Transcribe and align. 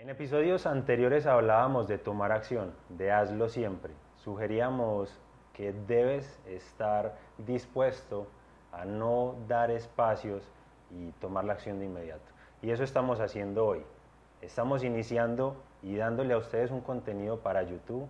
En 0.00 0.10
episodios 0.10 0.64
anteriores 0.64 1.26
hablábamos 1.26 1.88
de 1.88 1.98
tomar 1.98 2.30
acción, 2.30 2.72
de 2.88 3.10
hazlo 3.10 3.48
siempre. 3.48 3.92
Sugeríamos 4.18 5.18
que 5.52 5.72
debes 5.72 6.38
estar 6.46 7.18
dispuesto 7.36 8.28
a 8.70 8.84
no 8.84 9.34
dar 9.48 9.72
espacios 9.72 10.44
y 10.92 11.10
tomar 11.20 11.46
la 11.46 11.54
acción 11.54 11.80
de 11.80 11.86
inmediato. 11.86 12.30
Y 12.62 12.70
eso 12.70 12.84
estamos 12.84 13.18
haciendo 13.18 13.66
hoy. 13.66 13.82
Estamos 14.40 14.84
iniciando 14.84 15.56
y 15.82 15.96
dándole 15.96 16.34
a 16.34 16.38
ustedes 16.38 16.70
un 16.70 16.80
contenido 16.80 17.40
para 17.40 17.64
YouTube. 17.64 18.06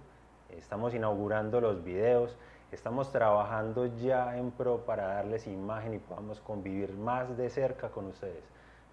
Estamos 0.51 0.93
inaugurando 0.93 1.59
los 1.63 1.83
videos. 1.83 2.37
Estamos 2.71 3.11
trabajando 3.13 3.87
ya 3.87 4.37
en 4.37 4.51
pro 4.51 4.85
para 4.85 5.07
darles 5.07 5.47
imagen 5.47 5.95
y 5.95 5.99
podamos 6.01 6.39
convivir 6.41 6.93
más 6.93 7.35
de 7.39 7.49
cerca 7.49 7.89
con 7.89 8.09
ustedes. 8.09 8.45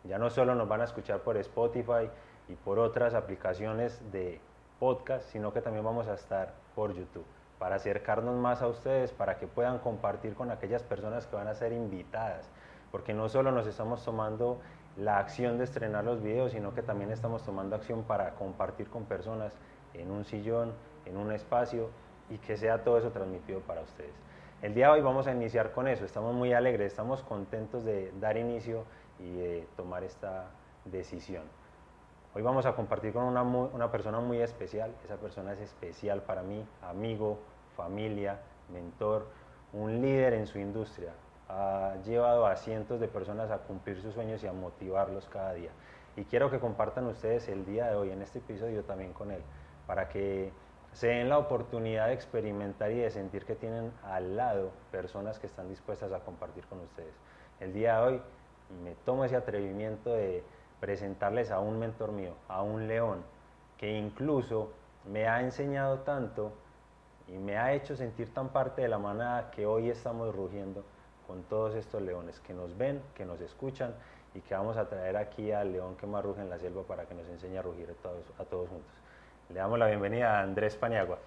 Ya 0.05 0.17
no 0.17 0.29
solo 0.29 0.55
nos 0.55 0.69
van 0.69 0.79
a 0.79 0.85
escuchar 0.85 1.19
por 1.21 1.35
Spotify, 1.35 2.09
y 2.47 2.53
por 2.55 2.79
otras 2.79 3.13
aplicaciones 3.13 4.01
de 4.11 4.39
podcast, 4.79 5.27
sino 5.29 5.53
que 5.53 5.61
también 5.61 5.85
vamos 5.85 6.07
a 6.07 6.13
estar 6.13 6.53
por 6.75 6.93
YouTube 6.93 7.25
para 7.59 7.75
acercarnos 7.75 8.35
más 8.35 8.61
a 8.61 8.67
ustedes, 8.67 9.11
para 9.11 9.37
que 9.37 9.47
puedan 9.47 9.79
compartir 9.79 10.35
con 10.35 10.51
aquellas 10.51 10.83
personas 10.83 11.25
que 11.27 11.35
van 11.35 11.47
a 11.47 11.55
ser 11.55 11.71
invitadas, 11.71 12.49
porque 12.91 13.13
no 13.13 13.29
solo 13.29 13.51
nos 13.51 13.67
estamos 13.67 14.03
tomando 14.03 14.59
la 14.97 15.19
acción 15.19 15.57
de 15.57 15.63
estrenar 15.63 16.03
los 16.03 16.21
videos, 16.21 16.51
sino 16.51 16.73
que 16.73 16.81
también 16.81 17.11
estamos 17.11 17.43
tomando 17.43 17.75
acción 17.75 18.03
para 18.03 18.31
compartir 18.35 18.89
con 18.89 19.05
personas 19.05 19.53
en 19.93 20.11
un 20.11 20.25
sillón, 20.25 20.73
en 21.05 21.17
un 21.17 21.31
espacio 21.31 21.89
y 22.29 22.37
que 22.37 22.57
sea 22.57 22.83
todo 22.83 22.97
eso 22.97 23.11
transmitido 23.11 23.59
para 23.61 23.81
ustedes. 23.81 24.13
El 24.61 24.73
día 24.73 24.87
de 24.87 24.93
hoy 24.93 25.01
vamos 25.01 25.27
a 25.27 25.31
iniciar 25.31 25.71
con 25.71 25.87
eso, 25.87 26.05
estamos 26.05 26.33
muy 26.33 26.53
alegres, 26.53 26.91
estamos 26.91 27.21
contentos 27.23 27.83
de 27.83 28.11
dar 28.19 28.37
inicio 28.37 28.85
y 29.19 29.31
de 29.35 29.67
tomar 29.75 30.03
esta 30.03 30.47
decisión. 30.85 31.43
Hoy 32.37 32.41
vamos 32.41 32.65
a 32.65 32.75
compartir 32.75 33.13
con 33.13 33.23
una, 33.23 33.43
una 33.43 33.89
persona 33.89 34.19
muy 34.19 34.41
especial. 34.41 34.93
Esa 35.05 35.15
persona 35.15 35.53
es 35.53 35.61
especial 35.61 36.21
para 36.21 36.43
mí, 36.43 36.67
amigo, 36.81 37.39
familia, 37.77 38.41
mentor, 38.73 39.25
un 39.71 40.01
líder 40.01 40.33
en 40.33 40.45
su 40.45 40.59
industria. 40.59 41.13
Ha 41.47 41.95
llevado 42.03 42.45
a 42.45 42.57
cientos 42.57 42.99
de 42.99 43.07
personas 43.07 43.51
a 43.51 43.59
cumplir 43.59 44.01
sus 44.01 44.13
sueños 44.13 44.43
y 44.43 44.47
a 44.47 44.51
motivarlos 44.51 45.29
cada 45.29 45.53
día. 45.53 45.69
Y 46.17 46.25
quiero 46.25 46.51
que 46.51 46.59
compartan 46.59 47.07
ustedes 47.07 47.47
el 47.47 47.65
día 47.65 47.85
de 47.85 47.95
hoy 47.95 48.11
en 48.11 48.21
este 48.21 48.39
episodio 48.39 48.83
también 48.83 49.13
con 49.13 49.31
él, 49.31 49.41
para 49.87 50.09
que 50.09 50.51
se 50.91 51.07
den 51.07 51.29
la 51.29 51.37
oportunidad 51.37 52.07
de 52.07 52.15
experimentar 52.15 52.91
y 52.91 52.97
de 52.97 53.11
sentir 53.11 53.45
que 53.45 53.55
tienen 53.55 53.93
al 54.03 54.35
lado 54.35 54.71
personas 54.91 55.39
que 55.39 55.47
están 55.47 55.69
dispuestas 55.69 56.11
a 56.11 56.19
compartir 56.19 56.65
con 56.65 56.81
ustedes. 56.81 57.13
El 57.61 57.71
día 57.71 58.01
de 58.01 58.05
hoy 58.05 58.21
me 58.83 58.93
tomo 59.05 59.23
ese 59.23 59.37
atrevimiento 59.37 60.09
de 60.09 60.43
presentarles 60.79 61.51
a 61.51 61.59
un 61.59 61.79
mentor 61.79 62.11
mío, 62.11 62.33
a 62.47 62.61
un 62.61 62.87
león, 62.87 63.23
que 63.77 63.97
incluso 63.97 64.71
me 65.11 65.27
ha 65.27 65.41
enseñado 65.41 65.99
tanto 65.99 66.53
y 67.27 67.37
me 67.37 67.57
ha 67.57 67.73
hecho 67.73 67.95
sentir 67.95 68.33
tan 68.33 68.49
parte 68.49 68.81
de 68.81 68.87
la 68.87 68.97
manada 68.97 69.51
que 69.51 69.65
hoy 69.65 69.89
estamos 69.89 70.33
rugiendo 70.35 70.83
con 71.27 71.43
todos 71.43 71.75
estos 71.75 72.01
leones 72.01 72.39
que 72.39 72.53
nos 72.53 72.77
ven, 72.77 73.01
que 73.15 73.25
nos 73.25 73.41
escuchan 73.41 73.93
y 74.33 74.41
que 74.41 74.53
vamos 74.53 74.77
a 74.77 74.87
traer 74.87 75.17
aquí 75.17 75.51
al 75.51 75.71
león 75.71 75.95
que 75.95 76.05
más 76.05 76.23
ruge 76.23 76.41
en 76.41 76.49
la 76.49 76.59
selva 76.59 76.83
para 76.83 77.05
que 77.05 77.15
nos 77.15 77.27
enseñe 77.27 77.57
a 77.57 77.61
rugir 77.61 77.89
a 77.89 78.43
todos, 78.43 78.69
juntos. 78.69 78.93
Le 79.49 79.55
damos 79.55 79.79
la 79.79 79.87
bienvenida 79.87 80.39
a 80.39 80.43
Andrés 80.43 80.75
Paniagua. 80.75 81.17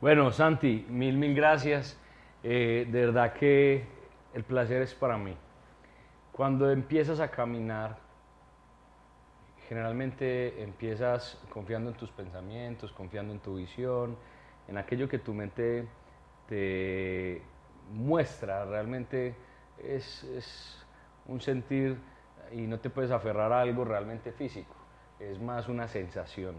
Bueno, 0.00 0.30
Santi, 0.30 0.86
mil, 0.88 1.16
mil 1.16 1.34
gracias. 1.34 1.98
Eh, 2.42 2.86
de 2.90 3.06
verdad 3.06 3.32
que 3.32 3.84
el 4.32 4.44
placer 4.44 4.82
es 4.82 4.94
para 4.94 5.16
mí. 5.16 5.36
Cuando 6.32 6.70
empiezas 6.70 7.20
a 7.20 7.30
caminar 7.30 7.96
generalmente 9.68 10.62
empiezas 10.62 11.38
confiando 11.50 11.90
en 11.90 11.96
tus 11.96 12.10
pensamientos, 12.10 12.92
confiando 12.92 13.32
en 13.32 13.40
tu 13.40 13.56
visión, 13.56 14.16
en 14.68 14.78
aquello 14.78 15.08
que 15.08 15.18
tu 15.18 15.34
mente 15.34 15.86
te 16.48 17.42
muestra. 17.92 18.64
Realmente 18.64 19.34
es, 19.82 20.80
un 21.26 21.40
sentir 21.40 21.96
y 22.52 22.62
no 22.62 22.78
te 22.80 22.90
puedes 22.90 23.10
aferrar 23.10 23.50
a 23.52 23.62
algo 23.62 23.84
realmente 23.84 24.30
físico, 24.32 24.74
es 25.18 25.40
más 25.40 25.68
una 25.68 25.88
sensación. 25.88 26.54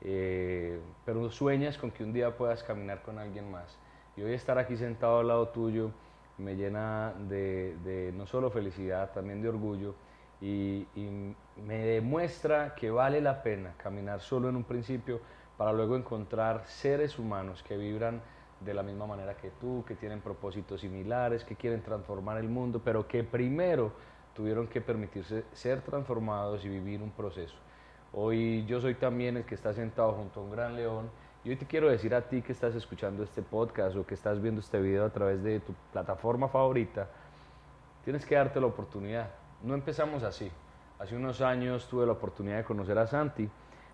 Eh, 0.00 0.80
pero 1.04 1.30
sueñas 1.30 1.76
con 1.76 1.90
que 1.90 2.04
un 2.04 2.12
día 2.12 2.36
puedas 2.36 2.62
caminar 2.62 3.02
con 3.02 3.18
alguien 3.18 3.50
más. 3.50 3.78
Y 4.16 4.22
hoy 4.22 4.32
estar 4.32 4.58
aquí 4.58 4.76
sentado 4.76 5.18
al 5.18 5.28
lado 5.28 5.48
tuyo 5.48 5.90
me 6.38 6.54
llena 6.56 7.12
de 7.28 8.12
no 8.16 8.26
solo 8.26 8.50
felicidad, 8.50 9.12
también 9.12 9.42
de 9.42 9.48
orgullo 9.48 9.94
y, 10.40 10.86
me 11.56 11.78
demuestra 11.78 12.74
que 12.76 12.88
vale 12.90 13.20
la 13.20 13.42
pena 13.42 13.74
caminar 13.76 14.20
solo 14.20 14.48
en 14.48 14.54
un 14.54 14.62
principio 14.62 15.20
para 15.56 15.72
luego 15.72 15.96
encontrar 15.96 16.62
seres 16.66 17.18
humanos 17.18 17.64
que 17.64 17.76
vibran 17.76 18.22
de 18.60 18.74
la 18.74 18.84
misma 18.84 19.06
manera 19.06 19.36
que 19.36 19.50
tú, 19.60 19.84
que 19.86 19.96
tienen 19.96 20.20
propósitos 20.20 20.80
similares, 20.80 21.44
que 21.44 21.56
quieren 21.56 21.82
transformar 21.82 22.38
el 22.38 22.48
mundo, 22.48 22.80
pero 22.84 23.08
que 23.08 23.24
primero 23.24 23.92
tuvieron 24.34 24.68
que 24.68 24.80
permitirse 24.80 25.44
ser 25.52 25.80
transformados 25.80 26.64
y 26.64 26.68
vivir 26.68 27.02
un 27.02 27.10
proceso. 27.10 27.56
Hoy 28.12 28.64
yo 28.66 28.80
soy 28.80 28.94
también 28.94 29.36
el 29.36 29.44
que 29.44 29.56
está 29.56 29.72
sentado 29.72 30.12
junto 30.12 30.40
a 30.40 30.44
un 30.44 30.52
gran 30.52 30.76
león 30.76 31.10
y 31.44 31.50
hoy 31.50 31.56
te 31.56 31.66
quiero 31.66 31.90
decir 31.90 32.14
a 32.14 32.22
ti 32.22 32.40
que 32.40 32.52
estás 32.52 32.74
escuchando 32.76 33.24
este 33.24 33.42
podcast 33.42 33.96
o 33.96 34.06
que 34.06 34.14
estás 34.14 34.40
viendo 34.40 34.60
este 34.60 34.80
video 34.80 35.04
a 35.04 35.10
través 35.10 35.42
de 35.42 35.58
tu 35.58 35.74
plataforma 35.92 36.48
favorita, 36.48 37.08
tienes 38.04 38.24
que 38.24 38.36
darte 38.36 38.60
la 38.60 38.66
oportunidad 38.66 39.28
no 39.62 39.74
empezamos 39.74 40.22
así. 40.22 40.50
Hace 40.98 41.16
unos 41.16 41.40
años 41.40 41.86
tuve 41.88 42.06
la 42.06 42.12
oportunidad 42.12 42.56
de 42.58 42.64
conocer 42.64 42.98
a 42.98 43.06
Santi, 43.06 43.48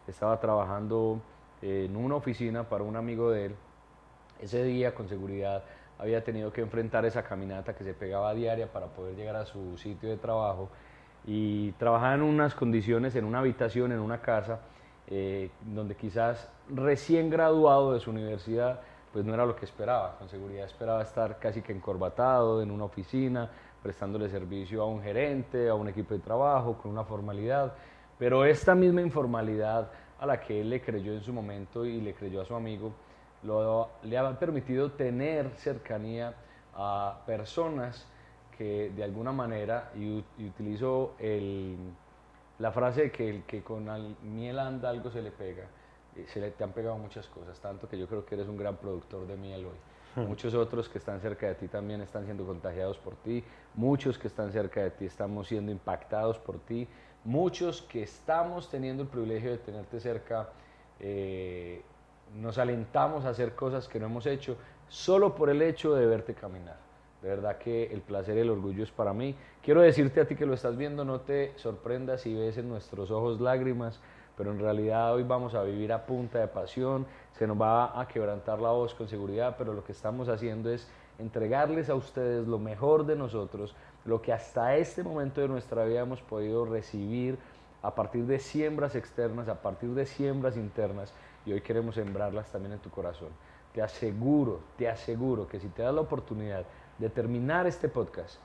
estaba 0.07 0.39
trabajando 0.41 1.21
en 1.63 1.97
una 1.97 2.17
oficina 2.17 2.65
para 2.69 2.85
un 2.85 2.97
amigo 2.97 3.31
de 3.31 3.47
él. 3.47 3.57
Ese 4.41 4.63
día, 4.65 4.95
con 4.95 5.09
seguridad, 5.09 5.65
había 5.99 6.23
tenido 6.25 6.53
que 6.53 6.61
enfrentar 6.61 7.05
esa 7.05 7.23
caminata 7.23 7.75
que 7.75 7.85
se 7.85 7.95
pegaba 7.95 8.31
a 8.31 8.35
diaria 8.35 8.71
para 8.71 8.87
poder 8.87 9.17
llegar 9.17 9.37
a 9.37 9.47
su 9.47 9.79
sitio 9.79 10.09
de 10.09 10.17
trabajo 10.17 10.69
y 11.27 11.73
trabajaba 11.73 12.15
en 12.15 12.23
unas 12.23 12.55
condiciones, 12.55 13.17
en 13.17 13.25
una 13.25 13.39
habitación, 13.39 13.93
en 13.93 14.01
una 14.01 14.21
casa, 14.21 14.61
eh, 15.07 15.51
donde 15.63 15.95
quizás 15.95 16.51
recién 16.69 17.31
graduado 17.31 17.95
de 17.95 18.01
su 18.01 18.11
universidad, 18.11 18.81
pues 19.13 19.25
no 19.25 19.33
era 19.33 19.47
lo 19.47 19.57
que 19.57 19.65
esperaba. 19.65 20.17
Con 20.19 20.29
seguridad 20.29 20.67
esperaba 20.67 21.03
estar 21.03 21.39
casi 21.39 21.63
que 21.63 21.73
encorbatado 21.73 22.61
en 22.61 22.71
una 22.71 22.85
oficina, 22.85 23.51
prestándole 23.85 24.31
servicio 24.31 24.81
a 24.81 24.87
un 24.87 25.03
gerente, 25.03 25.69
a 25.69 25.75
un 25.75 25.89
equipo 25.89 26.15
de 26.15 26.21
trabajo, 26.21 26.79
con 26.79 26.91
una 26.91 27.05
formalidad. 27.05 27.75
Pero 28.19 28.47
esta 28.47 28.75
misma 28.75 29.03
informalidad 29.03 29.91
a 30.19 30.25
la 30.25 30.41
que 30.41 30.63
él 30.63 30.71
le 30.71 30.81
creyó 30.81 31.13
en 31.13 31.21
su 31.21 31.35
momento 31.35 31.85
y 31.85 32.01
le 32.01 32.15
creyó 32.15 32.41
a 32.41 32.47
su 32.47 32.55
amigo, 32.55 32.95
le 34.05 34.17
ha 34.17 34.39
permitido 34.39 34.93
tener 34.93 35.51
cercanía 35.57 36.35
a 36.75 37.21
personas 37.27 38.07
que 38.57 38.91
de 38.97 39.05
alguna 39.05 39.33
manera, 39.33 39.91
y, 39.95 40.25
el, 41.19 41.77
la 42.59 42.73
frase 42.73 43.03
de 43.03 43.11
que 43.13 43.29
el 43.29 43.43
que 43.43 43.63
con 43.63 43.87
miel 44.35 44.61
anda 44.61 44.89
algo 44.89 45.11
se 45.11 45.21
le 45.21 45.31
pega, 45.31 45.65
eh, 46.17 46.25
se 46.33 46.41
le 46.41 46.53
te 46.53 46.65
han 46.65 46.73
pegado 46.73 46.97
muchas 46.97 47.29
cosas, 47.29 47.61
tanto 47.61 47.87
que 47.87 47.99
yo 47.99 48.07
creo 48.07 48.25
que 48.25 48.35
eres 48.35 48.49
un 48.49 48.57
gran 48.57 48.77
productor 48.77 49.27
de 49.27 49.37
miel 49.37 49.67
hoy. 49.67 49.94
Muchos 50.17 50.55
otros 50.55 50.89
que 50.89 50.99
están 50.99 51.21
cerca 51.21 51.49
de 51.49 51.55
ti 51.57 51.67
también 51.67 52.01
están 52.01 52.25
siendo 52.25 52.47
contagiados 52.47 52.99
por 52.99 53.17
ti. 53.17 53.43
Muchos 53.75 54.17
que 54.17 54.29
están 54.29 54.53
cerca 54.53 54.83
de 54.83 54.91
ti 54.91 55.07
estamos 55.07 55.49
siendo 55.49 55.73
impactados 55.73 56.39
por 56.39 56.61
ti. 56.61 56.87
Muchos 57.25 57.83
que 57.83 58.03
estamos 58.03 58.71
teniendo 58.71 59.03
el 59.03 59.09
privilegio 59.09 59.51
de 59.51 59.59
tenerte 59.59 59.99
cerca, 59.99 60.51
eh, 61.01 61.83
nos 62.37 62.59
alentamos 62.59 63.25
a 63.25 63.31
hacer 63.31 63.55
cosas 63.55 63.89
que 63.89 63.99
no 63.99 64.07
hemos 64.07 64.27
hecho 64.27 64.57
solo 64.89 65.35
por 65.35 65.51
el 65.51 65.63
hecho 65.63 65.95
de 65.95 66.07
verte 66.07 66.35
caminar. 66.35 66.77
De 67.21 67.29
verdad 67.31 67.59
que 67.59 67.87
el 67.87 68.03
placer 68.03 68.37
y 68.37 68.41
el 68.41 68.51
orgullo 68.51 68.85
es 68.85 68.91
para 68.91 69.13
mí. 69.15 69.35
Quiero 69.63 69.81
decirte 69.81 70.21
a 70.21 70.27
ti 70.27 70.37
que 70.37 70.47
lo 70.47 70.55
estás 70.55 70.77
viendo, 70.77 71.05
no 71.05 71.23
te 71.23 71.53
sorprendas 71.57 72.21
si 72.21 72.35
ves 72.35 72.59
en 72.59 72.69
nuestros 72.69 73.11
ojos 73.11 73.41
lágrimas, 73.41 73.99
pero 74.37 74.51
en 74.51 74.59
realidad 74.59 75.15
hoy 75.15 75.23
vamos 75.23 75.55
a 75.55 75.63
vivir 75.63 75.93
a 75.93 76.07
punta 76.07 76.39
de 76.39 76.49
pasión, 76.49 77.07
se 77.33 77.47
nos 77.47 77.61
va 77.61 78.01
a 78.01 78.07
quebrantar 78.09 78.61
la 78.61 78.71
voz 78.71 78.95
con 78.95 79.09
seguridad, 79.09 79.57
pero 79.57 79.73
lo 79.73 79.85
que 79.85 79.93
estamos 79.93 80.29
haciendo 80.29 80.71
es 80.71 80.89
entregarles 81.19 81.89
a 81.91 81.95
ustedes 81.95 82.47
lo 82.47 82.59
mejor 82.59 83.07
de 83.07 83.17
nosotros, 83.17 83.75
lo 84.05 84.21
que 84.21 84.33
hasta 84.33 84.77
este 84.77 85.03
momento 85.03 85.41
de 85.41 85.49
nuestra 85.49 85.85
vida 85.85 86.01
hemos 86.01 86.21
podido 86.21 86.65
recibir 86.65 87.39
a 87.83 87.95
partir 87.95 88.27
de 88.27 88.39
siembras 88.39 88.95
externas, 88.97 89.49
a 89.49 89.61
partir 89.61 89.91
de 89.91 90.07
siembras 90.07 90.57
internas, 90.57 91.13
y 91.47 91.53
hoy 91.53 91.61
queremos 91.61 91.97
sembrarlas 91.97 92.51
también 92.51 92.73
en 92.73 92.79
tu 92.79 92.91
corazón. 92.91 93.29
Te 93.73 93.83
aseguro, 93.83 94.61
te 94.79 94.89
aseguro 94.89 95.47
que 95.47 95.61
si 95.61 95.69
te 95.69 95.83
das 95.83 95.95
la 95.95 96.01
oportunidad 96.01 96.65
de 96.99 97.11
terminar 97.11 97.67
este 97.67 97.89
podcast, 97.89 98.39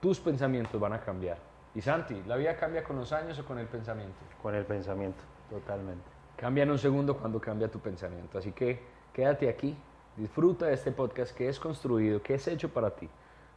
tus 0.00 0.20
pensamientos 0.20 0.80
van 0.80 0.92
a 0.92 1.00
cambiar. 1.00 1.38
Y 1.74 1.80
Santi, 1.80 2.22
¿la 2.26 2.36
vida 2.36 2.56
cambia 2.56 2.84
con 2.84 2.96
los 2.96 3.12
años 3.12 3.38
o 3.38 3.44
con 3.44 3.58
el 3.58 3.66
pensamiento? 3.66 4.18
Con 4.42 4.54
el 4.54 4.66
pensamiento. 4.66 5.22
Totalmente. 5.52 6.02
Cambia 6.36 6.64
en 6.64 6.70
un 6.70 6.78
segundo 6.78 7.16
cuando 7.18 7.38
cambia 7.38 7.70
tu 7.70 7.78
pensamiento. 7.78 8.38
Así 8.38 8.52
que 8.52 8.80
quédate 9.12 9.50
aquí, 9.50 9.76
disfruta 10.16 10.66
de 10.66 10.72
este 10.72 10.92
podcast 10.92 11.36
que 11.36 11.46
es 11.46 11.60
construido, 11.60 12.22
que 12.22 12.34
es 12.34 12.48
hecho 12.48 12.70
para 12.70 12.90
ti, 12.90 13.08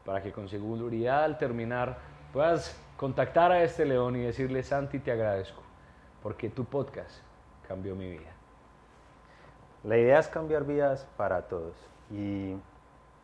para 0.03 0.21
que 0.21 0.33
con 0.33 0.49
seguridad 0.49 1.23
al 1.23 1.37
terminar 1.37 1.97
puedas 2.33 2.77
contactar 2.97 3.53
a 3.53 3.63
este 3.63 3.85
león 3.85 4.17
y 4.17 4.23
decirle, 4.23 4.61
Santi, 4.61 4.99
te 4.99 5.11
agradezco, 5.11 5.61
porque 6.21 6.49
tu 6.49 6.65
podcast 6.65 7.21
cambió 7.65 7.95
mi 7.95 8.09
vida. 8.09 8.33
La 9.85 9.97
idea 9.97 10.19
es 10.19 10.27
cambiar 10.27 10.65
vidas 10.65 11.07
para 11.15 11.43
todos 11.43 11.75
y 12.11 12.55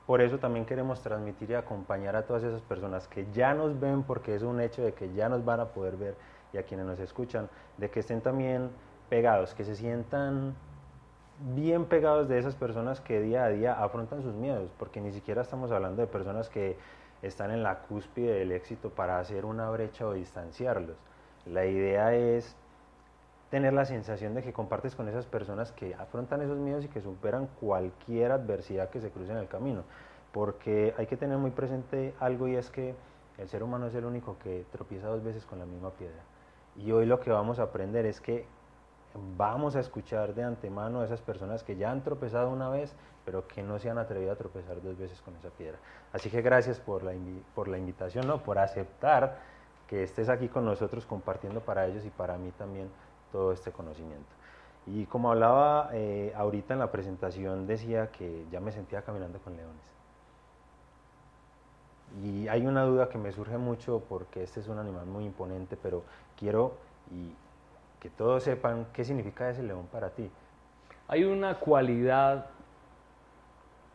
por 0.06 0.21
eso 0.21 0.39
también 0.39 0.65
queremos 0.65 1.01
transmitir 1.01 1.51
y 1.51 1.56
acompañar 1.56 2.15
a 2.15 2.25
todas 2.25 2.44
esas 2.44 2.62
personas 2.62 3.07
que 3.09 3.27
ya 3.33 3.53
nos 3.53 3.77
ven, 3.79 4.03
porque 4.03 4.33
es 4.33 4.44
un 4.44 4.62
hecho 4.62 4.81
de 4.81 4.94
que 4.94 5.13
ya 5.13 5.27
nos 5.27 5.44
van 5.44 5.59
a 5.59 5.65
poder 5.65 5.97
ver 5.97 6.15
y 6.53 6.57
a 6.57 6.63
quienes 6.63 6.86
nos 6.86 7.00
escuchan, 7.00 7.50
de 7.77 7.89
que 7.89 8.01
estén 8.01 8.21
también 8.21 8.69
pegados, 9.09 9.53
que 9.53 9.63
se 9.63 9.75
sientan 9.75 10.56
bien 11.56 11.86
pegados 11.86 12.27
de 12.27 12.38
esas 12.38 12.56
personas 12.56 13.01
que 13.01 13.19
día 13.19 13.45
a 13.45 13.50
día 13.50 13.74
afrontan 13.74 14.21
sus 14.21 14.36
miedos, 14.36 14.71
porque 14.77 15.01
ni 15.01 15.12
siquiera 15.12 15.42
estamos 15.42 15.71
hablando 15.71 16.01
de 16.01 16.07
personas 16.07 16.50
que 16.50 16.77
están 17.21 17.51
en 17.51 17.63
la 17.63 17.80
cúspide 17.80 18.33
del 18.33 18.51
éxito 18.51 18.89
para 18.89 19.19
hacer 19.19 19.45
una 19.45 19.69
brecha 19.69 20.07
o 20.07 20.13
distanciarlos. 20.13 20.98
La 21.45 21.65
idea 21.65 22.13
es 22.13 22.56
tener 23.50 23.74
la 23.74 23.86
sensación 23.86 24.33
de 24.33 24.42
que 24.42 24.54
compartes 24.54 24.95
con 24.95 25.07
esas 25.09 25.25
personas 25.25 25.71
que 25.71 25.94
afrontan 25.95 26.42
esos 26.42 26.57
miedos 26.57 26.86
y 26.86 26.88
que 26.88 27.01
superan 27.01 27.47
cualquier 27.59 28.31
adversidad 28.31 28.89
que 28.89 29.01
se 29.01 29.12
cruce 29.12 29.31
en 29.31 29.38
el 29.38 29.47
camino. 29.47 29.83
Porque 30.31 30.94
hay 30.97 31.07
que 31.07 31.18
tener 31.18 31.38
muy 31.38 31.51
presente 31.51 32.13
algo 32.19 32.47
y 32.47 32.56
es 32.56 32.69
que 32.69 32.95
el 33.38 33.50
ser 33.50 33.63
humano 33.63 33.88
es 33.88 33.95
el 33.95 34.06
único 34.06 34.38
que 34.39 34.65
tropieza 34.71 35.07
dos 35.07 35.24
veces 35.24 35.45
con 35.45 35.59
la 35.59 35.65
misma 35.65 35.89
piedra. 35.92 36.21
Y 36.75 36.91
hoy 36.91 37.06
lo 37.06 37.19
que 37.19 37.31
vamos 37.31 37.59
a 37.59 37.63
aprender 37.63 38.06
es 38.06 38.21
que 38.21 38.45
vamos 39.38 39.75
a 39.75 39.79
escuchar 39.79 40.33
de 40.33 40.44
antemano 40.44 41.01
a 41.01 41.06
esas 41.06 41.21
personas 41.21 41.63
que 41.63 41.75
ya 41.75 41.91
han 41.91 42.01
tropezado 42.03 42.50
una 42.50 42.69
vez, 42.69 42.95
pero 43.25 43.47
que 43.47 43.62
no 43.62 43.77
se 43.79 43.89
han 43.89 43.97
atrevido 43.97 44.31
a 44.31 44.35
tropezar 44.35 44.81
dos 44.81 44.97
veces 44.97 45.21
con 45.21 45.35
esa 45.35 45.50
piedra. 45.50 45.77
Así 46.13 46.29
que 46.29 46.41
gracias 46.41 46.79
por 46.79 47.03
la, 47.03 47.13
invitación, 47.77 48.27
¿no? 48.27 48.41
por 48.41 48.57
aceptar 48.57 49.39
que 49.88 50.03
estés 50.03 50.29
aquí 50.29 50.47
con 50.47 50.65
nosotros 50.65 51.06
compartiendo 51.06 51.59
para 51.59 51.85
ellos 51.85 52.06
y 52.06 52.09
para 52.09 52.38
mí 52.38 52.51
también 52.51 52.89
todo 53.31 53.51
este 53.51 53.71
conocimiento. 53.71 54.29
Y 54.88 55.06
como 55.06 55.31
hablaba 55.31 55.89
eh, 55.94 56.33
ahorita 56.35 56.73
en 56.73 56.79
la 56.79 56.91
presentación, 56.91 57.68
decía 57.68 58.12
que 58.12 58.45
ya 58.50 58.59
me 58.59 58.71
sentía 58.71 59.03
caminando 59.03 59.39
con 59.39 59.56
leones. 59.56 60.00
Y 62.23 62.47
hay 62.47 62.65
una 62.65 62.83
duda 62.83 63.09
que 63.09 63.17
me 63.17 63.31
surge 63.31 63.57
mucho 63.57 64.03
porque 64.09 64.43
este 64.43 64.59
es 64.59 64.67
un 64.67 64.77
animal 64.77 65.05
muy 65.05 65.25
imponente, 65.25 65.77
pero 65.81 66.03
quiero 66.37 66.75
que 67.99 68.09
todos 68.09 68.43
sepan 68.43 68.87
qué 68.93 69.05
significa 69.05 69.49
ese 69.49 69.63
león 69.63 69.87
para 69.91 70.09
ti. 70.09 70.29
Hay 71.07 71.23
una 71.23 71.59
cualidad 71.59 72.47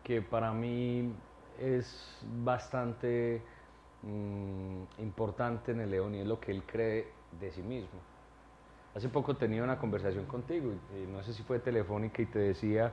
que 0.05 0.23
para 0.23 0.53
mí 0.53 1.13
es 1.59 2.19
bastante 2.45 3.43
mm, 4.03 5.03
importante 5.03 5.73
en 5.73 5.81
el 5.81 5.91
león 5.91 6.15
y 6.15 6.21
es 6.21 6.27
lo 6.27 6.39
que 6.39 6.53
él 6.53 6.63
cree 6.65 7.09
de 7.41 7.51
sí 7.51 7.63
mismo. 7.63 7.99
Hace 8.95 9.09
poco 9.09 9.35
tenía 9.35 9.63
una 9.63 9.79
conversación 9.79 10.25
contigo, 10.27 10.73
no 11.13 11.23
sé 11.23 11.35
si 11.35 11.43
fue 11.43 11.59
telefónica, 11.59 12.23
y 12.23 12.27
te 12.27 12.39
decía 12.39 12.93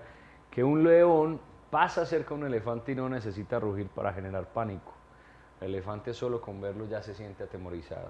que 0.52 0.64
un 0.64 0.84
león 0.84 1.40
pasa 1.70 2.06
cerca 2.06 2.30
de 2.30 2.42
un 2.42 2.46
elefante 2.48 2.92
y 2.92 2.96
no 2.96 3.08
necesita 3.10 3.60
rugir 3.60 3.88
para 3.88 4.14
generar 4.14 4.48
pánico. 4.48 4.93
El 5.64 5.76
elefante 5.76 6.14
solo 6.14 6.42
con 6.42 6.62
verlo 6.62 6.88
ya 6.88 7.02
se 7.02 7.14
siente 7.14 7.44
atemorizado. 7.44 8.10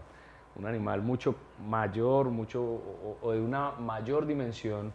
Un 0.56 0.66
animal 0.66 1.02
mucho 1.02 1.36
mayor, 1.68 2.30
mucho, 2.30 2.64
o, 3.22 3.32
de 3.32 3.40
una 3.40 3.72
mayor 3.72 4.26
dimensión, 4.26 4.94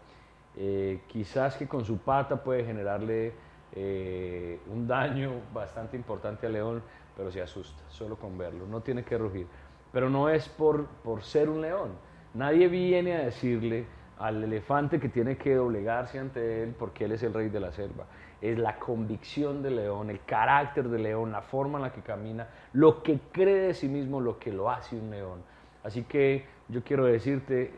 eh, 0.57 1.01
quizás 1.09 1.57
que 1.57 1.67
con 1.67 1.85
su 1.85 1.99
pata 1.99 2.43
puede 2.43 2.65
generarle 2.65 3.33
eh, 3.73 4.61
un 4.69 4.87
daño 4.87 5.33
bastante 5.53 5.97
importante 5.97 6.47
al 6.47 6.53
león, 6.53 6.83
pero 7.17 7.31
se 7.31 7.43
asusta 7.43 7.83
solo 7.89 8.17
con 8.17 8.39
verlo, 8.39 8.67
no 8.67 8.81
tiene 8.81 9.05
que 9.05 9.19
rugir. 9.19 9.47
Pero 9.93 10.11
no 10.11 10.29
es 10.29 10.49
por, 10.49 10.87
por 10.87 11.23
ser 11.23 11.49
un 11.49 11.61
león, 11.61 11.91
Nadie 12.35 12.69
viene 12.69 13.17
a 13.17 13.25
decirle 13.25 13.87
al 14.19 14.43
elefante 14.45 15.01
que 15.01 15.09
tiene 15.09 15.37
que 15.37 15.55
doblegarse 15.55 16.19
ante 16.19 16.63
él 16.63 16.75
porque 16.79 17.05
él 17.07 17.13
es 17.13 17.23
el 17.23 17.33
rey 17.33 17.49
de 17.49 17.61
la 17.61 17.73
selva. 17.73 18.07
Es 18.41 18.59
la 18.59 18.79
convicción 18.79 19.63
del 19.63 19.77
león, 19.77 20.11
el 20.11 20.25
carácter 20.25 20.89
del 20.89 21.03
león, 21.03 21.33
la 21.33 21.43
forma 21.43 21.79
en 21.79 21.85
la 21.85 21.93
que 21.93 22.03
camina, 22.03 22.49
lo 22.73 23.03
que 23.03 23.19
cree 23.33 23.69
de 23.69 23.75
sí 23.75 23.89
mismo, 23.89 24.21
lo 24.21 24.39
que 24.39 24.53
lo 24.53 24.71
hace 24.71 24.97
un 24.97 25.11
león. 25.11 25.43
Así 25.83 26.05
que 26.05 26.47
yo 26.69 26.83
quiero 26.85 27.05
decirte, 27.07 27.73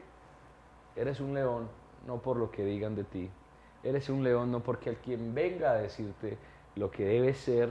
eres 0.97 1.21
un 1.21 1.35
león 1.35 1.69
no 2.07 2.19
por 2.19 2.37
lo 2.37 2.51
que 2.51 2.65
digan 2.65 2.95
de 2.95 3.05
ti, 3.05 3.31
eres 3.83 4.09
un 4.09 4.23
león 4.23 4.51
no 4.51 4.61
porque 4.61 4.91
al 4.91 4.97
quien 4.97 5.35
venga 5.35 5.73
a 5.73 5.75
decirte 5.75 6.37
lo 6.77 6.91
que 6.91 7.05
debes 7.05 7.39
ser 7.39 7.71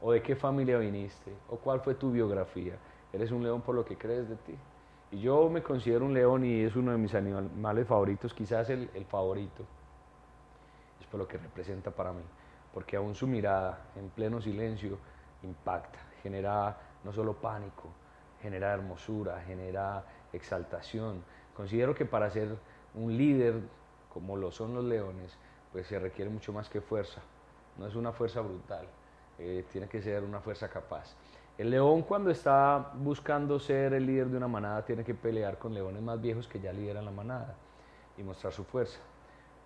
o 0.00 0.12
de 0.12 0.22
qué 0.22 0.36
familia 0.36 0.78
viniste 0.78 1.32
o 1.48 1.56
cuál 1.56 1.80
fue 1.80 1.94
tu 1.94 2.10
biografía, 2.10 2.74
eres 3.12 3.30
un 3.30 3.42
león 3.42 3.62
por 3.62 3.74
lo 3.74 3.84
que 3.84 3.96
crees 3.96 4.28
de 4.28 4.36
ti. 4.36 4.54
Y 5.12 5.20
yo 5.20 5.48
me 5.48 5.62
considero 5.62 6.04
un 6.04 6.14
león 6.14 6.44
y 6.44 6.62
es 6.62 6.74
uno 6.74 6.92
de 6.92 6.98
mis 6.98 7.14
animales 7.14 7.86
favoritos, 7.86 8.34
quizás 8.34 8.68
el, 8.70 8.88
favorito. 9.08 9.64
Lo 11.16 11.26
que 11.26 11.38
representa 11.38 11.90
para 11.90 12.12
mí, 12.12 12.22
porque 12.72 12.96
aún 12.96 13.14
su 13.14 13.26
mirada 13.26 13.86
en 13.96 14.10
pleno 14.10 14.40
silencio 14.40 14.98
impacta, 15.42 15.98
genera 16.22 16.76
no 17.04 17.12
solo 17.12 17.34
pánico, 17.34 17.88
genera 18.42 18.72
hermosura, 18.72 19.40
genera 19.46 20.04
exaltación. 20.32 21.22
Considero 21.54 21.94
que 21.94 22.04
para 22.04 22.30
ser 22.30 22.56
un 22.94 23.16
líder 23.16 23.60
como 24.12 24.36
lo 24.36 24.50
son 24.50 24.74
los 24.74 24.84
leones, 24.84 25.36
pues 25.72 25.86
se 25.86 25.98
requiere 25.98 26.30
mucho 26.30 26.52
más 26.52 26.68
que 26.68 26.80
fuerza. 26.80 27.20
No 27.78 27.86
es 27.86 27.94
una 27.94 28.12
fuerza 28.12 28.40
brutal, 28.40 28.86
eh, 29.38 29.64
tiene 29.70 29.88
que 29.88 30.00
ser 30.00 30.24
una 30.24 30.40
fuerza 30.40 30.68
capaz. 30.68 31.14
El 31.58 31.70
león 31.70 32.02
cuando 32.02 32.30
está 32.30 32.92
buscando 32.94 33.58
ser 33.58 33.94
el 33.94 34.06
líder 34.06 34.28
de 34.28 34.36
una 34.36 34.48
manada 34.48 34.84
tiene 34.84 35.04
que 35.04 35.14
pelear 35.14 35.58
con 35.58 35.72
leones 35.72 36.02
más 36.02 36.20
viejos 36.20 36.48
que 36.48 36.60
ya 36.60 36.72
lideran 36.72 37.04
la 37.04 37.10
manada 37.10 37.54
y 38.18 38.22
mostrar 38.22 38.52
su 38.52 38.64
fuerza. 38.64 38.98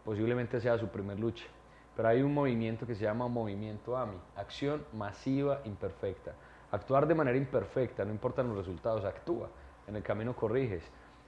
Posiblemente 0.04 0.60
sea 0.60 0.78
su 0.78 0.88
primer 0.88 1.18
lucha. 1.18 1.44
Pero 1.96 2.08
hay 2.08 2.22
un 2.22 2.32
movimiento 2.32 2.86
que 2.86 2.94
se 2.94 3.04
llama 3.04 3.28
movimiento 3.28 3.96
AMI, 3.96 4.16
acción 4.36 4.84
masiva 4.92 5.60
imperfecta. 5.64 6.32
Actuar 6.70 7.06
de 7.06 7.14
manera 7.14 7.36
imperfecta, 7.36 8.04
no 8.04 8.12
importan 8.12 8.48
los 8.48 8.56
resultados, 8.56 9.04
actúa, 9.04 9.48
en 9.86 9.96
el 9.96 10.02
camino 10.02 10.34
corriges. 10.34 10.84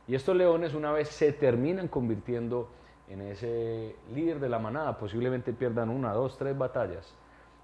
Y 0.07 0.15
estos 0.15 0.37
leones 0.37 0.75
una 0.75 0.93
vez 0.93 1.09
se 1.09 1.33
terminan 1.33 1.89
convirtiendo 1.89 2.69
en 3.09 3.21
ese 3.21 3.97
líder 4.15 4.41
de 4.41 4.49
la 4.49 4.59
manada, 4.59 4.97
posiblemente 4.97 5.53
pierdan 5.53 5.91
una, 5.91 6.13
dos, 6.13 6.39
tres 6.39 6.57
batallas, 6.57 7.13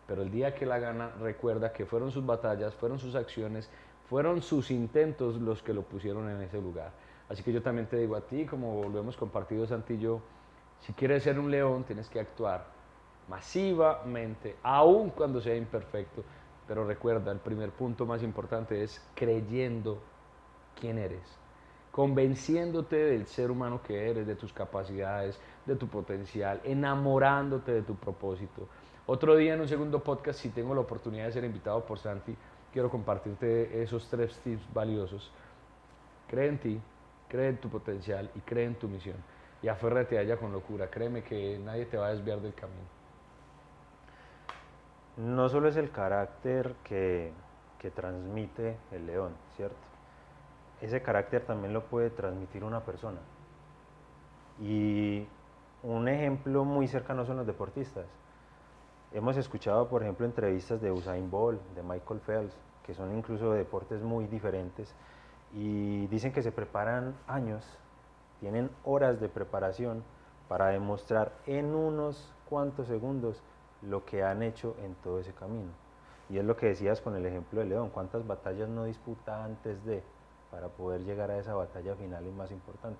pero 0.06 0.22
el 0.22 0.30
día 0.30 0.54
que 0.54 0.66
la 0.66 0.78
gana 0.78 1.10
recuerda 1.20 1.72
que 1.72 1.86
fueron 1.86 2.10
sus 2.10 2.26
batallas, 2.26 2.74
fueron 2.74 2.98
sus 2.98 3.14
acciones, 3.14 3.70
fueron 4.08 4.42
sus 4.42 4.70
intentos 4.70 5.40
los 5.40 5.62
que 5.62 5.72
lo 5.72 5.82
pusieron 5.82 6.28
en 6.30 6.42
ese 6.42 6.60
lugar. 6.60 6.92
Así 7.28 7.42
que 7.42 7.52
yo 7.52 7.62
también 7.62 7.86
te 7.86 7.96
digo 7.96 8.16
a 8.16 8.22
ti, 8.22 8.46
como 8.46 8.88
lo 8.88 8.98
hemos 8.98 9.16
compartido 9.16 9.66
Santillo, 9.66 10.20
si 10.80 10.92
quieres 10.92 11.22
ser 11.22 11.38
un 11.38 11.50
león 11.50 11.84
tienes 11.84 12.08
que 12.08 12.20
actuar 12.20 12.64
masivamente, 13.28 14.56
aun 14.62 15.10
cuando 15.10 15.40
sea 15.40 15.54
imperfecto. 15.54 16.24
Pero 16.66 16.86
recuerda, 16.86 17.32
el 17.32 17.38
primer 17.38 17.70
punto 17.70 18.04
más 18.04 18.22
importante 18.22 18.82
es 18.82 19.02
creyendo 19.14 19.98
quién 20.78 20.98
eres, 20.98 21.22
convenciéndote 21.90 22.96
del 22.96 23.26
ser 23.26 23.50
humano 23.50 23.80
que 23.82 24.10
eres, 24.10 24.26
de 24.26 24.36
tus 24.36 24.52
capacidades, 24.52 25.40
de 25.64 25.76
tu 25.76 25.88
potencial, 25.88 26.60
enamorándote 26.64 27.72
de 27.72 27.82
tu 27.82 27.94
propósito. 27.94 28.68
Otro 29.06 29.36
día 29.36 29.54
en 29.54 29.60
un 29.62 29.68
segundo 29.68 30.02
podcast, 30.02 30.40
si 30.40 30.50
tengo 30.50 30.74
la 30.74 30.82
oportunidad 30.82 31.24
de 31.24 31.32
ser 31.32 31.44
invitado 31.44 31.84
por 31.84 31.98
Santi, 31.98 32.36
quiero 32.72 32.90
compartirte 32.90 33.82
esos 33.82 34.06
tres 34.08 34.38
tips 34.40 34.62
valiosos. 34.74 35.32
Cree 36.28 36.48
en 36.48 36.58
ti, 36.58 36.80
cree 37.28 37.48
en 37.48 37.56
tu 37.56 37.70
potencial 37.70 38.30
y 38.34 38.40
cree 38.40 38.66
en 38.66 38.74
tu 38.74 38.88
misión. 38.88 39.16
Y 39.62 39.68
aférrate 39.68 40.18
a 40.18 40.22
ella 40.22 40.36
con 40.36 40.52
locura. 40.52 40.88
Créeme 40.88 41.22
que 41.22 41.58
nadie 41.58 41.86
te 41.86 41.96
va 41.96 42.06
a 42.06 42.10
desviar 42.10 42.40
del 42.40 42.54
camino. 42.54 42.86
No 45.16 45.48
solo 45.48 45.68
es 45.68 45.76
el 45.76 45.90
carácter 45.90 46.74
que, 46.84 47.32
que 47.78 47.90
transmite 47.90 48.76
el 48.92 49.06
león, 49.06 49.34
¿cierto? 49.56 49.76
Ese 50.80 51.02
carácter 51.02 51.44
también 51.44 51.72
lo 51.72 51.84
puede 51.86 52.10
transmitir 52.10 52.62
una 52.62 52.80
persona. 52.80 53.18
Y 54.60 55.26
un 55.82 56.08
ejemplo 56.08 56.64
muy 56.64 56.86
cercano 56.86 57.24
son 57.24 57.38
los 57.38 57.46
deportistas 57.46 58.06
Hemos 59.12 59.38
escuchado, 59.38 59.88
por 59.88 60.02
ejemplo, 60.02 60.26
entrevistas 60.26 60.82
de 60.82 60.92
Usain 60.92 61.30
Bolt, 61.30 61.62
de 61.74 61.82
Michael 61.82 62.20
Phelps, 62.20 62.54
que 62.84 62.92
son 62.92 63.16
incluso 63.16 63.52
deportes 63.52 64.02
muy 64.02 64.26
diferentes, 64.26 64.94
y 65.54 66.06
dicen 66.08 66.30
que 66.30 66.42
se 66.42 66.52
preparan 66.52 67.14
años, 67.26 67.64
tienen 68.40 68.70
horas 68.84 69.20
de 69.20 69.28
preparación 69.28 70.02
para 70.48 70.68
demostrar 70.68 71.32
en 71.46 71.74
unos 71.74 72.32
cuantos 72.48 72.86
segundos 72.86 73.42
lo 73.82 74.04
que 74.04 74.22
han 74.22 74.42
hecho 74.42 74.74
en 74.82 74.94
todo 74.96 75.20
ese 75.20 75.32
camino. 75.32 75.70
Y 76.30 76.38
es 76.38 76.44
lo 76.44 76.56
que 76.56 76.66
decías 76.66 77.00
con 77.00 77.16
el 77.16 77.24
ejemplo 77.26 77.60
de 77.60 77.66
León, 77.66 77.90
cuántas 77.90 78.26
batallas 78.26 78.68
no 78.68 78.84
disputa 78.84 79.44
antes 79.44 79.84
de 79.84 80.02
para 80.50 80.68
poder 80.68 81.04
llegar 81.04 81.30
a 81.30 81.38
esa 81.38 81.54
batalla 81.54 81.94
final 81.94 82.26
y 82.26 82.30
más 82.30 82.50
importante. 82.50 82.98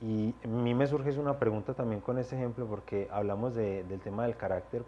Y 0.00 0.34
a 0.44 0.48
mí 0.48 0.74
me 0.74 0.86
surge 0.86 1.18
una 1.18 1.38
pregunta 1.38 1.74
también 1.74 2.00
con 2.00 2.18
este 2.18 2.36
ejemplo 2.36 2.66
porque 2.66 3.08
hablamos 3.10 3.54
del 3.54 4.00
tema 4.00 4.24
del 4.24 4.36
carácter, 4.36 4.84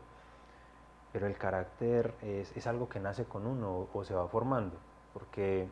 pero 1.13 1.27
el 1.27 1.39
carácter 1.39 2.13
es, 2.23 2.67
algo 2.67 2.89
que 2.89 3.01
nace 3.01 3.25
con 3.25 3.47
uno 3.47 3.89
o, 3.93 4.05
se 4.05 4.15
va 4.15 4.29
formando, 4.29 4.77
porque 5.15 5.69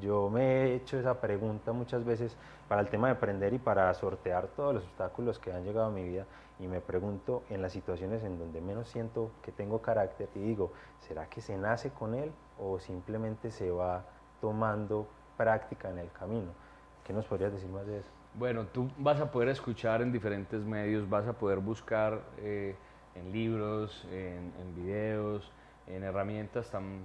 Yo 0.00 0.28
me 0.30 0.42
he 0.42 0.74
hecho 0.74 0.98
esa 0.98 1.20
pregunta 1.20 1.72
muchas 1.72 2.04
veces 2.04 2.36
para 2.68 2.80
el 2.80 2.88
tema 2.88 3.08
de 3.08 3.14
aprender 3.14 3.54
y 3.54 3.58
para 3.58 3.92
sortear 3.94 4.48
todos 4.48 4.74
los 4.74 4.84
obstáculos 4.84 5.38
que 5.38 5.52
han 5.52 5.64
llegado 5.64 5.86
a 5.86 5.90
mi 5.90 6.04
vida 6.04 6.26
y 6.58 6.66
me 6.66 6.80
pregunto 6.80 7.42
en 7.48 7.62
las 7.62 7.72
situaciones 7.72 8.22
en 8.22 8.38
donde 8.38 8.60
menos 8.60 8.88
siento 8.88 9.30
que 9.42 9.52
tengo 9.52 9.80
carácter 9.80 10.28
y 10.34 10.40
digo, 10.40 10.72
¿será 11.00 11.26
que 11.26 11.40
se 11.40 11.56
nace 11.56 11.90
con 11.90 12.14
él 12.14 12.30
o 12.58 12.78
simplemente 12.78 13.50
se 13.50 13.70
va 13.70 14.04
tomando 14.40 15.08
práctica 15.36 15.90
en 15.90 15.98
el 15.98 16.12
camino? 16.12 16.52
¿Qué 17.04 17.12
nos 17.12 17.24
podrías 17.24 17.52
decir 17.52 17.70
más 17.70 17.86
de 17.86 18.00
eso? 18.00 18.10
Bueno, 18.34 18.66
tú 18.66 18.90
vas 18.98 19.20
a 19.20 19.30
poder 19.30 19.48
escuchar 19.48 20.02
en 20.02 20.12
diferentes 20.12 20.62
medios, 20.62 21.08
vas 21.08 21.26
a 21.26 21.32
poder 21.32 21.58
buscar 21.58 22.20
eh, 22.38 22.76
en 23.14 23.32
libros, 23.32 24.06
en, 24.12 24.52
en 24.60 24.74
videos, 24.76 25.50
en 25.86 26.04
herramientas 26.04 26.70
tan 26.70 27.00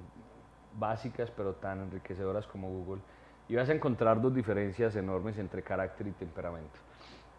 básicas 0.78 1.32
pero 1.32 1.54
tan 1.54 1.82
enriquecedoras 1.82 2.48
como 2.48 2.70
Google 2.70 3.02
y 3.48 3.56
vas 3.56 3.70
a 3.70 3.74
encontrar 3.74 4.22
dos 4.22 4.34
diferencias 4.34 4.96
enormes 4.96 5.38
entre 5.38 5.62
carácter 5.62 6.08
y 6.08 6.12
temperamento. 6.12 6.80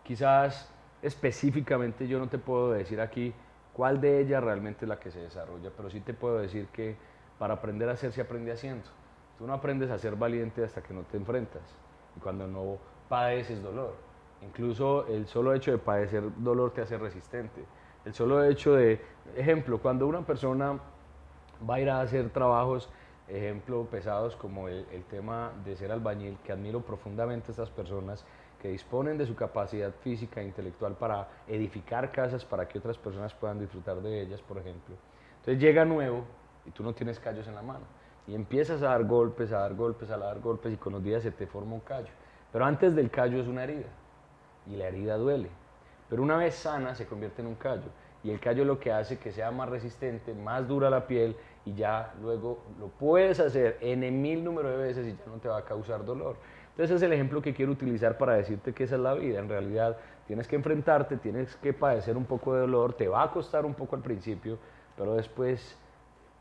Quizás 0.03 0.73
específicamente 1.03 2.07
yo 2.07 2.19
no 2.19 2.29
te 2.29 2.39
puedo 2.39 2.71
decir 2.71 3.01
aquí 3.01 3.35
cuál 3.73 4.01
de 4.01 4.21
ellas 4.21 4.43
realmente 4.43 4.85
es 4.85 4.89
la 4.89 4.99
que 4.99 5.11
se 5.11 5.21
desarrolla, 5.21 5.71
pero 5.77 5.91
sí 5.91 6.01
te 6.01 6.15
puedo 6.15 6.39
decir 6.39 6.69
que 6.69 6.97
para 7.39 7.55
aprender 7.55 7.89
a 7.89 7.93
hacer 7.93 8.13
se 8.13 8.21
aprende 8.21 8.53
haciendo. 8.53 8.89
Tú 9.39 9.47
no 9.47 9.53
aprendes 9.53 9.91
a 9.91 9.99
ser 9.99 10.17
valiente 10.17 10.65
hasta 10.65 10.83
que 10.83 10.95
no 10.95 11.03
te 11.03 11.17
enfrentas 11.17 11.63
y 12.17 12.21
cuando 12.21 12.47
no 12.47 12.79
padeces 13.09 13.63
dolor. 13.63 13.95
Incluso 14.43 15.07
el 15.09 15.27
solo 15.27 15.55
hecho 15.55 15.73
de 15.73 15.79
padecer 15.79 16.25
dolor 16.39 16.73
te 16.73 16.83
hace 16.83 16.97
resistente. 16.97 17.65
El 18.05 18.15
solo 18.15 18.45
hecho 18.45 18.75
de, 18.75 19.01
ejemplo, 19.35 19.79
cuando 19.79 20.07
una 20.07 20.23
persona 20.25 20.79
va 21.69 21.75
a 21.75 21.81
ir 21.81 21.91
a 21.91 22.01
hacer 22.01 22.31
trabajos, 22.31 22.89
ejemplo, 23.29 23.85
pesados 23.87 24.37
como 24.37 24.69
el, 24.69 24.87
el 24.93 25.05
tema 25.05 25.53
de 25.65 25.77
ser 25.77 25.93
albañil, 25.93 26.39
que 26.45 26.53
admiro 26.53 26.81
profundamente 26.81 27.49
a 27.49 27.53
estas 27.53 27.71
personas 27.71 28.25
que 28.61 28.69
disponen 28.69 29.19
de 29.19 29.27
su 29.27 29.35
capacidad 29.35 29.93
física 29.93 30.41
e 30.41 30.45
intelectual 30.45 30.95
para 30.95 31.29
edificar 31.47 32.11
casas 32.11 32.45
para 32.45 32.67
que 32.67 32.79
otras 32.79 32.99
personas 32.99 33.35
puedan 33.35 33.59
disfrutar 33.59 34.01
de 34.01 34.23
ellas, 34.23 34.41
por 34.43 34.59
ejemplo. 34.59 34.95
Entonces 35.41 35.63
llega 35.63 35.85
nuevo 35.85 36.25
y 36.65 36.71
tú 36.71 36.83
no 36.83 36.95
tienes 36.95 37.21
callos 37.21 37.47
en 37.47 37.55
la 37.55 37.63
mano 37.63 37.85
y 38.27 38.35
empiezas 38.35 38.83
a 38.83 38.89
dar 38.89 39.05
golpes, 39.05 39.53
a 39.53 39.61
dar 39.61 39.75
golpes, 39.75 40.11
a 40.11 40.17
dar 40.17 40.41
golpes 40.41 40.73
y 40.73 40.77
con 40.77 40.93
los 40.93 41.03
días 41.03 41.23
se 41.23 41.31
te 41.31 41.47
forma 41.47 41.75
un 41.75 41.81
callo. 41.81 42.11
Pero 42.53 42.65
antes 42.65 42.95
del 42.95 43.11
callo 43.11 43.41
es 43.41 43.47
una 43.47 43.65
herida 43.65 43.89
y 44.67 44.77
la 44.77 44.89
herida 44.89 45.17
duele. 45.17 45.49
Pero 46.09 46.23
una 46.23 46.37
vez 46.37 46.55
sana 46.55 46.95
se 46.95 47.07
convierte 47.07 47.43
en 47.43 47.49
un 47.49 47.55
callo 47.55 47.91
y 48.25 48.31
el 48.31 48.41
callo 48.41 48.65
lo 48.65 48.81
que 48.81 48.93
hace 48.93 49.19
que 49.19 49.31
sea 49.31 49.51
más 49.51 49.69
resistente, 49.69 50.35
más 50.35 50.67
dura 50.67 50.91
la 50.91 51.07
piel 51.07 51.37
y 51.67 51.75
ya 51.75 52.15
luego 52.23 52.61
lo 52.79 52.87
puedes 52.89 53.41
hacer 53.41 53.77
en 53.81 54.23
mil 54.23 54.43
número 54.43 54.71
de 54.71 54.77
veces 54.77 55.07
y 55.09 55.11
ya 55.11 55.27
no 55.27 55.39
te 55.39 55.49
va 55.49 55.59
a 55.59 55.65
causar 55.65 56.05
dolor. 56.05 56.37
Entonces 56.71 56.97
es 56.97 57.03
el 57.03 57.13
ejemplo 57.13 57.43
que 57.43 57.53
quiero 57.53 57.73
utilizar 57.73 58.17
para 58.17 58.35
decirte 58.35 58.73
que 58.73 58.85
esa 58.85 58.95
es 58.95 59.01
la 59.01 59.15
vida. 59.15 59.41
En 59.41 59.49
realidad 59.49 59.97
tienes 60.27 60.47
que 60.47 60.57
enfrentarte, 60.57 61.17
tienes 61.17 61.57
que 61.57 61.73
padecer 61.73 62.17
un 62.17 62.25
poco 62.25 62.55
de 62.55 62.61
dolor, 62.61 62.95
te 62.95 63.09
va 63.09 63.25
a 63.25 63.31
costar 63.31 63.67
un 63.67 63.75
poco 63.75 63.97
al 63.97 64.03
principio, 64.03 64.59
pero 64.97 65.15
después 65.17 65.77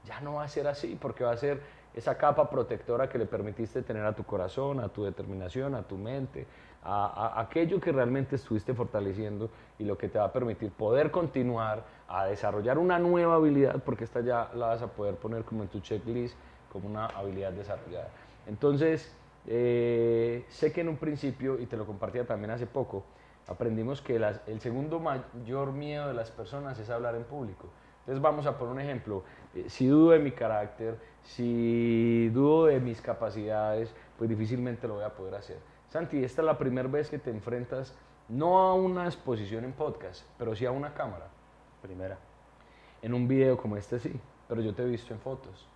ya 0.05 0.19
no 0.21 0.35
va 0.35 0.43
a 0.43 0.47
ser 0.47 0.67
así 0.67 0.97
porque 1.01 1.23
va 1.23 1.31
a 1.31 1.37
ser 1.37 1.59
esa 1.95 2.17
capa 2.17 2.49
protectora 2.49 3.07
que 3.07 3.17
le 3.17 3.25
permitiste 3.25 3.81
tener 3.81 4.05
a 4.05 4.13
tu 4.13 4.23
corazón, 4.25 4.81
a 4.81 4.89
tu 4.89 5.05
determinación, 5.05 5.75
a 5.75 5.83
tu 5.83 5.97
mente, 5.97 6.45
a, 6.83 7.39
aquello 7.39 7.79
que 7.79 7.91
realmente 7.91 8.35
estuviste 8.35 8.73
fortaleciendo 8.73 9.49
y 9.79 9.85
lo 9.85 9.97
que 9.97 10.09
te 10.09 10.19
va 10.19 10.25
a 10.25 10.33
permitir 10.33 10.71
poder 10.71 11.09
continuar 11.09 11.83
a 12.07 12.25
desarrollar 12.25 12.77
una 12.77 12.99
nueva 12.99 13.35
habilidad, 13.35 13.81
porque 13.83 14.03
esta 14.03 14.19
ya 14.19 14.51
la 14.55 14.67
vas 14.67 14.81
a 14.81 14.87
poder 14.87 15.15
poner 15.15 15.43
como 15.43 15.63
en 15.63 15.69
tu 15.69 15.79
checklist, 15.79 16.35
como 16.71 16.89
una 16.89 17.05
habilidad 17.07 17.53
desarrollada. 17.53 18.09
Entonces, 18.45 19.15
eh, 19.47 20.45
sé 20.49 20.73
que 20.73 20.81
en 20.81 20.89
un 20.89 20.97
principio, 20.97 21.59
y 21.59 21.65
te 21.65 21.77
lo 21.77 21.85
compartía 21.85 22.25
también 22.25 22.51
hace 22.51 22.67
poco, 22.67 23.05
aprendimos 23.47 24.01
que 24.01 24.15
el 24.15 24.59
segundo 24.59 24.99
mayor 24.99 25.71
miedo 25.71 26.07
de 26.07 26.13
las 26.13 26.29
personas 26.29 26.77
es 26.77 26.89
hablar 26.89 27.15
en 27.15 27.23
público. 27.23 27.69
Entonces 28.05 28.21
vamos 28.21 28.45
a 28.45 28.55
poner 28.57 28.73
un 28.73 28.81
ejemplo. 28.81 29.23
Eh, 29.55 29.65
si 29.69 29.87
dudo 29.87 30.11
de 30.11 30.19
mi 30.19 30.31
carácter, 30.31 30.99
si 31.23 32.29
dudo 32.29 32.65
de 32.65 32.79
mis 32.79 33.01
capacidades, 33.01 33.93
pues 34.17 34.29
difícilmente 34.29 34.87
lo 34.87 34.95
voy 34.95 35.03
a 35.03 35.13
poder 35.13 35.35
hacer. 35.35 35.57
Santi, 35.89 36.23
esta 36.23 36.41
es 36.41 36.45
la 36.45 36.57
primera 36.57 36.87
vez 36.87 37.09
que 37.09 37.17
te 37.17 37.31
enfrentas 37.31 37.95
no 38.27 38.59
a 38.59 38.73
una 38.73 39.05
exposición 39.05 39.63
en 39.63 39.73
podcast, 39.73 40.25
pero 40.37 40.55
sí 40.55 40.65
a 40.65 40.71
una 40.71 40.93
cámara. 40.93 41.27
Primera. 41.81 42.17
En 43.01 43.13
un 43.13 43.27
video 43.27 43.57
como 43.57 43.77
este 43.77 43.99
sí, 43.99 44.19
pero 44.47 44.61
yo 44.61 44.73
te 44.73 44.83
he 44.83 44.85
visto 44.85 45.13
en 45.13 45.19
fotos. 45.19 45.67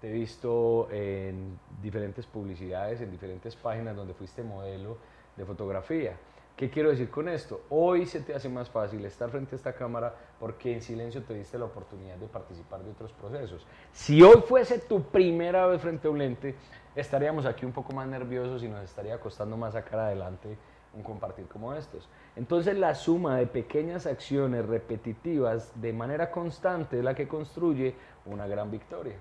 Te 0.00 0.08
he 0.08 0.12
visto 0.12 0.88
en 0.90 1.58
diferentes 1.80 2.26
publicidades, 2.26 3.00
en 3.02 3.10
diferentes 3.10 3.54
páginas 3.54 3.94
donde 3.94 4.14
fuiste 4.14 4.42
modelo 4.42 4.96
de 5.36 5.44
fotografía. 5.44 6.16
¿Qué 6.56 6.70
quiero 6.70 6.90
decir 6.90 7.10
con 7.10 7.28
esto? 7.28 7.62
Hoy 7.70 8.06
se 8.06 8.20
te 8.20 8.34
hace 8.34 8.48
más 8.48 8.70
fácil 8.70 9.04
estar 9.04 9.30
frente 9.30 9.54
a 9.54 9.56
esta 9.56 9.72
cámara 9.72 10.14
porque 10.38 10.72
en 10.72 10.82
silencio 10.82 11.22
te 11.22 11.34
diste 11.34 11.58
la 11.58 11.64
oportunidad 11.64 12.16
de 12.16 12.26
participar 12.26 12.82
de 12.82 12.90
otros 12.90 13.12
procesos. 13.12 13.66
Si 13.92 14.22
hoy 14.22 14.42
fuese 14.46 14.78
tu 14.78 15.02
primera 15.02 15.66
vez 15.66 15.80
frente 15.80 16.08
a 16.08 16.10
un 16.10 16.18
lente, 16.18 16.54
estaríamos 16.94 17.46
aquí 17.46 17.64
un 17.64 17.72
poco 17.72 17.92
más 17.92 18.06
nerviosos 18.06 18.62
y 18.62 18.68
nos 18.68 18.84
estaría 18.84 19.18
costando 19.18 19.56
más 19.56 19.72
sacar 19.72 20.00
adelante 20.00 20.56
un 20.94 21.02
compartir 21.02 21.46
como 21.46 21.72
estos. 21.72 22.08
Entonces 22.36 22.76
la 22.76 22.94
suma 22.94 23.38
de 23.38 23.46
pequeñas 23.46 24.06
acciones 24.06 24.66
repetitivas 24.66 25.72
de 25.80 25.92
manera 25.92 26.30
constante 26.30 26.98
es 26.98 27.04
la 27.04 27.14
que 27.14 27.26
construye 27.26 27.94
una 28.26 28.46
gran 28.46 28.70
victoria 28.70 29.16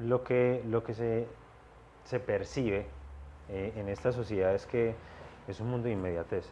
lo 0.00 0.22
que, 0.22 0.62
lo 0.66 0.82
que 0.84 0.94
se, 0.94 1.26
se 2.04 2.20
percibe 2.20 2.86
eh, 3.48 3.72
en 3.76 3.88
esta 3.88 4.12
sociedad 4.12 4.54
es 4.54 4.66
que 4.66 4.94
es 5.48 5.60
un 5.60 5.70
mundo 5.70 5.86
de 5.86 5.94
inmediatez 5.94 6.44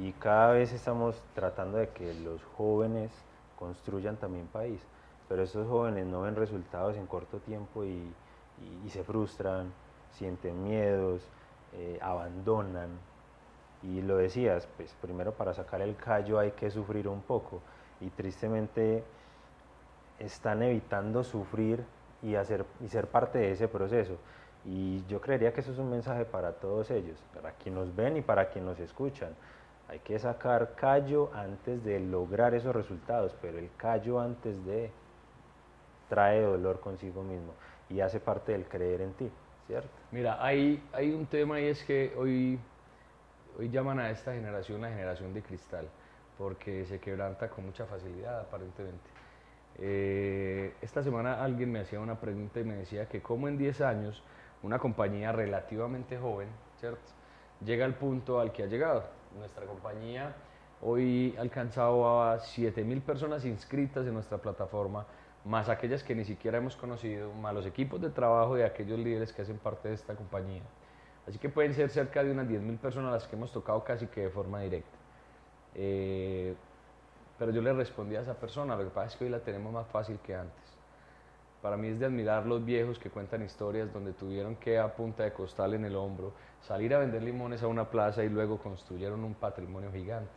y 0.00 0.12
cada 0.12 0.52
vez 0.52 0.72
estamos 0.72 1.22
tratando 1.34 1.78
de 1.78 1.88
que 1.90 2.12
los 2.14 2.42
jóvenes 2.56 3.10
construyan 3.58 4.16
también 4.16 4.46
país, 4.48 4.80
pero 5.28 5.42
esos 5.42 5.68
jóvenes 5.68 6.06
no 6.06 6.22
ven 6.22 6.34
resultados 6.34 6.96
en 6.96 7.06
corto 7.06 7.38
tiempo 7.38 7.84
y, 7.84 8.12
se 8.88 9.02
frustran, 9.04 9.72
sienten 10.12 10.62
miedos, 10.62 11.22
eh, 11.72 11.98
abandonan. 12.02 12.90
Y 13.82 14.02
lo 14.02 14.16
decías, 14.16 14.68
pues 14.76 14.94
primero 15.00 15.32
para 15.32 15.54
sacar 15.54 15.80
el 15.80 15.96
callo 15.96 16.38
hay 16.38 16.52
que 16.52 16.70
sufrir 16.70 17.08
un 17.08 17.22
poco 17.22 17.60
y 18.00 18.10
tristemente 18.10 19.02
están 20.18 20.62
evitando 20.62 21.24
sufrir 21.24 21.84
y, 22.22 22.34
hacer, 22.34 22.64
y 22.80 22.88
ser 22.88 23.08
parte 23.08 23.38
de 23.38 23.52
ese 23.52 23.68
proceso. 23.68 24.16
Y 24.64 25.04
yo 25.06 25.20
creería 25.20 25.52
que 25.52 25.60
eso 25.60 25.72
es 25.72 25.78
un 25.78 25.90
mensaje 25.90 26.24
para 26.24 26.52
todos 26.52 26.90
ellos, 26.90 27.18
para 27.34 27.52
quienes 27.52 27.80
nos 27.80 27.96
ven 27.96 28.16
y 28.16 28.22
para 28.22 28.48
quienes 28.48 28.70
nos 28.70 28.80
escuchan. 28.80 29.34
Hay 29.88 29.98
que 29.98 30.18
sacar 30.18 30.74
callo 30.76 31.30
antes 31.34 31.84
de 31.84 32.00
lograr 32.00 32.54
esos 32.54 32.74
resultados, 32.74 33.34
pero 33.42 33.58
el 33.58 33.70
callo 33.76 34.20
antes 34.20 34.64
de 34.64 34.90
trae 36.08 36.40
dolor 36.40 36.80
consigo 36.80 37.22
mismo 37.22 37.54
y 37.88 38.00
hace 38.00 38.20
parte 38.20 38.52
del 38.52 38.66
creer 38.66 39.00
en 39.00 39.12
ti, 39.14 39.30
¿cierto? 39.66 39.90
Mira, 40.10 40.44
hay, 40.44 40.82
hay 40.92 41.12
un 41.12 41.26
tema 41.26 41.60
y 41.60 41.66
es 41.66 41.82
que 41.84 42.14
hoy, 42.16 42.58
hoy 43.58 43.68
llaman 43.70 43.98
a 43.98 44.10
esta 44.10 44.32
generación 44.32 44.80
la 44.80 44.90
generación 44.90 45.34
de 45.34 45.42
cristal, 45.42 45.88
porque 46.38 46.84
se 46.86 47.00
quebranta 47.00 47.48
con 47.48 47.66
mucha 47.66 47.86
facilidad 47.86 48.40
aparentemente. 48.40 49.10
Eh, 49.78 50.74
esta 50.82 51.02
semana 51.02 51.42
alguien 51.42 51.72
me 51.72 51.80
hacía 51.80 51.98
una 52.00 52.20
pregunta 52.20 52.60
y 52.60 52.64
me 52.64 52.74
decía 52.74 53.06
que 53.08 53.22
como 53.22 53.48
en 53.48 53.58
10 53.58 53.80
años 53.80 54.22
una 54.62 54.78
compañía 54.78 55.32
relativamente 55.32 56.18
joven, 56.18 56.48
¿cierto? 56.78 57.02
Llega 57.64 57.84
al 57.84 57.94
punto 57.94 58.40
al 58.40 58.52
que 58.52 58.64
ha 58.64 58.66
llegado. 58.66 59.04
Nuestra 59.36 59.66
compañía 59.66 60.34
hoy 60.82 61.34
ha 61.38 61.40
alcanzado 61.40 62.22
a 62.22 62.38
7.000 62.38 63.02
personas 63.02 63.44
inscritas 63.44 64.06
en 64.06 64.14
nuestra 64.14 64.38
plataforma, 64.38 65.06
más 65.44 65.68
aquellas 65.68 66.02
que 66.02 66.14
ni 66.14 66.24
siquiera 66.24 66.58
hemos 66.58 66.76
conocido, 66.76 67.32
más 67.32 67.54
los 67.54 67.66
equipos 67.66 68.00
de 68.00 68.10
trabajo 68.10 68.54
de 68.54 68.64
aquellos 68.64 68.98
líderes 68.98 69.32
que 69.32 69.42
hacen 69.42 69.58
parte 69.58 69.88
de 69.88 69.94
esta 69.94 70.14
compañía. 70.14 70.62
Así 71.26 71.38
que 71.38 71.48
pueden 71.48 71.72
ser 71.74 71.88
cerca 71.90 72.22
de 72.22 72.32
unas 72.32 72.48
10.000 72.48 72.78
personas 72.78 73.12
las 73.12 73.26
que 73.26 73.36
hemos 73.36 73.52
tocado 73.52 73.82
casi 73.84 74.06
que 74.06 74.22
de 74.22 74.30
forma 74.30 74.60
directa. 74.60 74.98
Eh, 75.74 76.54
pero 77.38 77.52
yo 77.52 77.62
le 77.62 77.72
respondí 77.72 78.16
a 78.16 78.20
esa 78.20 78.34
persona, 78.34 78.76
lo 78.76 78.84
que 78.84 78.90
pasa 78.90 79.08
es 79.08 79.16
que 79.16 79.24
hoy 79.24 79.30
la 79.30 79.40
tenemos 79.40 79.72
más 79.72 79.86
fácil 79.86 80.18
que 80.18 80.34
antes. 80.34 80.81
Para 81.62 81.76
mí 81.76 81.88
es 81.88 82.00
de 82.00 82.06
admirar 82.06 82.44
los 82.44 82.64
viejos 82.64 82.98
que 82.98 83.08
cuentan 83.08 83.44
historias 83.44 83.92
donde 83.92 84.12
tuvieron 84.12 84.56
que 84.56 84.80
a 84.80 84.92
punta 84.92 85.22
de 85.22 85.32
costal 85.32 85.74
en 85.74 85.84
el 85.84 85.94
hombro 85.94 86.34
salir 86.60 86.92
a 86.92 86.98
vender 86.98 87.22
limones 87.22 87.62
a 87.62 87.68
una 87.68 87.88
plaza 87.88 88.24
y 88.24 88.28
luego 88.28 88.58
construyeron 88.58 89.22
un 89.22 89.34
patrimonio 89.34 89.92
gigante. 89.92 90.32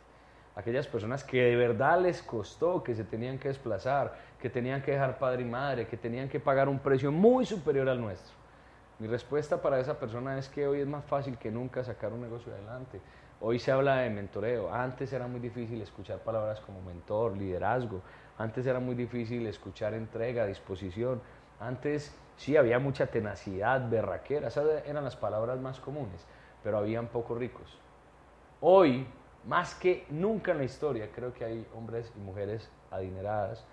Aquellas 0.54 0.86
personas 0.86 1.24
que 1.24 1.42
de 1.42 1.56
verdad 1.56 2.00
les 2.00 2.22
costó, 2.22 2.82
que 2.82 2.94
se 2.94 3.02
tenían 3.02 3.38
que 3.38 3.48
desplazar, 3.48 4.16
que 4.40 4.48
tenían 4.48 4.80
que 4.82 4.92
dejar 4.92 5.18
padre 5.18 5.42
y 5.42 5.46
madre, 5.46 5.88
que 5.88 5.96
tenían 5.96 6.28
que 6.28 6.38
pagar 6.38 6.68
un 6.68 6.78
precio 6.78 7.10
muy 7.10 7.44
superior 7.44 7.88
al 7.88 8.00
nuestro. 8.00 8.32
Mi 9.00 9.08
respuesta 9.08 9.60
para 9.60 9.80
esa 9.80 9.98
persona 9.98 10.38
es 10.38 10.48
que 10.48 10.66
hoy 10.66 10.80
es 10.80 10.86
más 10.86 11.04
fácil 11.04 11.36
que 11.36 11.50
nunca 11.50 11.82
sacar 11.82 12.12
un 12.12 12.22
negocio 12.22 12.54
adelante. 12.54 13.00
Hoy 13.40 13.58
se 13.58 13.70
habla 13.70 13.96
de 13.96 14.08
mentoreo. 14.08 14.72
Antes 14.72 15.12
era 15.12 15.26
muy 15.26 15.40
difícil 15.40 15.82
escuchar 15.82 16.20
palabras 16.20 16.60
como 16.60 16.80
mentor, 16.80 17.36
liderazgo. 17.36 18.00
Antes 18.38 18.66
era 18.66 18.80
muy 18.80 18.94
difícil 18.94 19.46
escuchar 19.46 19.94
entrega, 19.94 20.46
disposición. 20.46 21.22
Antes 21.58 22.14
sí 22.36 22.56
había 22.56 22.78
mucha 22.78 23.06
tenacidad, 23.06 23.88
berraquera, 23.88 24.48
esas 24.48 24.66
eran 24.86 25.04
las 25.04 25.16
palabras 25.16 25.58
más 25.60 25.80
comunes, 25.80 26.24
pero 26.62 26.78
habían 26.78 27.08
pocos 27.08 27.38
ricos. 27.38 27.78
Hoy, 28.60 29.06
más 29.46 29.74
que 29.74 30.06
nunca 30.10 30.52
en 30.52 30.58
la 30.58 30.64
historia, 30.64 31.10
creo 31.14 31.32
que 31.32 31.44
hay 31.44 31.66
hombres 31.74 32.12
y 32.14 32.20
mujeres 32.20 32.70
adineradas, 32.90 33.64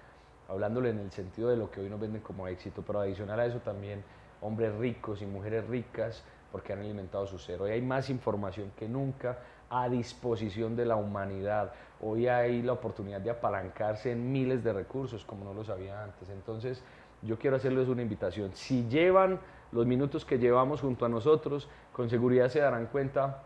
hablándole 0.48 0.90
en 0.90 1.00
el 1.00 1.12
sentido 1.12 1.50
de 1.50 1.58
lo 1.58 1.70
que 1.70 1.82
hoy 1.82 1.90
nos 1.90 2.00
venden 2.00 2.22
como 2.22 2.48
éxito, 2.48 2.84
pero 2.86 3.02
adicional 3.02 3.40
a 3.40 3.46
eso 3.46 3.60
también 3.60 4.04
hombres 4.42 4.74
ricos 4.76 5.22
y 5.22 5.26
mujeres 5.26 5.66
ricas 5.68 6.24
porque 6.52 6.74
han 6.74 6.80
alimentado 6.80 7.26
su 7.26 7.40
ser. 7.40 7.62
Hoy 7.62 7.72
hay 7.72 7.82
más 7.82 8.10
información 8.10 8.72
que 8.78 8.88
nunca 8.88 9.40
a 9.74 9.90
disposición 9.90 10.76
de 10.76 10.86
la 10.86 10.96
humanidad. 10.96 11.74
Hoy 12.00 12.28
hay 12.28 12.62
la 12.62 12.74
oportunidad 12.74 13.20
de 13.22 13.32
apalancarse 13.32 14.12
en 14.12 14.32
miles 14.32 14.64
de 14.64 14.72
recursos 14.72 15.26
como 15.26 15.44
no 15.44 15.54
lo 15.54 15.64
sabía 15.64 16.04
antes. 16.04 16.30
Entonces, 16.30 16.84
yo 17.24 17.40
quiero 17.40 17.56
hacerles 17.56 17.88
una 17.88 18.04
invitación. 18.04 18.52
Si 18.54 18.88
llevan 18.88 19.40
los 19.72 19.88
minutos 19.88 20.26
que 20.26 20.38
llevamos 20.38 20.82
junto 20.82 21.06
a 21.06 21.10
nosotros, 21.10 21.68
con 21.92 22.08
seguridad 22.08 22.50
se 22.50 22.60
darán 22.60 22.86
cuenta 22.86 23.42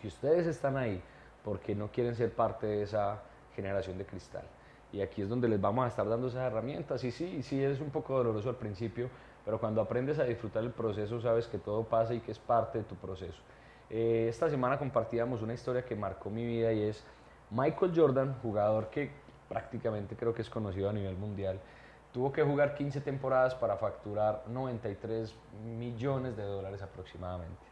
que 0.00 0.08
ustedes 0.08 0.46
están 0.46 0.78
ahí 0.78 1.02
porque 1.44 1.74
no 1.74 1.88
quieren 1.88 2.14
ser 2.14 2.32
parte 2.32 2.66
de 2.66 2.82
esa 2.82 3.20
generación 3.54 3.98
de 3.98 4.06
cristal. 4.06 4.44
Y 4.94 5.02
aquí 5.02 5.20
es 5.20 5.28
donde 5.28 5.48
les 5.48 5.60
vamos 5.60 5.84
a 5.84 5.88
estar 5.88 6.08
dando 6.08 6.28
esas 6.28 6.50
herramientas. 6.50 7.04
Y 7.04 7.10
sí, 7.10 7.42
sí 7.42 7.62
es 7.62 7.80
un 7.80 7.90
poco 7.90 8.16
doloroso 8.16 8.48
al 8.48 8.56
principio, 8.56 9.10
pero 9.44 9.60
cuando 9.60 9.82
aprendes 9.82 10.18
a 10.18 10.24
disfrutar 10.24 10.62
el 10.64 10.70
proceso 10.70 11.20
sabes 11.20 11.48
que 11.48 11.58
todo 11.58 11.84
pasa 11.84 12.14
y 12.14 12.20
que 12.20 12.32
es 12.32 12.38
parte 12.38 12.78
de 12.78 12.84
tu 12.84 12.94
proceso. 12.94 13.42
Eh, 13.90 14.26
esta 14.28 14.48
semana 14.48 14.78
compartíamos 14.78 15.42
una 15.42 15.54
historia 15.54 15.84
que 15.84 15.94
marcó 15.94 16.30
mi 16.30 16.44
vida 16.44 16.72
y 16.72 16.82
es 16.82 17.04
Michael 17.50 17.92
Jordan, 17.94 18.36
jugador 18.42 18.88
que 18.88 19.10
prácticamente 19.48 20.16
creo 20.16 20.34
que 20.34 20.42
es 20.42 20.50
conocido 20.50 20.88
a 20.88 20.92
nivel 20.92 21.16
mundial, 21.16 21.60
tuvo 22.12 22.32
que 22.32 22.42
jugar 22.42 22.74
15 22.74 23.00
temporadas 23.00 23.54
para 23.54 23.76
facturar 23.76 24.42
93 24.48 25.34
millones 25.78 26.36
de 26.36 26.44
dólares 26.44 26.82
aproximadamente. 26.82 27.62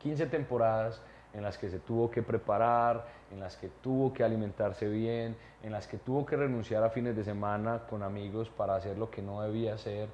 15 0.00 0.26
temporadas 0.26 1.02
en 1.34 1.42
las 1.42 1.58
que 1.58 1.68
se 1.68 1.78
tuvo 1.78 2.10
que 2.10 2.22
preparar, 2.22 3.06
en 3.30 3.40
las 3.40 3.56
que 3.56 3.68
tuvo 3.68 4.12
que 4.12 4.24
alimentarse 4.24 4.88
bien, 4.88 5.36
en 5.62 5.72
las 5.72 5.86
que 5.86 5.98
tuvo 5.98 6.24
que 6.24 6.36
renunciar 6.36 6.82
a 6.82 6.90
fines 6.90 7.16
de 7.16 7.24
semana 7.24 7.80
con 7.88 8.02
amigos 8.02 8.48
para 8.48 8.76
hacer 8.76 8.96
lo 8.96 9.10
que 9.10 9.22
no 9.22 9.42
debía 9.42 9.74
hacer. 9.74 10.08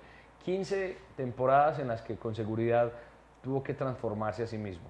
15 0.45 0.97
temporadas 1.17 1.79
en 1.79 1.89
las 1.89 2.03
que 2.03 2.17
con 2.17 2.35
seguridad 2.35 2.93
tuvo 3.43 3.63
que 3.63 3.75
transformarse 3.75 4.43
a 4.43 4.47
sí 4.47 4.59
mismo. 4.59 4.89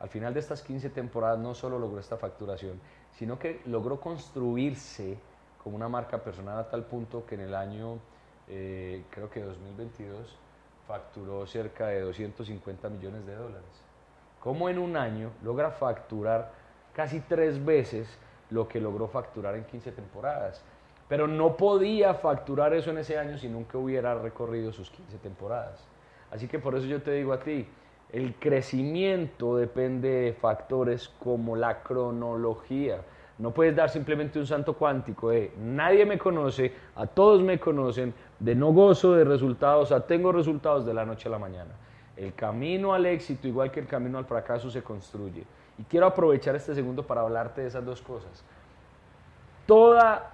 Al 0.00 0.08
final 0.08 0.32
de 0.32 0.40
estas 0.40 0.62
15 0.62 0.90
temporadas 0.90 1.38
no 1.38 1.54
solo 1.54 1.78
logró 1.78 1.98
esta 1.98 2.16
facturación, 2.16 2.80
sino 3.12 3.38
que 3.38 3.60
logró 3.66 4.00
construirse 4.00 5.18
como 5.62 5.76
una 5.76 5.88
marca 5.88 6.18
personal 6.18 6.58
a 6.58 6.68
tal 6.68 6.84
punto 6.84 7.26
que 7.26 7.34
en 7.34 7.42
el 7.42 7.54
año, 7.54 7.98
eh, 8.48 9.04
creo 9.10 9.28
que 9.28 9.42
2022, 9.42 10.38
facturó 10.86 11.46
cerca 11.46 11.88
de 11.88 12.00
250 12.00 12.88
millones 12.88 13.26
de 13.26 13.34
dólares. 13.34 13.68
Como 14.40 14.68
en 14.68 14.78
un 14.78 14.96
año 14.96 15.32
logra 15.42 15.70
facturar 15.70 16.52
casi 16.94 17.20
tres 17.20 17.62
veces 17.64 18.08
lo 18.50 18.68
que 18.68 18.80
logró 18.80 19.08
facturar 19.08 19.56
en 19.56 19.64
15 19.64 19.92
temporadas. 19.92 20.62
Pero 21.08 21.26
no 21.26 21.56
podía 21.56 22.14
facturar 22.14 22.72
eso 22.72 22.90
en 22.90 22.98
ese 22.98 23.18
año 23.18 23.36
si 23.38 23.48
nunca 23.48 23.78
hubiera 23.78 24.14
recorrido 24.14 24.72
sus 24.72 24.90
15 24.90 25.18
temporadas. 25.18 25.84
Así 26.30 26.46
que 26.48 26.58
por 26.58 26.76
eso 26.76 26.86
yo 26.86 27.02
te 27.02 27.12
digo 27.12 27.32
a 27.32 27.40
ti, 27.40 27.66
el 28.12 28.34
crecimiento 28.36 29.56
depende 29.56 30.08
de 30.08 30.32
factores 30.32 31.08
como 31.18 31.56
la 31.56 31.82
cronología. 31.82 33.02
No 33.38 33.52
puedes 33.52 33.76
dar 33.76 33.90
simplemente 33.90 34.38
un 34.38 34.46
santo 34.46 34.74
cuántico 34.74 35.30
de 35.30 35.52
nadie 35.58 36.04
me 36.04 36.18
conoce, 36.18 36.72
a 36.96 37.06
todos 37.06 37.42
me 37.42 37.60
conocen, 37.60 38.12
de 38.40 38.54
no 38.54 38.72
gozo 38.72 39.14
de 39.14 39.24
resultados 39.24 39.92
a 39.92 40.06
tengo 40.06 40.32
resultados 40.32 40.84
de 40.84 40.94
la 40.94 41.04
noche 41.04 41.28
a 41.28 41.32
la 41.32 41.38
mañana. 41.38 41.70
El 42.16 42.34
camino 42.34 42.94
al 42.94 43.06
éxito, 43.06 43.46
igual 43.46 43.70
que 43.70 43.78
el 43.78 43.86
camino 43.86 44.18
al 44.18 44.24
fracaso, 44.24 44.70
se 44.70 44.82
construye. 44.82 45.44
Y 45.78 45.84
quiero 45.84 46.06
aprovechar 46.06 46.56
este 46.56 46.74
segundo 46.74 47.06
para 47.06 47.20
hablarte 47.20 47.60
de 47.60 47.68
esas 47.68 47.84
dos 47.84 48.02
cosas. 48.02 48.42
Toda 49.66 50.32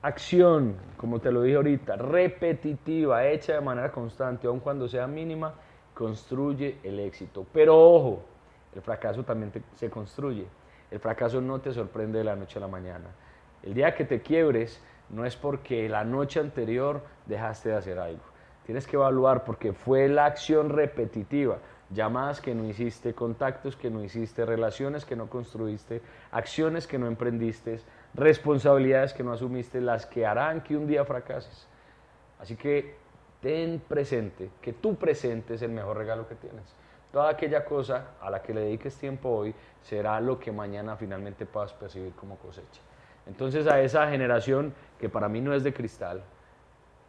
acción, 0.00 0.76
como 0.96 1.18
te 1.18 1.30
lo 1.30 1.42
dije 1.42 1.56
ahorita, 1.56 1.96
repetitiva, 1.96 3.26
hecha 3.26 3.54
de 3.54 3.60
manera 3.60 3.92
constante, 3.92 4.46
aun 4.46 4.60
cuando 4.60 4.88
sea 4.88 5.06
mínima, 5.06 5.52
construye 6.00 6.78
el 6.82 6.98
éxito. 6.98 7.46
Pero 7.52 7.78
ojo, 7.78 8.22
el 8.74 8.80
fracaso 8.80 9.22
también 9.22 9.52
se 9.74 9.90
construye. 9.90 10.46
El 10.90 10.98
fracaso 10.98 11.42
no 11.42 11.60
te 11.60 11.74
sorprende 11.74 12.16
de 12.16 12.24
la 12.24 12.34
noche 12.34 12.58
a 12.58 12.62
la 12.62 12.68
mañana. 12.68 13.10
El 13.62 13.74
día 13.74 13.94
que 13.94 14.06
te 14.06 14.22
quiebres 14.22 14.82
no 15.10 15.26
es 15.26 15.36
porque 15.36 15.90
la 15.90 16.02
noche 16.02 16.40
anterior 16.40 17.02
dejaste 17.26 17.68
de 17.68 17.74
hacer 17.74 17.98
algo. 17.98 18.22
Tienes 18.64 18.86
que 18.86 18.96
evaluar 18.96 19.44
porque 19.44 19.74
fue 19.74 20.08
la 20.08 20.24
acción 20.24 20.70
repetitiva, 20.70 21.58
llamadas 21.90 22.40
que 22.40 22.54
no 22.54 22.66
hiciste, 22.66 23.12
contactos 23.12 23.76
que 23.76 23.90
no 23.90 24.02
hiciste, 24.02 24.46
relaciones 24.46 25.04
que 25.04 25.16
no 25.16 25.28
construiste, 25.28 26.00
acciones 26.30 26.86
que 26.86 26.98
no 26.98 27.08
emprendiste, 27.08 27.78
responsabilidades 28.14 29.12
que 29.12 29.22
no 29.22 29.34
asumiste, 29.34 29.82
las 29.82 30.06
que 30.06 30.24
harán 30.24 30.62
que 30.62 30.78
un 30.78 30.86
día 30.86 31.04
fracases. 31.04 31.68
Así 32.38 32.56
que 32.56 32.99
ten 33.40 33.80
presente 33.80 34.50
que 34.60 34.72
tu 34.72 34.96
presente 34.96 35.54
es 35.54 35.62
el 35.62 35.70
mejor 35.70 35.96
regalo 35.96 36.28
que 36.28 36.34
tienes. 36.34 36.74
Toda 37.12 37.30
aquella 37.30 37.64
cosa 37.64 38.10
a 38.20 38.30
la 38.30 38.40
que 38.42 38.54
le 38.54 38.60
dediques 38.60 38.96
tiempo 38.96 39.30
hoy 39.30 39.54
será 39.82 40.20
lo 40.20 40.38
que 40.38 40.52
mañana 40.52 40.96
finalmente 40.96 41.46
puedas 41.46 41.72
percibir 41.72 42.12
como 42.12 42.36
cosecha. 42.36 42.80
Entonces 43.26 43.66
a 43.66 43.80
esa 43.80 44.08
generación 44.08 44.72
que 44.98 45.08
para 45.08 45.28
mí 45.28 45.40
no 45.40 45.54
es 45.54 45.64
de 45.64 45.72
cristal, 45.72 46.22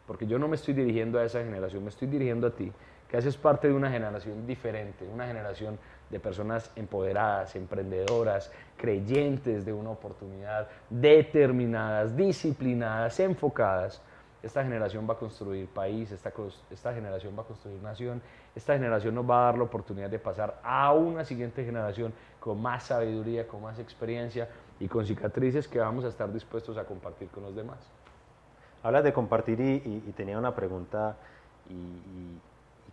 porque 0.08 0.26
yo 0.26 0.40
no 0.40 0.48
me 0.48 0.56
estoy 0.56 0.74
dirigiendo 0.74 1.20
a 1.20 1.24
esa 1.24 1.44
generación, 1.44 1.84
me 1.84 1.90
estoy 1.90 2.08
dirigiendo 2.08 2.48
a 2.48 2.52
ti, 2.52 2.72
que 3.08 3.18
haces 3.18 3.38
parte 3.38 3.68
de 3.68 3.74
una 3.74 3.92
generación 3.92 4.48
diferente, 4.48 5.06
una 5.06 5.28
generación 5.28 5.78
de 6.10 6.20
personas 6.20 6.72
empoderadas, 6.76 7.56
emprendedoras, 7.56 8.52
creyentes 8.78 9.66
de 9.66 9.74
una 9.74 9.92
oportunidad, 9.92 10.68
determinadas, 10.90 12.16
disciplinadas, 12.16 13.20
enfocadas 13.20 14.02
esta 14.44 14.64
generación 14.64 15.08
va 15.08 15.14
a 15.14 15.18
construir 15.18 15.68
país, 15.68 16.12
esta, 16.12 16.34
esta 16.72 16.94
generación 16.94 17.36
va 17.38 17.44
a 17.44 17.46
construir 17.46 17.82
nación, 17.82 18.22
esta 18.56 18.74
generación 18.74 19.14
nos 19.14 19.30
va 19.30 19.44
a 19.44 19.46
dar 19.46 19.58
la 19.58 19.64
oportunidad 19.64 20.10
de 20.10 20.20
pasar 20.20 20.60
a 20.64 20.92
una 20.94 21.24
siguiente 21.26 21.64
generación 21.64 22.12
con 22.40 22.60
más 22.60 22.84
sabiduría, 22.84 23.48
con 23.48 23.62
más 23.62 23.78
experiencia 23.78 24.50
y 24.80 24.88
con 24.88 25.06
cicatrices 25.06 25.68
que 25.68 25.80
vamos 25.80 26.06
a 26.06 26.08
estar 26.08 26.32
dispuestos 26.34 26.78
a 26.78 26.86
compartir 26.86 27.30
con 27.30 27.44
los 27.44 27.56
demás. 27.56 27.78
Hablas 28.84 29.04
de 29.04 29.14
compartir 29.14 29.62
y, 29.62 30.00
tenía 30.18 30.40
una 30.40 30.56
pregunta 30.56 31.16
y, 31.70 32.40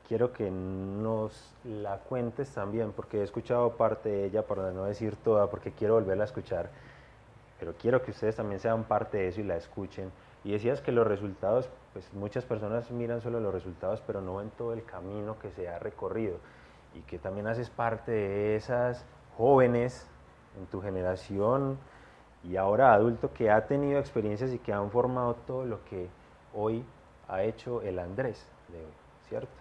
quiero 0.06 0.32
que 0.32 0.50
nos 0.50 1.54
la 1.64 1.98
cuentes 1.98 2.48
también, 2.50 2.92
porque 2.92 3.20
he 3.20 3.22
escuchado 3.22 3.72
parte 3.72 4.08
de 4.08 4.24
ella, 4.24 4.42
para 4.42 4.70
no 4.70 4.84
decir 4.84 5.16
toda, 5.16 5.50
porque 5.50 5.72
quiero 5.72 5.94
volverla 5.94 6.24
a 6.24 6.26
escuchar, 6.26 6.70
pero 7.60 7.74
quiero 7.78 8.02
que 8.02 8.12
ustedes 8.12 8.36
también 8.36 8.58
sean 8.58 8.84
parte 8.84 9.18
de 9.18 9.28
eso 9.28 9.40
y 9.42 9.44
la 9.44 9.56
escuchen 9.56 10.10
y 10.48 10.52
decías 10.52 10.80
que 10.80 10.92
los 10.92 11.06
resultados, 11.06 11.68
pues 11.92 12.10
muchas 12.14 12.46
personas 12.46 12.90
miran 12.90 13.20
solo 13.20 13.38
los 13.38 13.52
resultados, 13.52 14.02
pero 14.06 14.22
no 14.22 14.36
ven 14.36 14.48
todo 14.56 14.72
el 14.72 14.82
camino 14.82 15.38
que 15.38 15.50
se 15.50 15.68
ha 15.68 15.78
recorrido. 15.78 16.38
Y 16.94 17.02
que 17.02 17.18
también 17.18 17.48
haces 17.48 17.68
parte 17.68 18.12
de 18.12 18.56
esas 18.56 19.04
jóvenes 19.36 20.08
en 20.58 20.64
tu 20.64 20.80
generación 20.80 21.76
y 22.42 22.56
ahora 22.56 22.94
adulto 22.94 23.30
que 23.34 23.50
ha 23.50 23.66
tenido 23.66 24.00
experiencias 24.00 24.54
y 24.54 24.58
que 24.58 24.72
han 24.72 24.90
formado 24.90 25.34
todo 25.46 25.66
lo 25.66 25.84
que 25.84 26.08
hoy 26.54 26.82
ha 27.28 27.42
hecho 27.42 27.82
el 27.82 27.98
Andrés 27.98 28.48
de 28.68 28.78
hoy, 28.78 28.92
¿cierto? 29.28 29.52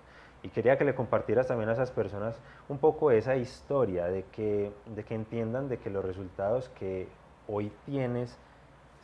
Y 0.42 0.48
quería 0.48 0.78
que 0.78 0.86
le 0.86 0.96
compartieras 0.96 1.48
también 1.48 1.68
a 1.68 1.74
esas 1.74 1.92
personas 1.92 2.40
un 2.70 2.78
poco 2.78 3.12
esa 3.12 3.36
historia 3.36 4.06
de 4.06 4.24
que, 4.32 4.72
de 4.86 5.04
que 5.04 5.16
entiendan 5.16 5.68
de 5.68 5.80
que 5.80 5.90
los 5.90 6.06
resultados 6.06 6.70
que 6.70 7.10
hoy 7.46 7.74
tienes 7.86 8.40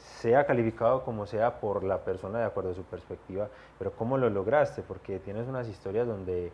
sea 0.04 0.46
calificado 0.46 1.04
como 1.04 1.26
sea 1.26 1.60
por 1.60 1.84
la 1.84 2.00
persona 2.00 2.39
de 2.39 2.46
acuerdo 2.46 2.72
a 2.72 2.76
su 2.76 2.84
perspectiva, 2.84 3.48
pero 3.80 3.92
cómo 3.94 4.18
lo 4.18 4.30
lograste, 4.30 4.82
porque 4.82 5.20
tienes 5.20 5.48
unas 5.48 5.68
historias 5.68 6.08
donde, 6.08 6.52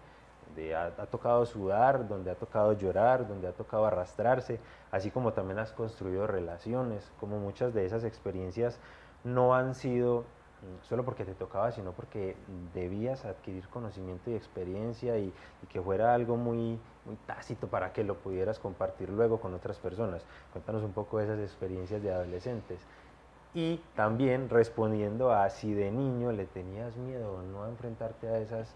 ha, 0.76 1.06
tocado 1.08 1.46
sudar, 1.46 2.08
donde 2.08 2.32
ha 2.32 2.36
tocado 2.36 2.74
llorar, 2.74 3.28
donde 3.28 3.48
ha 3.48 3.52
tocado 3.52 3.86
arrastrarse, 3.86 4.60
así 4.92 5.10
como 5.10 5.34
también 5.34 5.60
has 5.60 5.72
construido 5.72 6.28
relaciones, 6.28 7.12
como 7.20 7.40
muchas 7.40 7.74
de 7.74 7.86
esas 7.86 8.04
experiencias 8.04 8.80
no 9.24 9.56
han 9.56 9.74
sido 9.74 10.22
mm, 10.22 10.86
solo 10.88 11.04
porque 11.04 11.26
te 11.26 11.34
tocaba, 11.34 11.72
sino 11.72 11.92
porque 11.92 12.36
debías 12.74 13.26
adquirir 13.26 13.68
conocimiento 13.70 14.30
y 14.30 14.36
experiencia 14.36 15.18
y, 15.18 15.34
que 15.70 15.82
fuera 15.82 16.14
algo 16.14 16.38
muy, 16.38 16.80
muy 17.06 17.16
tácito 17.26 17.68
para 17.68 17.94
que 17.94 18.04
lo 18.04 18.16
pudieras 18.16 18.60
compartir 18.60 19.10
luego 19.10 19.40
con 19.40 19.54
otras 19.54 19.78
personas. 19.78 20.24
Cuéntanos 20.52 20.84
un 20.84 20.94
poco 20.94 21.18
de 21.18 21.26
esas 21.26 21.40
experiencias 21.40 22.02
de 22.02 22.12
adolescentes 22.12 22.80
y 23.54 23.78
también 23.96 24.50
respondiendo 24.50 25.32
a 25.32 25.50
si 25.50 25.74
de 25.74 25.92
niño 25.92 26.32
le 26.32 26.46
tenías 26.46 26.96
miedo 26.98 27.42
no 27.42 27.64
a 27.64 27.70
enfrentarte 27.70 28.28
a 28.28 28.38
esas, 28.40 28.76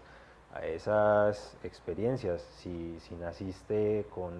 a 0.52 0.64
esas 0.66 1.56
experiencias, 1.62 2.42
si, 2.56 2.98
si 3.00 3.14
naciste 3.14 4.06
con, 4.12 4.32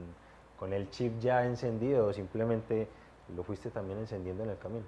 con, 0.58 0.72
el 0.72 0.90
chip 0.90 1.18
ya 1.20 1.44
encendido 1.44 2.06
o 2.06 2.12
simplemente 2.12 2.88
lo 3.36 3.44
fuiste 3.44 3.70
también 3.70 3.98
encendiendo 4.00 4.42
en 4.42 4.50
el 4.50 4.58
camino. 4.58 4.84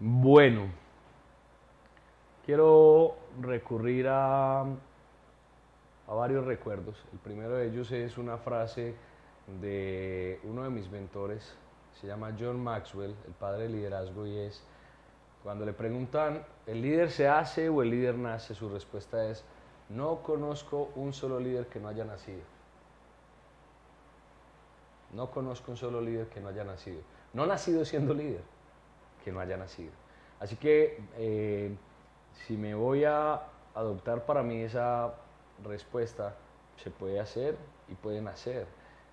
Bueno, 0.00 0.66
quiero 2.44 3.14
recurrir 3.40 4.08
a, 4.08 4.62
a 4.62 6.14
varios 6.14 6.44
recuerdos. 6.44 6.96
El 7.12 7.18
primero 7.20 7.54
de 7.54 7.68
ellos 7.68 7.90
es 7.92 8.18
una 8.18 8.36
frase 8.38 8.94
de 9.60 10.40
uno 10.44 10.64
de 10.64 10.70
mis 10.70 10.90
mentores, 10.90 11.56
se 12.00 12.06
llama 12.06 12.34
John 12.38 12.62
Maxwell, 12.62 13.14
el 13.26 13.32
padre 13.32 13.64
del 13.64 13.72
liderazgo, 13.72 14.26
y 14.26 14.36
es, 14.38 14.62
cuando 15.42 15.64
le 15.64 15.72
preguntan, 15.72 16.44
¿el 16.66 16.80
líder 16.82 17.10
se 17.10 17.28
hace 17.28 17.68
o 17.68 17.82
el 17.82 17.90
líder 17.90 18.16
nace? 18.16 18.54
Su 18.54 18.68
respuesta 18.68 19.28
es, 19.28 19.44
no 19.88 20.22
conozco 20.22 20.90
un 20.96 21.12
solo 21.12 21.38
líder 21.38 21.66
que 21.66 21.78
no 21.78 21.88
haya 21.88 22.04
nacido. 22.04 22.42
No 25.12 25.30
conozco 25.30 25.70
un 25.70 25.76
solo 25.76 26.00
líder 26.00 26.26
que 26.28 26.40
no 26.40 26.48
haya 26.48 26.64
nacido. 26.64 27.00
No 27.32 27.46
nacido 27.46 27.84
siendo 27.84 28.14
líder, 28.14 28.42
que 29.22 29.30
no 29.30 29.40
haya 29.40 29.56
nacido. 29.56 29.92
Así 30.40 30.56
que 30.56 31.00
eh, 31.16 31.76
si 32.46 32.56
me 32.56 32.74
voy 32.74 33.04
a 33.04 33.42
adoptar 33.74 34.24
para 34.24 34.42
mí 34.42 34.62
esa 34.62 35.14
respuesta, 35.62 36.34
se 36.82 36.90
puede 36.90 37.20
hacer 37.20 37.56
y 37.88 37.94
puede 37.94 38.20
nacer. 38.20 38.66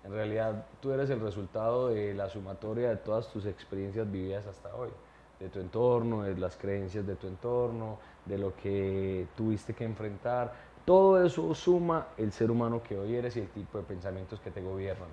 En 0.04 0.12
realidad 0.12 0.66
tú 0.80 0.90
eres 0.90 1.10
el 1.10 1.20
resultado 1.20 1.88
de 1.88 2.12
la 2.14 2.28
sumatoria 2.28 2.88
de 2.88 2.96
todas 2.96 3.28
tus 3.28 3.46
experiencias 3.46 4.10
vividas 4.10 4.46
hasta 4.46 4.74
hoy, 4.74 4.90
de 5.38 5.48
tu 5.48 5.60
entorno, 5.60 6.22
de 6.22 6.36
las 6.36 6.56
creencias 6.56 7.06
de 7.06 7.14
tu 7.14 7.28
entorno, 7.28 7.98
de 8.26 8.38
lo 8.38 8.54
que 8.56 9.26
tuviste 9.36 9.74
que 9.74 9.84
enfrentar. 9.84 10.52
Todo 10.84 11.24
eso 11.24 11.54
suma 11.54 12.08
el 12.16 12.32
ser 12.32 12.50
humano 12.50 12.82
que 12.82 12.98
hoy 12.98 13.14
eres 13.14 13.36
y 13.36 13.40
el 13.40 13.48
tipo 13.48 13.78
de 13.78 13.84
pensamientos 13.84 14.40
que 14.40 14.50
te 14.50 14.60
gobiernan. 14.60 15.08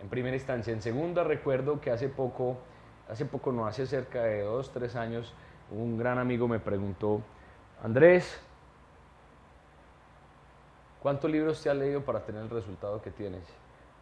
En 0.00 0.08
primera 0.08 0.36
instancia. 0.36 0.72
En 0.72 0.82
segunda, 0.82 1.24
recuerdo 1.24 1.80
que 1.80 1.90
hace 1.90 2.08
poco, 2.08 2.56
hace 3.08 3.24
poco 3.24 3.50
no, 3.50 3.66
hace 3.66 3.86
cerca 3.86 4.22
de 4.22 4.42
dos, 4.42 4.70
tres 4.70 4.94
años, 4.94 5.34
un 5.72 5.98
gran 5.98 6.18
amigo 6.18 6.46
me 6.46 6.60
preguntó, 6.60 7.20
Andrés, 7.82 8.40
¿cuántos 11.02 11.28
libros 11.28 11.60
te 11.60 11.70
has 11.70 11.76
leído 11.76 12.02
para 12.02 12.24
tener 12.24 12.42
el 12.42 12.50
resultado 12.50 13.02
que 13.02 13.10
tienes? 13.10 13.42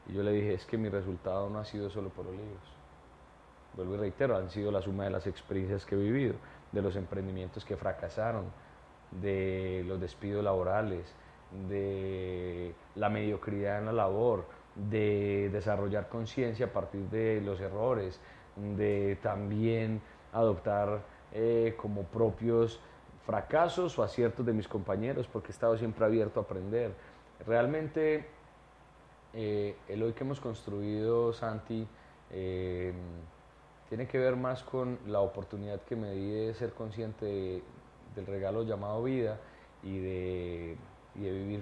Y 0.09 0.13
yo 0.13 0.23
le 0.23 0.33
dije, 0.33 0.55
es 0.55 0.65
que 0.67 0.79
mi 0.79 0.89
resultado 0.89 1.51
no 1.51 1.59
ha 1.59 1.65
sido 1.65 1.91
solo 1.91 2.11
por 2.11 2.27
los 2.27 2.35
libros. 2.35 2.77
Vuelvo 3.75 3.95
y 3.95 3.99
reitero, 3.99 4.37
han 4.37 4.51
sido 4.51 4.71
la 4.71 4.81
suma 4.81 5.05
de 5.05 5.11
las 5.11 5.27
experiencias 5.27 5.85
que 5.85 5.95
he 5.95 5.99
vivido, 5.99 6.35
de 6.73 6.83
los 6.83 6.97
emprendimientos 6.97 7.65
que 7.65 7.77
fracasaron, 7.77 8.45
de 9.11 9.85
los 9.87 10.01
despidos 10.01 10.43
laborales, 10.43 11.15
de 11.69 12.75
la 12.95 13.09
mediocridad 13.09 13.79
en 13.79 13.87
la 13.87 13.93
labor, 13.93 14.47
de 14.75 15.51
desarrollar 15.53 16.09
conciencia 16.09 16.67
a 16.67 16.73
partir 16.73 17.03
de 17.11 17.41
los 17.41 17.61
errores, 17.61 18.21
de 18.57 19.19
también 19.23 20.01
adoptar 20.33 21.03
eh, 21.33 21.75
como 21.77 22.05
propios 22.05 22.81
fracasos 23.27 23.99
o 23.99 24.03
aciertos 24.03 24.47
de 24.47 24.53
mis 24.53 24.69
compañeros, 24.69 25.27
porque 25.27 25.49
he 25.49 25.51
estado 25.51 25.77
siempre 25.77 26.05
abierto 26.05 26.41
a 26.41 26.45
aprender. 26.45 26.93
Realmente 27.47 28.27
eh, 29.39 29.77
el 29.89 30.03
hoy 30.03 30.15
que 30.15 30.25
hemos 30.25 30.41
construido, 30.41 31.31
Santi, 31.35 31.87
eh, 32.31 32.95
tiene 33.87 34.09
que 34.09 34.19
ver 34.19 34.35
más 34.35 34.63
con 34.63 34.99
la 35.07 35.21
oportunidad 35.21 35.83
que 35.83 35.95
me 35.95 36.11
di 36.13 36.31
de 36.31 36.55
ser 36.55 36.73
consciente 36.73 37.63
del 38.15 38.27
regalo 38.27 38.63
llamado 38.63 39.03
vida 39.03 39.39
y 39.83 39.99
de, 39.99 40.77
vivir 41.15 41.61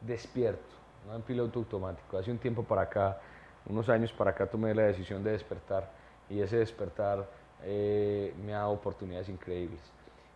despierto, 0.00 0.74
no 1.06 1.14
en 1.14 1.20
piloto 1.20 1.58
automático. 1.58 2.16
Hace 2.16 2.30
un 2.30 2.38
tiempo 2.38 2.64
para 2.64 2.82
acá, 2.82 3.20
unos 3.66 3.90
años 3.90 4.10
para 4.14 4.30
acá, 4.30 4.46
tomé 4.46 4.74
la 4.74 4.84
decisión 4.84 5.22
de 5.22 5.32
despertar 5.32 5.90
y 6.30 6.40
ese 6.40 6.56
despertar 6.56 7.28
eh, 7.62 8.32
me 8.42 8.54
ha 8.54 8.60
dado 8.60 8.70
oportunidades 8.70 9.28
increíbles. 9.28 9.80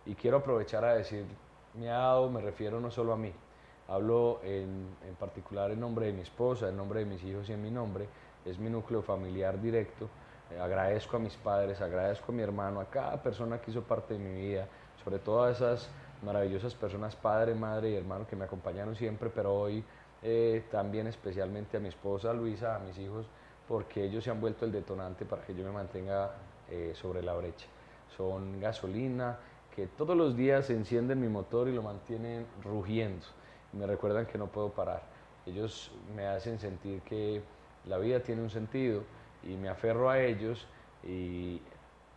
Y 0.05 0.13
quiero 0.13 0.37
aprovechar 0.37 0.85
a 0.85 0.93
decir, 0.93 1.25
me 1.73 1.89
ha 1.89 1.97
dado, 1.97 2.29
me 2.29 2.39
refiero 2.39 2.79
no 2.79 2.91
solo 2.91 3.13
a 3.13 3.17
mí, 3.17 3.33
Hablo 3.87 4.41
en, 4.43 4.87
particular 5.17 5.71
en 5.71 5.79
nombre 5.79 6.07
de 6.07 6.13
mi 6.13 6.21
esposa, 6.21 6.67
en 6.67 6.75
nombre 6.75 6.99
de 6.99 7.05
mis 7.05 7.23
hijos 7.23 7.47
y 7.49 7.53
en 7.53 7.61
mi 7.61 7.71
nombre. 7.71 8.07
Es 8.45 8.59
mi 8.59 8.69
núcleo 8.69 9.01
familiar 9.01 9.61
directo. 9.61 10.09
Eh, 10.51 10.59
agradezco 10.59 11.15
a 11.15 11.19
mis 11.19 11.35
padres, 11.35 11.79
agradezco 11.79 12.31
a 12.31 12.35
mi 12.35 12.43
hermano, 12.43 12.81
a 12.81 12.85
cada 12.85 13.21
persona 13.21 13.59
que 13.59 13.71
hizo 13.71 13.83
parte 13.83 14.15
de 14.15 14.19
mi 14.19 14.41
vida, 14.41 14.67
sobre 15.03 15.19
todo 15.19 15.43
a 15.43 15.51
esas 15.51 15.89
maravillosas 16.21 16.73
personas, 16.73 17.15
padre, 17.15 17.55
madre 17.55 17.91
y 17.91 17.95
hermano 17.95 18.27
que 18.27 18.35
me 18.35 18.45
acompañaron 18.45 18.95
siempre, 18.95 19.29
pero 19.33 19.53
hoy 19.53 19.83
eh, 20.21 20.65
también 20.69 21.07
especialmente 21.07 21.77
a 21.77 21.79
mi 21.79 21.89
esposa 21.89 22.33
Luisa, 22.33 22.75
a 22.75 22.79
mis 22.79 22.97
hijos, 22.97 23.25
porque 23.67 24.03
ellos 24.03 24.23
se 24.23 24.31
han 24.31 24.41
vuelto 24.41 24.65
el 24.65 24.71
detonante 24.71 25.25
para 25.25 25.43
que 25.43 25.53
yo 25.53 25.63
me 25.63 25.71
mantenga 25.71 26.31
eh, 26.69 26.93
sobre 26.95 27.21
la 27.21 27.33
brecha. 27.35 27.67
Son 28.17 28.59
gasolina 28.59 29.37
que 29.73 29.87
todos 29.87 30.17
los 30.17 30.35
días 30.35 30.69
encienden 30.69 31.21
mi 31.21 31.27
motor 31.27 31.67
y 31.67 31.73
lo 31.73 31.83
mantienen 31.83 32.45
rugiendo 32.63 33.25
me 33.77 33.85
recuerdan 33.85 34.25
que 34.25 34.37
no 34.37 34.47
puedo 34.47 34.69
parar. 34.69 35.03
Ellos 35.45 35.91
me 36.15 36.27
hacen 36.27 36.59
sentir 36.59 37.01
que 37.01 37.41
la 37.85 37.97
vida 37.97 38.19
tiene 38.19 38.41
un 38.41 38.49
sentido 38.49 39.03
y 39.43 39.55
me 39.55 39.69
aferro 39.69 40.09
a 40.09 40.19
ellos 40.19 40.67
y 41.03 41.61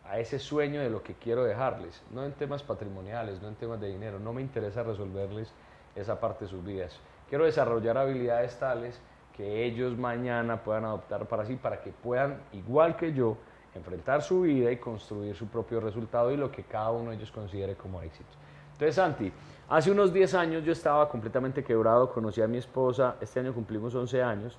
a 0.05 0.19
ese 0.19 0.39
sueño 0.39 0.81
de 0.81 0.89
lo 0.89 1.03
que 1.03 1.13
quiero 1.13 1.43
dejarles, 1.43 2.01
no 2.11 2.25
en 2.25 2.33
temas 2.33 2.63
patrimoniales, 2.63 3.41
no 3.41 3.47
en 3.47 3.55
temas 3.55 3.79
de 3.79 3.87
dinero, 3.87 4.19
no 4.19 4.33
me 4.33 4.41
interesa 4.41 4.83
resolverles 4.83 5.53
esa 5.95 6.19
parte 6.19 6.45
de 6.45 6.51
sus 6.51 6.63
vidas. 6.65 6.99
Quiero 7.29 7.45
desarrollar 7.45 7.97
habilidades 7.97 8.57
tales 8.57 8.99
que 9.37 9.63
ellos 9.63 9.97
mañana 9.97 10.63
puedan 10.63 10.85
adoptar 10.85 11.27
para 11.27 11.45
sí, 11.45 11.55
para 11.55 11.81
que 11.81 11.91
puedan, 11.91 12.41
igual 12.51 12.97
que 12.97 13.13
yo, 13.13 13.37
enfrentar 13.73 14.21
su 14.21 14.41
vida 14.41 14.71
y 14.71 14.77
construir 14.77 15.35
su 15.35 15.47
propio 15.47 15.79
resultado 15.79 16.31
y 16.31 16.37
lo 16.37 16.51
que 16.51 16.63
cada 16.63 16.91
uno 16.91 17.11
de 17.11 17.17
ellos 17.17 17.31
considere 17.31 17.75
como 17.75 18.01
éxito. 18.01 18.29
Entonces, 18.73 18.95
Santi, 18.95 19.31
Hace 19.71 19.89
unos 19.89 20.11
10 20.11 20.33
años 20.33 20.65
yo 20.65 20.73
estaba 20.73 21.07
completamente 21.07 21.63
quebrado, 21.63 22.11
conocí 22.11 22.41
a 22.41 22.47
mi 22.47 22.57
esposa, 22.57 23.15
este 23.21 23.39
año 23.39 23.53
cumplimos 23.53 23.95
11 23.95 24.21
años, 24.21 24.57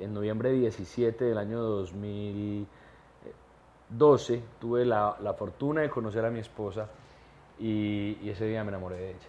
en 0.00 0.14
noviembre 0.14 0.52
17 0.52 1.22
del 1.22 1.36
año 1.36 1.60
2012 1.60 4.42
tuve 4.58 4.86
la, 4.86 5.34
fortuna 5.36 5.82
de 5.82 5.90
conocer 5.90 6.24
a 6.24 6.30
mi 6.30 6.38
esposa 6.38 6.88
y, 7.58 8.26
ese 8.26 8.46
día 8.46 8.64
me 8.64 8.70
enamoré 8.70 8.96
de 8.96 9.10
ella. 9.10 9.28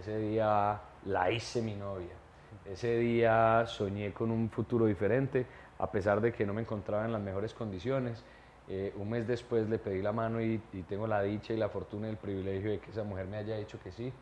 Ese 0.00 0.18
día 0.18 0.80
la 1.04 1.30
hice 1.30 1.60
mi 1.60 1.74
novia. 1.74 2.14
Ese 2.64 2.96
día 2.96 3.66
soñé 3.66 4.14
con 4.14 4.30
un 4.30 4.48
futuro 4.48 4.86
diferente, 4.86 5.44
a 5.78 5.90
pesar 5.90 6.22
de 6.22 6.32
que 6.32 6.46
no 6.46 6.54
me 6.54 6.62
encontraba 6.62 7.04
en 7.04 7.12
las 7.12 7.20
mejores 7.20 7.52
condiciones. 7.52 8.24
Eh, 8.68 8.94
un 8.96 9.10
mes 9.10 9.26
después 9.26 9.68
le 9.68 9.78
pedí 9.78 10.00
la 10.00 10.12
mano 10.12 10.40
y, 10.40 10.58
tengo 10.88 11.06
la 11.06 11.22
dicha 11.22 11.52
y 11.52 11.56
la 11.56 11.68
fortuna 11.68 12.06
y 12.06 12.10
el 12.10 12.16
privilegio 12.16 12.70
de 12.70 12.78
que 12.78 12.90
esa 12.90 13.04
mujer 13.04 13.26
me 13.26 13.36
haya 13.36 13.56
dicho 13.56 13.78
que 13.82 13.92
sí. 13.92 14.12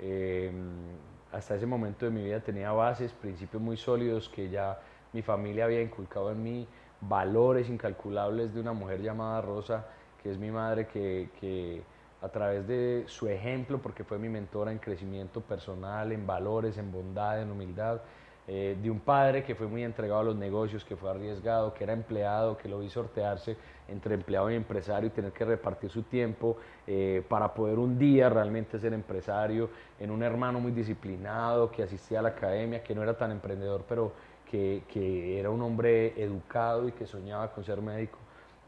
Em, 0.00 0.96
hasta 1.32 1.54
ese 1.54 1.66
momento 1.66 2.04
de 2.04 2.10
mi 2.10 2.24
vida 2.24 2.40
tenía 2.40 2.72
bases, 2.72 3.12
principios 3.12 3.62
muy 3.62 3.76
sólidos 3.76 4.28
que 4.28 4.50
ya 4.50 4.80
mi 5.12 5.22
familia 5.22 5.64
había 5.66 5.80
inculcado 5.80 6.32
en 6.32 6.42
mí, 6.42 6.66
valores 7.00 7.68
incalculables 7.68 8.52
de 8.54 8.60
una 8.60 8.72
mujer 8.72 9.00
llamada 9.00 9.40
Rosa, 9.40 9.86
que 10.22 10.30
es 10.30 10.38
mi 10.38 10.50
madre, 10.50 10.86
que, 10.88 11.30
que 11.40 11.82
a 12.22 12.28
través 12.28 12.66
de 12.66 13.04
su 13.06 13.28
ejemplo, 13.28 13.80
porque 13.80 14.02
fue 14.02 14.18
mi 14.18 14.28
mentora 14.28 14.72
en 14.72 14.78
crecimiento 14.78 15.40
personal, 15.40 16.10
en 16.10 16.26
valores, 16.26 16.78
en 16.78 16.90
bondad, 16.90 17.40
en 17.40 17.50
humildad, 17.50 18.00
eh, 18.46 18.76
de 18.82 18.90
un 18.90 19.00
padre 19.00 19.42
que 19.42 19.54
fue 19.54 19.66
muy 19.66 19.82
entregado 19.82 20.20
a 20.20 20.24
los 20.24 20.36
negocios, 20.36 20.84
que 20.84 20.96
fue 20.96 21.10
arriesgado, 21.10 21.72
que 21.72 21.84
era 21.84 21.94
empleado, 21.94 22.58
que 22.58 22.68
lo 22.68 22.78
vi 22.78 22.90
sortearse 22.90 23.56
entre 23.88 24.14
empleado 24.14 24.50
y 24.50 24.54
empresario 24.54 25.08
y 25.08 25.10
tener 25.10 25.32
que 25.32 25.44
repartir 25.46 25.90
su 25.90 26.02
tiempo 26.02 26.58
eh, 26.86 27.22
para 27.26 27.54
poder 27.54 27.78
un 27.78 27.98
día 27.98 28.28
realmente 28.28 28.78
ser 28.78 28.92
empresario, 28.92 29.70
en 29.98 30.10
un 30.10 30.22
hermano 30.22 30.60
muy 30.60 30.72
disciplinado, 30.72 31.70
que 31.70 31.82
asistía 31.82 32.18
a 32.18 32.22
la 32.22 32.30
academia, 32.30 32.82
que 32.82 32.94
no 32.94 33.02
era 33.02 33.16
tan 33.16 33.30
emprendedor, 33.30 33.84
pero 33.88 34.12
que, 34.50 34.82
que 34.88 35.38
era 35.38 35.48
un 35.48 35.62
hombre 35.62 36.12
educado 36.22 36.86
y 36.86 36.92
que 36.92 37.06
soñaba 37.06 37.50
con 37.50 37.64
ser 37.64 37.80
médico. 37.80 38.18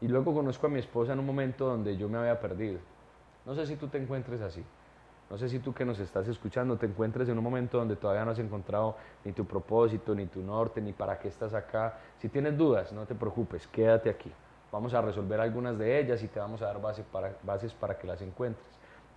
Y 0.01 0.07
luego 0.07 0.33
conozco 0.33 0.67
a 0.67 0.69
mi 0.69 0.79
esposa 0.79 1.13
en 1.13 1.19
un 1.19 1.25
momento 1.25 1.67
donde 1.67 1.97
yo 1.97 2.09
me 2.09 2.17
había 2.17 2.39
perdido. 2.39 2.79
No 3.45 3.55
sé 3.55 3.65
si 3.65 3.75
tú 3.75 3.87
te 3.87 3.97
encuentres 3.97 4.41
así. 4.41 4.63
No 5.29 5.37
sé 5.37 5.49
si 5.49 5.59
tú 5.59 5.73
que 5.73 5.83
nos 5.83 5.99
estás 5.99 6.27
escuchando 6.27 6.77
te 6.77 6.85
encuentres 6.85 7.27
en 7.27 7.37
un 7.37 7.43
momento 7.43 7.77
donde 7.77 7.97
todavía 7.97 8.23
no 8.23 8.31
has 8.31 8.39
encontrado 8.39 8.95
ni 9.25 9.33
tu 9.33 9.45
propósito, 9.45 10.15
ni 10.15 10.25
tu 10.27 10.41
norte, 10.41 10.79
ni 10.81 10.93
para 10.93 11.19
qué 11.19 11.27
estás 11.27 11.53
acá. 11.53 11.97
Si 12.19 12.29
tienes 12.29 12.57
dudas, 12.57 12.93
no 12.93 13.05
te 13.05 13.13
preocupes, 13.13 13.67
quédate 13.67 14.09
aquí. 14.09 14.31
Vamos 14.71 14.93
a 14.93 15.01
resolver 15.01 15.39
algunas 15.41 15.77
de 15.77 15.99
ellas 15.99 16.23
y 16.23 16.27
te 16.27 16.39
vamos 16.39 16.61
a 16.61 16.67
dar 16.67 16.81
bases 16.81 17.05
para, 17.11 17.33
bases 17.43 17.73
para 17.73 17.97
que 17.97 18.07
las 18.07 18.21
encuentres. 18.21 18.67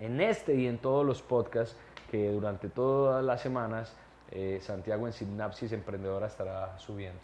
En 0.01 0.21
este 0.21 0.55
y 0.55 0.67
en 0.67 0.79
todos 0.79 1.07
los 1.07 1.23
podcasts 1.23 1.77
que 2.11 2.31
durante 2.33 2.69
todas 2.69 3.25
las 3.25 3.41
semanas 3.41 3.95
eh, 4.33 4.59
Santiago 4.63 5.07
en 5.07 5.13
Sinapsis 5.13 5.73
Emprendedora 5.73 6.27
estará 6.27 6.79
subiendo. 6.79 7.21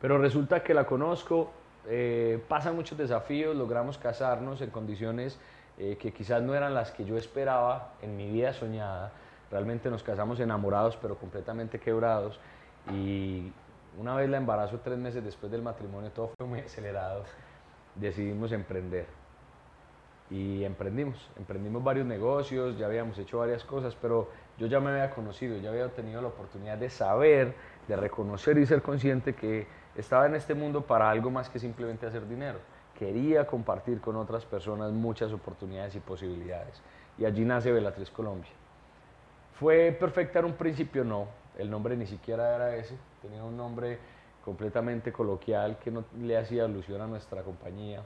Pero 0.00 0.18
resulta 0.18 0.62
que 0.62 0.74
la 0.74 0.84
conozco, 0.84 1.50
eh, 1.86 2.42
pasan 2.48 2.74
muchos 2.74 2.96
desafíos, 2.96 3.54
logramos 3.54 3.98
casarnos 3.98 4.60
en 4.62 4.70
condiciones 4.70 5.38
eh, 5.82 5.96
que 5.96 6.12
quizás 6.12 6.42
no 6.42 6.54
eran 6.54 6.74
las 6.74 6.90
que 6.90 7.06
yo 7.06 7.16
esperaba 7.16 7.94
en 8.02 8.14
mi 8.14 8.30
vida 8.30 8.52
soñada. 8.52 9.12
Realmente 9.50 9.88
nos 9.88 10.02
casamos 10.02 10.38
enamorados, 10.38 10.98
pero 11.00 11.16
completamente 11.16 11.80
quebrados. 11.80 12.38
Y 12.92 13.50
una 13.98 14.14
vez 14.14 14.28
la 14.28 14.36
embarazo, 14.36 14.80
tres 14.84 14.98
meses 14.98 15.24
después 15.24 15.50
del 15.50 15.62
matrimonio, 15.62 16.10
todo 16.10 16.32
fue 16.36 16.46
muy 16.46 16.60
acelerado. 16.60 17.24
Decidimos 17.94 18.52
emprender. 18.52 19.06
y 20.28 20.64
emprendimos. 20.64 21.30
Emprendimos 21.38 21.82
varios 21.82 22.06
negocios, 22.06 22.78
ya 22.78 22.84
habíamos 22.84 23.18
hecho 23.18 23.38
varias 23.38 23.64
cosas, 23.64 23.96
pero 24.00 24.28
yo 24.58 24.66
ya 24.66 24.80
me 24.80 24.90
había 24.90 25.10
conocido, 25.10 25.56
ya 25.58 25.70
había 25.70 25.88
tenido 25.88 26.20
la 26.20 26.28
oportunidad 26.28 26.76
de 26.76 26.90
saber, 26.90 27.54
de 27.88 27.96
reconocer 27.96 28.58
y 28.58 28.66
ser 28.66 28.82
consciente 28.82 29.34
que 29.34 29.66
estaba 29.96 30.26
en 30.26 30.34
este 30.34 30.52
mundo 30.54 30.82
para 30.82 31.10
algo 31.10 31.30
más 31.30 31.48
que 31.48 31.58
simplemente 31.58 32.06
hacer 32.06 32.28
dinero. 32.28 32.58
Quería 33.00 33.46
compartir 33.46 33.98
con 34.02 34.16
otras 34.16 34.44
personas 34.44 34.92
muchas 34.92 35.32
oportunidades 35.32 35.94
y 35.94 36.00
posibilidades. 36.00 36.82
Y 37.16 37.24
allí 37.24 37.46
nace 37.46 37.72
Velatriz 37.72 38.10
Colombia. 38.10 38.50
¿Fue 39.58 39.96
perfecta 39.98 40.40
en 40.40 40.44
un 40.44 40.52
principio? 40.52 41.02
No. 41.02 41.28
El 41.56 41.70
nombre 41.70 41.96
ni 41.96 42.06
siquiera 42.06 42.54
era 42.54 42.76
ese. 42.76 42.94
Tenía 43.22 43.42
un 43.42 43.56
nombre 43.56 43.98
completamente 44.44 45.14
coloquial 45.14 45.78
que 45.78 45.90
no 45.90 46.04
le 46.20 46.36
hacía 46.36 46.66
alusión 46.66 47.00
a 47.00 47.06
nuestra 47.06 47.40
compañía. 47.40 48.02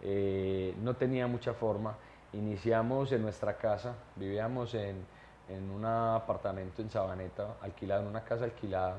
Eh, 0.00 0.74
no 0.82 0.94
tenía 0.94 1.28
mucha 1.28 1.54
forma. 1.54 1.94
Iniciamos 2.32 3.12
en 3.12 3.22
nuestra 3.22 3.56
casa, 3.56 3.94
vivíamos 4.16 4.74
en, 4.74 5.06
en 5.50 5.70
un 5.70 5.84
apartamento 5.84 6.82
en 6.82 6.90
Sabaneta, 6.90 7.58
alquilado, 7.60 8.02
en 8.02 8.08
una 8.08 8.24
casa 8.24 8.42
alquilada. 8.46 8.96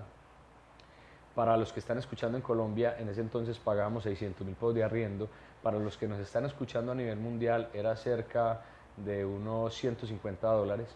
Para 1.36 1.58
los 1.58 1.74
que 1.74 1.80
están 1.80 1.98
escuchando 1.98 2.38
en 2.38 2.43
Colombia, 2.43 2.96
en 3.00 3.10
ese 3.10 3.22
entonces 3.22 3.58
pagábamos 3.58 4.04
600 4.04 4.46
mil 4.46 4.56
pesos 4.56 4.76
de 4.76 4.84
arriendo. 4.84 5.30
Para 5.63 5.80
los 5.80 5.98
que 5.98 6.08
nos 6.08 6.19
están 6.19 6.46
escuchando 6.46 6.91
a 6.91 6.96
nivel 6.96 7.17
mundial, 7.17 7.69
era 7.74 7.96
cerca 7.96 8.62
de 8.98 9.26
unos 9.26 9.74
150 9.74 10.48
dólares. 10.48 10.88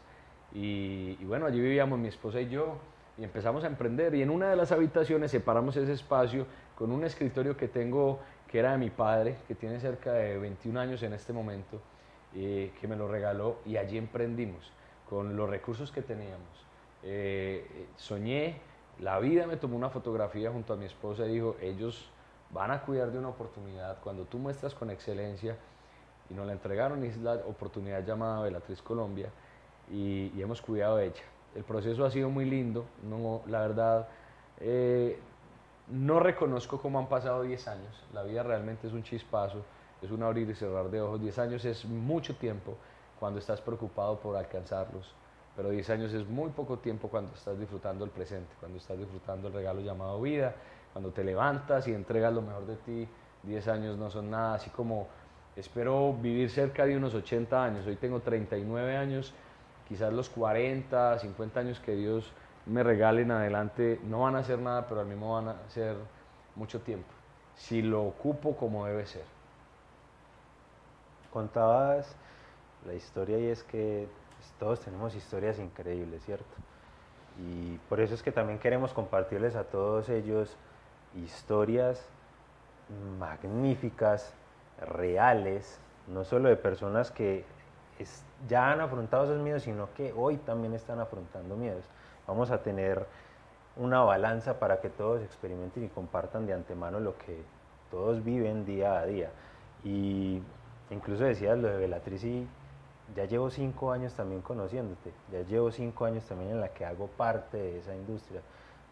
Y, 0.54 1.16
bueno, 1.26 1.46
allí 1.46 1.60
vivíamos 1.60 1.98
mi 1.98 2.08
esposa 2.08 2.40
y 2.40 2.50
yo 2.50 2.78
y 3.18 3.24
empezamos 3.24 3.64
a 3.64 3.68
emprender. 3.68 4.14
Y 4.14 4.22
en 4.22 4.30
una 4.30 4.50
de 4.50 4.56
las 4.56 4.72
habitaciones 4.72 5.32
separamos 5.32 5.76
ese 5.76 5.94
espacio 5.94 6.46
con 6.76 6.92
un 6.92 7.04
escritorio 7.04 7.58
que 7.58 7.68
tengo, 7.68 8.20
que 8.48 8.60
era 8.60 8.74
de 8.74 8.78
mi 8.78 8.92
padre, 8.92 9.38
que 9.48 9.56
tiene 9.56 9.80
cerca 9.80 10.14
de 10.14 10.38
21 10.38 10.80
años 10.80 11.02
en 11.02 11.14
este 11.14 11.34
momento, 11.34 11.82
eh, 12.36 12.72
que 12.80 12.88
me 12.88 12.96
lo 12.96 13.08
regaló 13.08 13.58
y 13.66 13.78
allí 13.78 13.98
emprendimos 13.98 14.72
con 15.10 15.36
los 15.36 15.50
recursos 15.50 15.92
que 15.92 16.02
teníamos. 16.04 16.66
Eh, 17.04 17.88
soñé, 17.96 18.60
la 19.00 19.20
vida 19.20 19.46
me 19.48 19.58
tomó 19.58 19.76
una 19.76 19.90
fotografía 19.90 20.52
junto 20.52 20.74
a 20.74 20.76
mi 20.76 20.86
esposa 20.86 21.26
y 21.26 21.34
dijo, 21.34 21.56
ellos 21.62 22.10
van 22.52 22.72
a 22.72 22.82
cuidar 22.82 23.12
de 23.12 23.20
una 23.20 23.30
oportunidad. 23.30 23.98
Cuando 24.04 24.24
tú 24.24 24.38
muestras 24.38 24.74
con 24.74 24.90
excelencia, 24.90 25.56
y 26.30 26.34
nos 26.34 26.46
la 26.46 26.54
entregaron, 26.54 27.04
es 27.04 27.18
la 27.18 27.34
oportunidad 27.34 28.06
llamada 28.06 28.42
Velatriz 28.42 28.82
Colombia, 28.82 29.30
y, 29.92 30.32
y 30.36 30.42
hemos 30.42 30.62
cuidado 30.62 30.98
de 30.98 31.08
ella. 31.08 31.24
El 31.56 31.64
proceso 31.64 32.06
ha 32.06 32.12
sido 32.12 32.30
muy 32.30 32.46
lindo, 32.46 32.86
no, 33.04 33.42
la 33.48 33.62
verdad, 33.62 34.08
eh, 34.60 35.20
no 35.88 36.20
reconozco 36.20 36.82
cómo 36.82 37.00
han 37.00 37.08
pasado 37.08 37.44
10 37.44 37.68
años, 37.68 38.04
la 38.14 38.24
vida 38.24 38.44
realmente 38.44 38.88
es 38.88 38.94
un 38.94 39.04
chispazo, 39.04 39.64
es 40.02 40.12
un 40.12 40.22
abrir 40.24 40.50
y 40.50 40.56
cerrar 40.56 40.90
de 40.90 41.02
ojos, 41.02 41.22
10 41.22 41.40
años 41.40 41.66
es 41.66 41.86
mucho 41.86 42.36
tiempo 42.36 42.76
cuando 43.20 43.40
estás 43.40 43.62
preocupado 43.62 44.20
por 44.20 44.36
alcanzarlos, 44.36 45.14
pero 45.58 45.72
10 45.72 45.90
años 45.90 46.14
es 46.14 46.28
muy 46.28 46.52
poco 46.52 46.78
tiempo 46.78 47.08
cuando 47.08 47.34
estás 47.34 47.60
disfrutando 47.60 48.06
el 48.06 48.12
presente, 48.12 48.54
cuando 48.60 48.78
estás 48.78 48.96
disfrutando 48.96 49.48
el 49.48 49.56
regalo 49.56 49.82
llamado 49.82 50.22
vida, 50.22 50.54
cuando 50.94 51.10
te 51.10 51.24
levantas 51.24 51.88
y 51.88 51.96
entregas 51.96 52.32
lo 52.32 52.44
mejor 52.44 52.68
de 52.68 52.76
ti, 52.76 53.08
10 53.42 53.68
años 53.70 53.98
no 53.98 54.12
son 54.12 54.30
nada, 54.30 54.54
así 54.54 54.70
como 54.70 55.08
espero 55.56 56.14
vivir 56.14 56.52
cerca 56.52 56.86
de 56.86 56.96
unos 56.96 57.16
80 57.16 57.64
años, 57.64 57.88
hoy 57.88 57.96
tengo 57.96 58.20
39 58.20 58.98
años, 58.98 59.34
quizás 59.88 60.14
los 60.14 60.30
40, 60.30 61.18
50 61.18 61.60
años 61.60 61.80
que 61.80 61.96
Dios 61.96 62.32
me 62.68 62.84
regale 62.84 63.24
en 63.24 63.32
adelante 63.32 64.00
no 64.04 64.22
van 64.22 64.36
a 64.36 64.40
hacer 64.40 64.60
nada, 64.60 64.88
pero 64.88 65.02
al 65.02 65.08
mismo 65.08 65.34
van 65.34 65.48
a 65.48 65.56
ser 65.70 65.96
mucho 66.56 66.82
tiempo, 66.82 67.10
si 67.56 67.82
lo 67.82 68.04
ocupo 68.04 68.56
como 68.56 68.86
debe 68.86 69.08
ser. 69.08 69.26
Contabas 71.34 72.16
la 72.86 72.94
historia 72.94 73.40
y 73.40 73.48
es 73.48 73.64
que 73.64 74.08
pues, 74.38 74.54
todos 74.60 74.80
tenemos 74.82 75.16
historias 75.16 75.60
increíbles, 75.60 76.24
¿cierto? 76.24 76.46
Y 77.40 77.78
por 77.90 78.00
eso 78.00 78.14
es 78.16 78.24
que 78.24 78.32
también 78.32 78.60
queremos 78.60 78.94
compartirles 78.94 79.56
a 79.56 79.64
todos 79.64 80.10
ellos 80.10 80.56
historias 81.16 82.04
magníficas, 83.20 84.34
reales, 84.80 85.80
no 86.08 86.24
solo 86.24 86.50
de 86.50 86.56
personas 86.56 87.12
que 87.12 87.44
ya 88.48 88.72
han 88.72 88.82
afrontado 88.82 89.26
esos 89.26 89.40
miedos, 89.40 89.64
sino 89.64 89.90
que 89.96 90.14
hoy 90.14 90.38
también 90.38 90.74
están 90.74 91.00
afrontando 91.00 91.56
miedos. 91.56 91.84
Vamos 92.28 92.52
a 92.52 92.62
tener 92.62 93.06
una 93.76 94.02
balanza 94.02 94.60
para 94.60 94.80
que 94.82 94.90
todos 94.90 95.22
experimenten 95.22 95.84
y 95.84 95.90
compartan 95.90 96.46
de 96.46 96.54
antemano 96.54 97.00
lo 97.00 97.18
que 97.18 97.42
todos 97.92 98.24
viven 98.24 98.66
día 98.66 99.00
a 99.00 99.06
día. 99.06 99.30
Y 99.84 100.42
incluso 100.90 101.24
decías 101.24 101.58
lo 101.58 101.68
de 101.68 101.78
Belatriz 101.78 102.24
y 102.24 102.48
ya 103.16 103.26
llevo 103.26 103.50
cinco 103.50 103.92
años 103.92 104.14
también 104.14 104.42
conociéndote, 104.42 105.14
ya 105.32 105.42
llevo 105.42 105.72
cinco 105.72 106.06
años 106.06 106.26
también 106.26 106.52
en 106.52 106.62
la 106.62 106.70
que 106.70 106.86
hago 106.86 107.08
parte 107.08 107.58
de 107.58 107.80
esa 107.80 107.96
industria, 107.96 108.42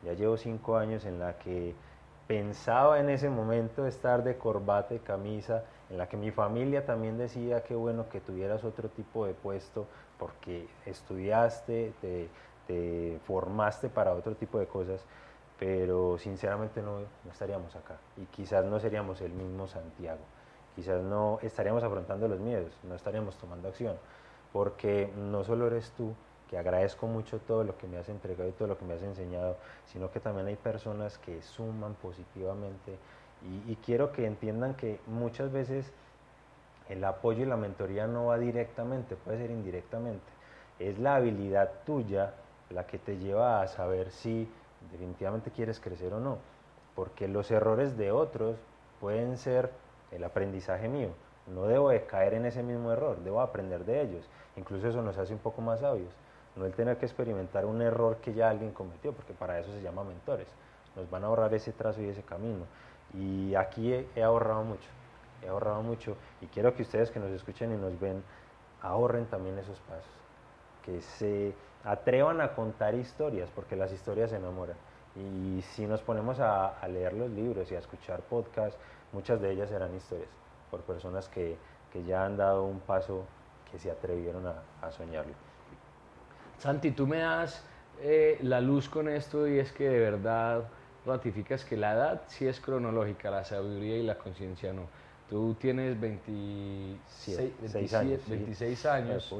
ya 0.03 0.13
llevo 0.13 0.37
cinco 0.37 0.77
años 0.77 1.05
en 1.05 1.19
la 1.19 1.37
que 1.37 1.75
pensaba 2.27 2.99
en 2.99 3.09
ese 3.09 3.29
momento 3.29 3.85
estar 3.85 4.23
de 4.23 4.37
corbata 4.37 4.95
y 4.95 4.99
camisa, 4.99 5.63
en 5.89 5.97
la 5.97 6.07
que 6.07 6.17
mi 6.17 6.31
familia 6.31 6.85
también 6.85 7.17
decía 7.17 7.63
que 7.63 7.75
bueno 7.75 8.09
que 8.09 8.19
tuvieras 8.19 8.63
otro 8.63 8.89
tipo 8.89 9.25
de 9.25 9.33
puesto 9.33 9.87
porque 10.17 10.67
estudiaste, 10.85 11.93
te, 12.01 12.29
formaste 13.27 13.89
para 13.89 14.13
otro 14.13 14.35
tipo 14.35 14.57
de 14.57 14.65
cosas, 14.65 15.05
pero 15.59 16.17
sinceramente 16.17 16.81
no, 16.81 17.01
estaríamos 17.29 17.75
acá 17.75 17.97
y 18.17 18.25
quizás 18.25 18.65
no 18.65 18.79
seríamos 18.79 19.21
el 19.21 19.33
mismo 19.33 19.67
Santiago, 19.67 20.21
quizás 20.75 21.01
no 21.01 21.39
estaríamos 21.41 21.83
afrontando 21.83 22.27
los 22.27 22.39
miedos, 22.39 22.71
no 22.83 22.95
estaríamos 22.95 23.35
tomando 23.37 23.69
acción, 23.69 23.95
porque 24.51 25.11
no 25.15 25.43
solo 25.43 25.67
eres 25.67 25.91
tú, 25.91 26.13
que 26.49 26.57
agradezco 26.57 27.07
mucho 27.07 27.39
todo 27.39 27.63
lo 27.63 27.77
que 27.77 27.87
me 27.87 27.97
has 27.97 28.09
entregado 28.09 28.47
y 28.49 28.51
todo 28.51 28.67
lo 28.67 28.77
que 28.77 28.85
me 28.85 28.93
has 28.93 29.01
enseñado, 29.01 29.57
sino 29.87 30.11
que 30.11 30.19
también 30.19 30.47
hay 30.47 30.55
personas 30.55 31.17
que 31.17 31.41
suman 31.41 31.95
positivamente 31.95 32.97
y, 33.67 33.75
quiero 33.77 34.11
que 34.11 34.25
entiendan 34.25 34.73
que 34.73 34.99
muchas 35.05 35.51
veces 35.51 35.91
el 36.89 37.03
apoyo 37.03 37.43
y 37.43 37.45
la 37.45 37.57
mentoría 37.57 38.07
no 38.07 38.27
va 38.27 38.37
directamente, 38.39 39.15
puede 39.15 39.37
ser 39.37 39.51
indirectamente. 39.51 40.25
Es 40.79 40.97
la 40.99 41.15
habilidad 41.15 41.69
tuya 41.85 42.33
la 42.69 42.87
que 42.87 42.97
te 42.97 43.17
lleva 43.17 43.61
a 43.61 43.67
saber 43.67 44.09
si 44.11 44.49
definitivamente 44.91 45.51
quieres 45.51 45.79
crecer 45.79 46.13
o 46.13 46.19
no, 46.19 46.37
porque 46.95 47.27
los 47.27 47.51
errores 47.51 47.97
de 47.97 48.11
otros 48.11 48.57
pueden 48.99 49.37
ser 49.37 49.69
el 50.11 50.23
aprendizaje 50.23 50.87
mío. 50.87 51.09
No 51.47 51.63
debo 51.67 51.89
de 51.89 52.05
caer 52.05 52.33
en 52.33 52.45
ese 52.45 52.63
mismo 52.63 52.91
error, 52.91 53.17
debo 53.23 53.41
aprender 53.41 53.85
de 53.85 54.01
ellos. 54.01 54.29
Incluso 54.55 54.87
eso 54.87 55.01
nos 55.01 55.17
hace 55.17 55.33
un 55.33 55.39
poco 55.39 55.61
más 55.61 55.81
sabios 55.81 56.13
no 56.55 56.65
el 56.65 56.73
tener 56.73 56.97
que 56.97 57.05
experimentar 57.05 57.65
un 57.65 57.81
error 57.81 58.17
que 58.17 58.33
ya 58.33 58.49
alguien 58.49 58.71
cometió, 58.71 59.11
porque 59.11 59.33
para 59.33 59.59
eso 59.59 59.71
se 59.71 59.81
llama 59.81 60.03
mentores. 60.03 60.47
Nos 60.95 61.09
van 61.09 61.23
a 61.23 61.27
ahorrar 61.27 61.53
ese 61.53 61.73
trazo 61.73 62.01
y 62.01 62.09
ese 62.09 62.23
camino. 62.23 62.65
Y 63.13 63.55
aquí 63.55 63.93
he, 63.93 64.23
ahorrado 64.23 64.63
mucho, 64.63 64.89
he 65.43 65.47
ahorrado 65.47 65.81
mucho 65.83 66.15
y 66.41 66.47
quiero 66.47 66.73
que 66.73 66.81
ustedes 66.81 67.11
que 67.11 67.19
nos 67.19 67.31
escuchen 67.31 67.73
y 67.73 67.77
nos 67.77 67.99
ven, 67.99 68.23
ahorren 68.81 69.25
también 69.25 69.57
esos 69.59 69.79
pasos, 69.81 70.11
que 70.83 71.01
se 71.01 71.53
atrevan 71.83 72.41
a 72.41 72.55
contar 72.55 72.95
historias, 72.95 73.49
porque 73.53 73.75
las 73.75 73.91
historias 73.91 74.31
se 74.31 74.37
enamoran. 74.37 74.77
Y 75.15 75.61
si 75.61 75.85
nos 75.85 76.01
ponemos 76.01 76.39
a, 76.39 76.75
leer 76.87 77.13
los 77.13 77.29
libros 77.29 77.71
y 77.71 77.75
a 77.75 77.79
escuchar 77.79 78.21
podcasts, 78.21 78.77
muchas 79.15 79.41
de 79.41 79.51
ellas 79.51 79.69
serán 79.69 79.95
historias 79.95 80.29
por 80.69 80.81
personas 80.81 81.27
que, 81.29 81.57
ya 82.05 82.25
han 82.25 82.35
dado 82.35 82.65
un 82.65 82.81
paso 82.81 83.23
que 83.71 83.79
se 83.79 83.89
atrevieron 83.89 84.45
a, 84.45 84.55
a 84.85 84.91
soñarlo. 84.91 85.31
Santi, 86.59 86.91
tú 86.91 87.07
me 87.07 87.19
das 87.19 87.63
eh, 88.01 88.37
la 88.41 88.59
luz 88.59 88.89
con 88.89 89.07
esto 89.07 89.47
y 89.47 89.59
es 89.59 89.71
que 89.71 89.87
de 89.87 89.99
verdad 89.99 90.65
ratificas 91.05 91.63
que 91.63 91.77
la 91.77 91.93
edad 91.93 92.21
sí 92.27 92.45
es 92.47 92.59
cronológica, 92.59 93.31
la 93.31 93.45
sabiduría 93.45 93.95
y 93.97 94.03
la 94.03 94.17
conciencia 94.17 94.73
no. 94.73 94.87
Tú 95.29 95.55
tienes 95.55 95.97
26, 95.97 97.93
años, 97.93 98.21
26 98.27 98.85
años 98.85 99.33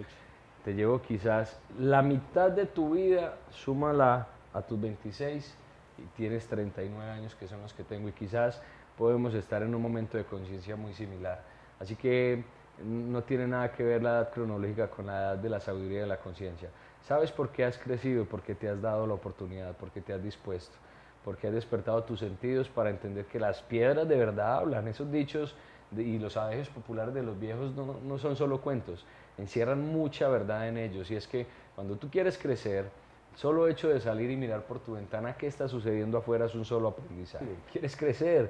te 0.64 0.74
llevo 0.74 1.02
quizás 1.02 1.60
la 1.78 2.02
mitad 2.02 2.50
de 2.50 2.66
tu 2.66 2.96
vida, 2.96 3.36
súmala 3.52 4.28
a 4.52 4.62
tus 4.64 4.82
26 4.82 5.56
y 6.00 6.02
tienes 6.18 6.48
39 6.48 7.12
años 7.12 7.36
que 7.36 7.48
son 7.48 7.62
los 7.62 7.74
que 7.74 7.84
tengo 7.84 8.10
y 8.10 8.14
quizás 8.14 8.62
podemos 8.98 9.34
estar 9.34 9.62
en 9.64 9.74
un 9.76 9.82
momento 9.82 10.18
de 10.18 10.26
conciencia 10.26 10.76
muy 10.76 10.94
similar. 10.94 11.44
Así 11.80 11.96
que 11.96 12.44
no 12.84 13.24
tiene 13.24 13.48
nada 13.48 13.72
que 13.72 13.84
ver 13.84 14.04
la 14.04 14.12
edad 14.12 14.32
cronológica 14.32 14.90
con 14.90 15.08
la 15.08 15.20
edad 15.20 15.38
de 15.38 15.50
la 15.50 15.60
sabiduría 15.60 16.00
y 16.00 16.02
de 16.02 16.08
la 16.08 16.18
conciencia. 16.18 16.70
¿Sabes 17.08 17.32
por 17.32 17.50
qué 17.50 17.66
has 17.66 17.78
crecido? 17.78 18.26
Porque 18.26 18.56
te 18.56 18.68
has 18.68 18.82
dado 18.82 19.06
la 19.08 19.14
oportunidad, 19.14 19.76
porque 19.78 20.02
te 20.02 20.14
has 20.14 20.24
dispuesto, 20.24 20.76
porque 21.24 21.48
has 21.48 21.54
despertado 21.54 22.04
tus 22.04 22.20
sentidos 22.20 22.68
para 22.68 22.90
entender 22.90 23.26
que 23.26 23.40
las 23.40 23.62
piedras 23.62 24.08
de 24.08 24.18
verdad 24.18 24.58
hablan. 24.58 24.88
Esos 24.88 25.12
dichos 25.12 25.56
y 25.96 26.18
los 26.18 26.36
adejes 26.36 26.68
populares 26.70 27.14
de 27.14 27.24
los 27.24 27.40
viejos 27.40 27.74
no, 27.76 27.98
no, 28.04 28.18
son 28.18 28.36
solo 28.36 28.60
cuentos, 28.60 29.06
encierran 29.38 29.82
mucha 29.82 30.28
verdad 30.28 30.68
en 30.68 30.78
ellos. 30.78 31.10
Y 31.12 31.16
es 31.16 31.28
que 31.28 31.46
cuando 31.76 31.96
tú 31.96 32.10
quieres 32.10 32.38
crecer, 32.38 32.90
solo 33.36 33.68
hecho 33.68 33.90
de 33.90 34.00
salir 34.00 34.32
y 34.32 34.36
mirar 34.36 34.64
por 34.64 34.80
tu 34.80 34.94
ventana 34.94 35.36
qué 35.38 35.48
está 35.48 35.68
sucediendo 35.68 36.18
afuera 36.18 36.46
es 36.46 36.56
un 36.56 36.66
solo 36.66 36.90
aprendizaje. 36.90 37.46
¿Quieres 37.72 37.96
crecer? 37.96 38.50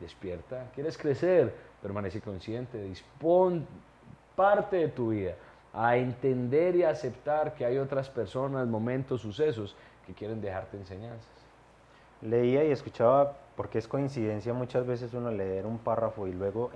Despierta. 0.00 0.70
¿Quieres 0.74 0.98
crecer? 0.98 1.54
Permanece 1.80 2.20
consciente. 2.20 2.82
Dispón 2.82 3.66
parte 4.34 4.76
de 4.76 4.88
tu 4.88 5.10
vida, 5.10 5.34
a 5.74 5.96
entender 5.96 6.74
y 6.76 6.84
aceptar 6.84 7.54
que 7.54 7.64
hay 7.64 7.78
otras 7.78 8.08
personas, 8.08 8.66
momentos, 8.66 9.20
sucesos 9.20 9.76
que 10.06 10.14
quieren 10.14 10.40
dejarte 10.40 10.76
enseñanzas. 10.76 11.28
Leía 12.22 12.64
y 12.64 12.70
escuchaba, 12.70 13.36
porque 13.56 13.78
es 13.78 13.86
coincidencia 13.86 14.54
muchas 14.54 14.86
veces 14.86 15.12
uno 15.12 15.30
leer 15.30 15.66
un 15.66 15.78
párrafo 15.78 16.26
y 16.26 16.32
luego 16.32 16.70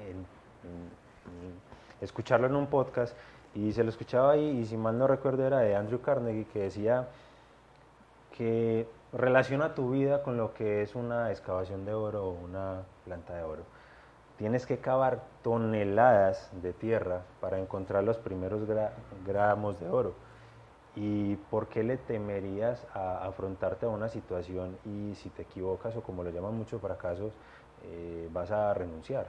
escucharlo 2.01 2.47
en 2.47 2.57
un 2.57 2.67
podcast, 2.67 3.17
y 3.55 3.73
se 3.73 3.83
lo 3.83 3.89
escuchaba 3.89 4.33
ahí, 4.33 4.61
y 4.61 4.67
si 4.67 4.77
mal 4.77 4.99
no 4.99 5.07
recuerdo 5.07 5.47
era 5.47 5.61
de 5.61 5.75
Andrew 5.75 6.01
Carnegie, 6.03 6.47
que 6.53 6.61
decía 6.61 7.09
que 8.37 8.87
relaciona 9.13 9.75
tu 9.75 9.91
vida 9.91 10.23
con 10.23 10.37
lo 10.37 10.53
que 10.55 10.83
es 10.83 10.95
una 10.95 11.31
excavación 11.31 11.85
de 11.85 11.95
oro 11.95 12.27
o 12.27 12.31
una 12.33 12.83
planta 13.05 13.35
de 13.35 13.43
oro. 13.43 13.63
Tienes 14.39 14.67
que 14.67 14.79
cavar 14.79 15.23
toneladas 15.43 16.51
de 16.61 16.73
tierra 16.73 17.23
para 17.41 17.59
encontrar 17.59 18.05
los 18.05 18.19
primeros 18.19 18.63
gramos 19.27 19.81
de 19.81 19.89
oro. 19.89 20.15
¿Y 20.95 21.37
por 21.51 21.69
qué 21.69 21.83
le 21.83 21.97
temerías 21.97 22.87
a 22.95 23.27
afrontarte 23.27 23.87
a 23.87 23.91
una 23.91 24.09
situación 24.09 24.79
y 24.85 25.15
si 25.15 25.31
te 25.31 25.43
equivocas 25.43 25.95
o 25.97 26.03
como 26.03 26.23
lo 26.23 26.31
llaman 26.31 26.57
muchos 26.57 26.81
fracasos, 26.81 27.33
eh, 27.85 28.29
vas 28.33 28.51
a 28.51 28.73
renunciar? 28.75 29.27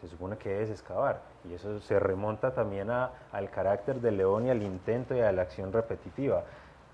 Se 0.00 0.08
supone 0.08 0.36
que 0.36 0.62
es 0.62 0.70
excavar 0.70 1.20
y 1.48 1.54
eso 1.54 1.80
se 1.80 1.98
remonta 1.98 2.54
también 2.54 2.88
al 2.90 3.50
carácter 3.50 4.00
del 4.00 4.18
león 4.18 4.46
y 4.46 4.50
al 4.50 4.62
intento 4.62 5.14
y 5.14 5.20
a 5.20 5.32
la 5.32 5.42
acción 5.42 5.72
repetitiva 5.72 6.44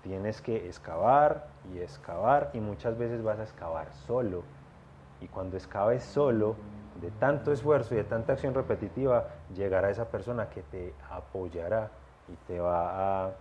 tienes 0.05 0.39
que 0.39 0.67
excavar 0.67 1.47
y 1.73 1.79
excavar 1.79 2.51
y 2.53 2.59
muchas 2.59 2.95
veces 2.95 3.23
vas 3.23 3.39
a 3.39 3.43
excavar 3.43 3.91
solo. 4.05 4.43
Y 5.19 5.27
cuando 5.27 5.57
excaves 5.57 6.03
solo, 6.03 6.55
de 7.01 7.09
tanto 7.09 7.51
esfuerzo 7.51 7.95
y 7.95 7.97
de 7.97 8.03
tanta 8.03 8.33
acción 8.33 8.53
repetitiva, 8.53 9.25
llegará 9.55 9.89
esa 9.89 10.05
persona 10.05 10.47
que 10.49 10.61
te 10.61 10.93
apoyará 11.09 11.89
y 12.27 12.35
te 12.47 12.59
va 12.59 13.25
a, 13.25 13.31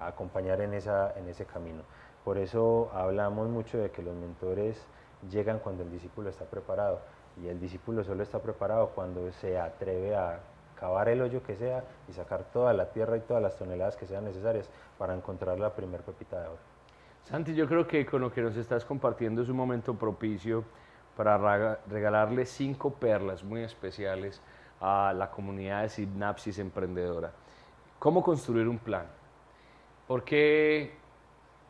acompañar 0.00 0.62
en, 0.62 0.72
esa, 0.72 1.12
en 1.16 1.28
ese 1.28 1.44
camino. 1.44 1.82
Por 2.24 2.38
eso 2.38 2.90
hablamos 2.94 3.48
mucho 3.50 3.76
de 3.76 3.90
que 3.90 4.02
los 4.02 4.16
mentores 4.16 4.82
llegan 5.30 5.58
cuando 5.58 5.82
el 5.82 5.90
discípulo 5.90 6.30
está 6.30 6.46
preparado 6.46 7.00
y 7.42 7.48
el 7.48 7.60
discípulo 7.60 8.02
solo 8.02 8.22
está 8.22 8.38
preparado 8.38 8.88
cuando 8.94 9.30
se 9.32 9.58
atreve 9.58 10.16
a 10.16 10.40
cavar 10.78 11.08
el 11.08 11.22
hoyo 11.22 11.42
que 11.42 11.56
sea 11.56 11.84
y 12.08 12.12
sacar 12.12 12.44
toda 12.52 12.72
la 12.72 12.90
tierra 12.90 13.16
y 13.16 13.20
todas 13.20 13.42
las 13.42 13.56
toneladas 13.56 13.96
que 13.96 14.06
sean 14.06 14.24
necesarias 14.24 14.68
para 14.98 15.14
encontrar 15.14 15.58
la 15.58 15.70
primer 15.74 16.02
pepita 16.02 16.40
de 16.40 16.48
oro. 16.48 16.58
Santi, 17.24 17.54
yo 17.54 17.66
creo 17.66 17.86
que 17.86 18.04
con 18.04 18.20
lo 18.20 18.32
que 18.32 18.42
nos 18.42 18.56
estás 18.56 18.84
compartiendo 18.84 19.42
es 19.42 19.48
un 19.48 19.56
momento 19.56 19.94
propicio 19.94 20.64
para 21.16 21.78
regalarle 21.88 22.44
cinco 22.44 22.90
perlas 22.90 23.42
muy 23.42 23.62
especiales 23.62 24.42
a 24.80 25.12
la 25.16 25.30
comunidad 25.30 25.82
de 25.82 25.88
Sinapsis 25.88 26.58
Emprendedora. 26.58 27.30
¿Cómo 27.98 28.22
construir 28.22 28.68
un 28.68 28.78
plan? 28.78 29.06
¿Por 30.06 30.24
qué 30.24 30.94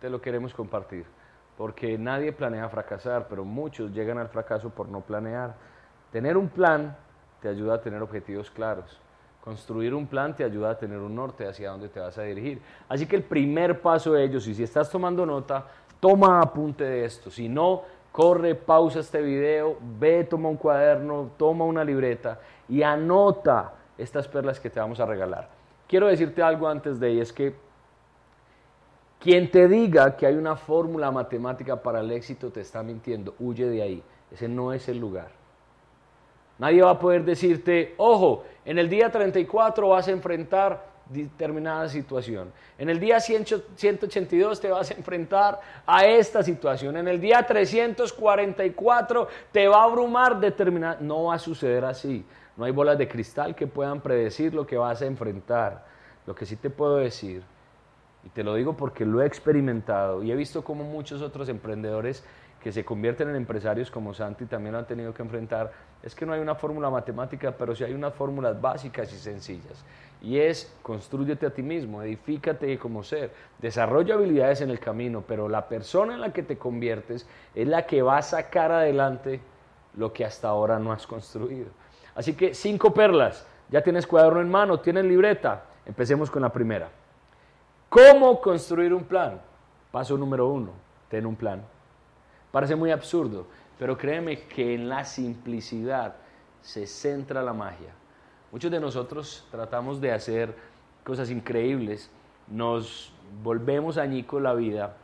te 0.01 0.11
lo 0.11 0.21
queremos 0.21 0.53
compartir? 0.53 1.07
Porque 1.57 1.97
nadie 1.97 2.33
planea 2.33 2.69
fracasar, 2.69 3.29
pero 3.29 3.45
muchos 3.45 3.93
llegan 3.93 4.19
al 4.19 4.29
fracaso 4.29 4.71
por 4.71 4.88
no 4.88 5.03
planear. 5.03 5.55
Tener 6.11 6.37
un 6.37 6.49
plan 6.49 6.97
te 7.45 7.51
ayuda 7.51 7.75
a 7.75 7.81
tener 7.83 8.01
objetivos 8.01 8.51
claros. 8.51 8.99
Construir 9.43 9.93
un 9.93 10.07
plan 10.07 10.35
te 10.35 10.45
ayuda 10.45 10.71
a 10.71 10.79
tener 10.79 10.97
un 10.97 11.15
norte 11.15 11.47
hacia 11.47 11.73
dónde 11.73 11.91
te 11.91 12.01
vas 12.01 12.17
a 12.17 12.23
dirigir. 12.23 12.63
Así 12.89 13.05
que 13.05 13.17
el 13.17 13.23
primer 13.23 13.83
paso 13.83 14.15
de 14.15 14.25
ellos, 14.25 14.47
y 14.47 14.55
si 14.55 14.63
estás 14.63 14.91
tomando 14.91 15.27
nota, 15.27 15.67
toma 16.01 16.41
apunte 16.41 16.85
de 16.85 17.05
esto. 17.05 17.31
Si 17.31 17.47
no, 17.47 17.83
corre, 18.11 18.55
pausa 18.55 19.01
este 19.01 19.21
video, 19.21 19.77
ve, 20.01 20.25
toma 20.25 20.49
un 20.49 20.57
cuaderno, 20.57 21.33
toma 21.37 21.67
una 21.67 21.85
libreta 21.85 22.41
y 22.67 22.83
anota 22.83 23.75
estas 23.99 24.27
perlas 24.27 24.59
que 24.59 24.71
te 24.71 24.81
vamos 24.81 24.99
a 24.99 25.05
regalar. 25.05 25.51
Quiero 25.87 26.07
decirte 26.07 26.43
algo 26.43 26.67
antes 26.67 26.99
de 26.99 27.09
ahí, 27.09 27.21
es 27.21 27.31
que 27.31 27.55
quien 29.21 29.51
te 29.51 29.69
diga 29.69 30.17
que 30.17 30.25
hay 30.25 30.37
una 30.37 30.57
fórmula 30.57 31.11
matemática 31.11 31.83
para 31.83 32.01
el 32.01 32.11
éxito 32.11 32.51
te 32.51 32.63
está 32.63 32.83
mintiendo, 32.83 33.35
huye 33.39 33.69
de 33.69 33.83
ahí. 33.83 34.03
Ese 34.33 34.49
no 34.49 34.73
es 34.73 34.89
el 34.89 34.99
lugar. 34.99 35.44
Nadie 36.59 36.83
va 36.83 36.90
a 36.90 36.99
poder 36.99 37.25
decirte, 37.25 37.95
ojo, 37.97 38.45
en 38.64 38.79
el 38.79 38.88
día 38.88 39.11
34 39.11 39.88
vas 39.88 40.09
a 40.09 40.12
enfrentar 40.12 40.95
determinada 41.09 41.88
situación. 41.88 42.53
En 42.79 42.88
el 42.88 42.99
día 42.99 43.21
182 43.21 44.61
te 44.61 44.71
vas 44.71 44.90
a 44.90 44.95
enfrentar 44.95 45.61
a 45.87 46.07
esta 46.07 46.43
situación. 46.43 46.97
En 46.97 47.09
el 47.09 47.21
día 47.21 47.45
344 47.45 49.29
te 49.53 49.69
va 49.69 49.83
a 49.83 49.85
abrumar 49.85 50.40
determinada... 50.40 50.99
No 51.01 51.25
va 51.25 51.35
a 51.35 51.38
suceder 51.38 51.85
así. 51.85 52.25
No 52.57 52.64
hay 52.64 52.73
bolas 52.73 52.97
de 52.97 53.09
cristal 53.09 53.55
que 53.55 53.67
puedan 53.67 54.01
predecir 54.01 54.55
lo 54.55 54.67
que 54.67 54.77
vas 54.77 55.03
a 55.03 55.07
enfrentar. 55.07 55.85
Lo 56.27 56.35
que 56.35 56.47
sí 56.47 56.57
te 56.57 56.71
puedo 56.71 56.97
decir, 56.97 57.43
y 58.25 58.31
te 58.31 58.43
lo 58.43 58.55
digo 58.55 58.77
porque 58.77 59.05
lo 59.05 59.21
he 59.23 59.27
experimentado 59.27 60.23
y 60.23 60.33
he 60.33 60.35
visto 60.35 60.64
cómo 60.64 60.85
muchos 60.85 61.21
otros 61.21 61.49
emprendedores 61.49 62.25
que 62.64 62.72
se 62.72 62.83
convierten 62.83 63.29
en 63.29 63.37
empresarios 63.37 63.90
como 63.90 64.14
Santi 64.14 64.46
también 64.46 64.72
lo 64.72 64.79
han 64.79 64.87
tenido 64.87 65.12
que 65.12 65.20
enfrentar, 65.20 65.70
es 66.03 66.14
que 66.14 66.24
no 66.24 66.33
hay 66.33 66.40
una 66.40 66.55
fórmula 66.55 66.88
matemática, 66.88 67.53
pero 67.53 67.74
sí 67.74 67.85
hay 67.85 67.92
unas 67.92 68.14
fórmulas 68.14 68.59
básicas 68.59 69.12
y 69.12 69.18
sencillas. 69.18 69.85
Y 70.22 70.38
es, 70.38 70.74
construyete 70.81 71.44
a 71.44 71.50
ti 71.50 71.62
mismo, 71.62 72.00
edifícate 72.00 72.79
como 72.79 73.03
ser, 73.03 73.33
desarrolla 73.59 74.14
habilidades 74.14 74.62
en 74.62 74.70
el 74.70 74.81
camino, 74.81 75.22
pero 75.29 75.46
la 75.46 75.68
persona 75.68 76.14
en 76.14 76.22
la 76.22 76.33
que 76.33 76.42
te 76.42 76.57
conviertes 76.57 77.29
es 77.55 77.68
la 77.68 77.85
que 77.85 78.00
va 78.00 78.16
a 78.16 78.22
sacar 78.22 78.72
adelante 78.72 79.42
lo 79.98 80.14
que 80.14 80.24
hasta 80.24 80.48
ahora 80.48 80.79
no 80.79 80.90
has 80.90 81.07
construido. 81.07 81.68
Así 82.14 82.33
que 82.33 82.55
cinco 82.55 82.94
perlas, 82.94 83.46
ya 83.68 83.83
tienes 83.83 84.07
cuaderno 84.07 84.40
en 84.40 84.50
mano, 84.50 84.81
tienes 84.81 85.05
libreta, 85.05 85.64
empecemos 85.85 86.31
con 86.31 86.40
la 86.40 86.50
primera. 86.50 86.88
¿Cómo 87.90 88.40
construir 88.40 88.94
un 88.94 89.05
plan? 89.05 89.38
Paso 89.92 90.16
número 90.16 90.48
uno, 90.48 90.70
ten 91.11 91.27
un 91.27 91.37
plan. 91.37 91.74
Parece 92.55 92.77
muy 92.77 92.93
absurdo, 92.93 93.49
pero 93.81 93.99
créeme 93.99 94.43
que 94.43 94.77
en 94.77 94.88
la 94.88 95.05
simplicidad 95.05 96.14
se 96.62 96.87
centra 96.87 97.43
la 97.43 97.53
magia. 97.53 97.93
Muchos 98.53 98.71
de 98.71 98.79
nosotros 98.79 99.45
tratamos 99.51 100.01
de 100.01 100.12
hacer 100.12 100.55
cosas 101.03 101.31
increíbles, 101.31 102.12
nos 102.47 103.12
volvemos 103.43 103.99
añicos 103.99 104.40
la 104.40 104.55
vida 104.55 104.95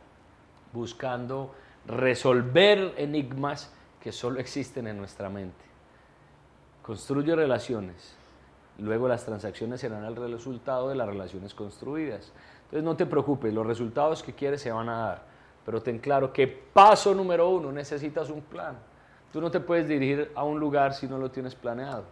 buscando 0.71 1.53
resolver 1.85 2.93
enigmas 2.95 3.73
que 3.99 4.13
solo 4.13 4.39
existen 4.39 4.87
en 4.87 4.97
nuestra 4.97 5.29
mente. 5.29 5.65
Construye 6.81 7.35
relaciones, 7.35 8.15
luego 8.77 9.09
las 9.09 9.25
transacciones 9.25 9.81
serán 9.81 10.05
el 10.05 10.15
resultado 10.15 10.87
de 10.87 10.95
las 10.95 11.07
relaciones 11.07 11.53
construidas. 11.53 12.31
Entonces 12.63 12.83
no 12.85 12.95
te 12.95 13.05
preocupes, 13.05 13.53
los 13.53 13.67
resultados 13.67 14.23
que 14.23 14.31
quieres 14.31 14.61
se 14.61 14.71
van 14.71 14.87
a 14.87 14.97
dar 14.99 15.30
pero 15.65 15.81
ten 15.81 15.99
claro 15.99 16.31
que 16.33 16.47
paso 16.47 17.13
número 17.13 17.49
uno, 17.49 17.71
necesitas 17.71 18.29
un 18.29 18.41
plan. 18.41 18.77
Tú 19.31 19.39
no 19.39 19.49
te 19.49 19.59
puedes 19.59 19.87
dirigir 19.87 20.31
a 20.35 20.43
un 20.43 20.59
lugar 20.59 20.93
si 20.93 21.07
no 21.07 21.17
lo 21.17 21.31
tienes 21.31 21.55
planeado. 21.55 22.03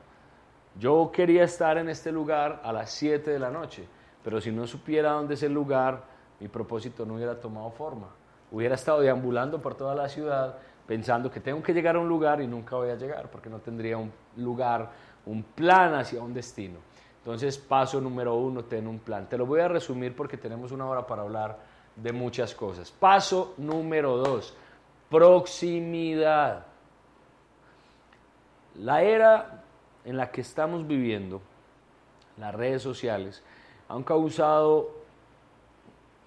Yo 0.77 1.11
quería 1.11 1.43
estar 1.43 1.77
en 1.77 1.89
este 1.89 2.11
lugar 2.11 2.61
a 2.63 2.71
las 2.71 2.91
7 2.91 3.31
de 3.31 3.39
la 3.39 3.49
noche, 3.49 3.87
pero 4.23 4.39
si 4.39 4.51
no 4.51 4.65
supiera 4.67 5.11
dónde 5.11 5.33
es 5.33 5.43
el 5.43 5.53
lugar, 5.53 6.03
mi 6.39 6.47
propósito 6.47 7.05
no 7.05 7.15
hubiera 7.15 7.39
tomado 7.39 7.69
forma. 7.71 8.07
Hubiera 8.51 8.75
estado 8.75 9.01
deambulando 9.01 9.61
por 9.61 9.75
toda 9.75 9.93
la 9.93 10.07
ciudad 10.07 10.57
pensando 10.89 11.29
que 11.29 11.39
tengo 11.39 11.61
que 11.61 11.71
llegar 11.71 11.97
a 11.97 11.99
un 11.99 12.09
lugar 12.09 12.41
y 12.41 12.47
nunca 12.47 12.75
voy 12.75 12.89
a 12.89 12.95
llegar 12.95 13.29
porque 13.29 13.47
no 13.47 13.59
tendría 13.59 13.95
un 13.95 14.11
lugar, 14.37 14.89
un 15.27 15.43
plan 15.43 15.93
hacia 15.93 16.19
un 16.19 16.33
destino. 16.33 16.79
Entonces, 17.19 17.59
paso 17.59 18.01
número 18.01 18.33
uno, 18.33 18.63
ten 18.63 18.87
un 18.87 18.97
plan. 18.97 19.29
Te 19.29 19.37
lo 19.37 19.45
voy 19.45 19.59
a 19.59 19.67
resumir 19.67 20.15
porque 20.15 20.35
tenemos 20.35 20.71
una 20.71 20.87
hora 20.87 21.05
para 21.05 21.21
hablar 21.21 21.59
de 21.95 22.11
muchas 22.11 22.53
cosas. 22.53 22.91
Paso 22.91 23.53
número 23.57 24.17
dos, 24.17 24.55
proximidad. 25.09 26.65
La 28.75 29.03
era 29.03 29.63
en 30.05 30.17
la 30.17 30.31
que 30.31 30.41
estamos 30.41 30.87
viviendo, 30.87 31.41
las 32.37 32.55
redes 32.55 32.81
sociales, 32.81 33.43
han 33.89 34.03
causado 34.03 34.91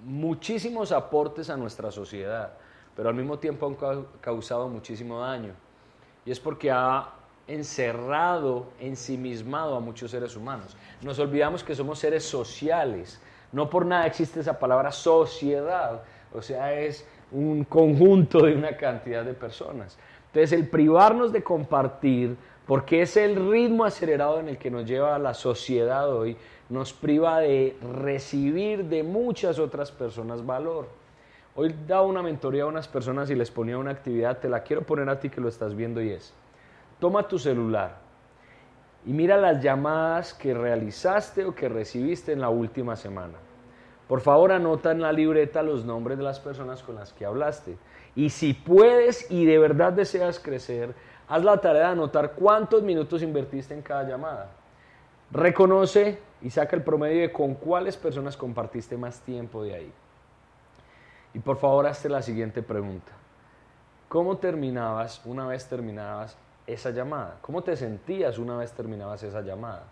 muchísimos 0.04 0.92
aportes 0.92 1.48
a 1.48 1.56
nuestra 1.56 1.90
sociedad, 1.90 2.52
pero 2.94 3.08
al 3.08 3.14
mismo 3.14 3.38
tiempo 3.38 3.66
han 3.66 4.06
causado 4.20 4.68
muchísimo 4.68 5.20
daño. 5.20 5.54
Y 6.26 6.30
es 6.30 6.40
porque 6.40 6.70
ha 6.70 7.10
encerrado, 7.46 8.66
ensimismado 8.78 9.76
a 9.76 9.80
muchos 9.80 10.10
seres 10.10 10.36
humanos. 10.36 10.76
Nos 11.00 11.18
olvidamos 11.18 11.64
que 11.64 11.74
somos 11.74 11.98
seres 11.98 12.24
sociales 12.24 13.20
no 13.52 13.68
por 13.68 13.86
nada 13.86 14.06
existe 14.06 14.40
esa 14.40 14.58
palabra 14.58 14.90
sociedad, 14.90 16.02
o 16.34 16.42
sea, 16.42 16.72
es 16.72 17.06
un 17.30 17.64
conjunto 17.64 18.42
de 18.44 18.54
una 18.54 18.76
cantidad 18.76 19.24
de 19.24 19.34
personas. 19.34 19.98
Entonces, 20.26 20.52
el 20.52 20.68
privarnos 20.68 21.32
de 21.32 21.42
compartir, 21.42 22.36
porque 22.66 23.02
es 23.02 23.16
el 23.16 23.50
ritmo 23.50 23.84
acelerado 23.84 24.40
en 24.40 24.48
el 24.48 24.58
que 24.58 24.70
nos 24.70 24.86
lleva 24.86 25.18
la 25.18 25.34
sociedad 25.34 26.10
hoy, 26.10 26.36
nos 26.70 26.92
priva 26.92 27.40
de 27.40 27.76
recibir 28.00 28.86
de 28.86 29.02
muchas 29.02 29.58
otras 29.58 29.92
personas 29.92 30.44
valor. 30.44 30.88
Hoy 31.54 31.74
daba 31.86 32.02
una 32.02 32.22
mentoría 32.22 32.62
a 32.62 32.66
unas 32.66 32.88
personas 32.88 33.28
y 33.28 33.34
les 33.34 33.50
ponía 33.50 33.76
una 33.76 33.90
actividad, 33.90 34.38
te 34.38 34.48
la 34.48 34.62
quiero 34.62 34.82
poner 34.82 35.10
a 35.10 35.20
ti 35.20 35.28
que 35.28 35.42
lo 35.42 35.48
estás 35.48 35.76
viendo 35.76 36.00
y 36.00 36.10
es, 36.10 36.32
toma 36.98 37.28
tu 37.28 37.38
celular 37.38 38.01
y 39.04 39.12
mira 39.12 39.36
las 39.36 39.62
llamadas 39.62 40.32
que 40.34 40.54
realizaste 40.54 41.44
o 41.44 41.54
que 41.54 41.68
recibiste 41.68 42.32
en 42.32 42.40
la 42.40 42.50
última 42.50 42.96
semana. 42.96 43.38
Por 44.06 44.20
favor, 44.20 44.52
anota 44.52 44.92
en 44.92 45.00
la 45.00 45.12
libreta 45.12 45.62
los 45.62 45.84
nombres 45.84 46.18
de 46.18 46.24
las 46.24 46.38
personas 46.38 46.82
con 46.82 46.94
las 46.94 47.12
que 47.12 47.24
hablaste. 47.24 47.76
Y 48.14 48.30
si 48.30 48.52
puedes 48.52 49.30
y 49.30 49.46
de 49.46 49.58
verdad 49.58 49.92
deseas 49.92 50.38
crecer, 50.38 50.94
haz 51.28 51.42
la 51.42 51.58
tarea 51.58 51.86
de 51.86 51.92
anotar 51.92 52.32
cuántos 52.32 52.82
minutos 52.82 53.22
invertiste 53.22 53.74
en 53.74 53.82
cada 53.82 54.04
llamada. 54.04 54.50
Reconoce 55.30 56.18
y 56.42 56.50
saca 56.50 56.76
el 56.76 56.82
promedio 56.82 57.22
de 57.22 57.32
con 57.32 57.54
cuáles 57.54 57.96
personas 57.96 58.36
compartiste 58.36 58.96
más 58.96 59.20
tiempo 59.20 59.62
de 59.62 59.74
ahí. 59.74 59.92
Y 61.34 61.38
por 61.38 61.56
favor, 61.56 61.86
hazte 61.86 62.08
la 62.08 62.20
siguiente 62.20 62.62
pregunta. 62.62 63.12
¿Cómo 64.08 64.36
terminabas 64.36 65.22
una 65.24 65.46
vez 65.46 65.66
terminabas 65.66 66.36
esa 66.66 66.90
llamada? 66.90 67.38
¿Cómo 67.42 67.62
te 67.62 67.76
sentías 67.76 68.38
una 68.38 68.56
vez 68.56 68.72
terminabas 68.72 69.22
esa 69.22 69.40
llamada? 69.40 69.84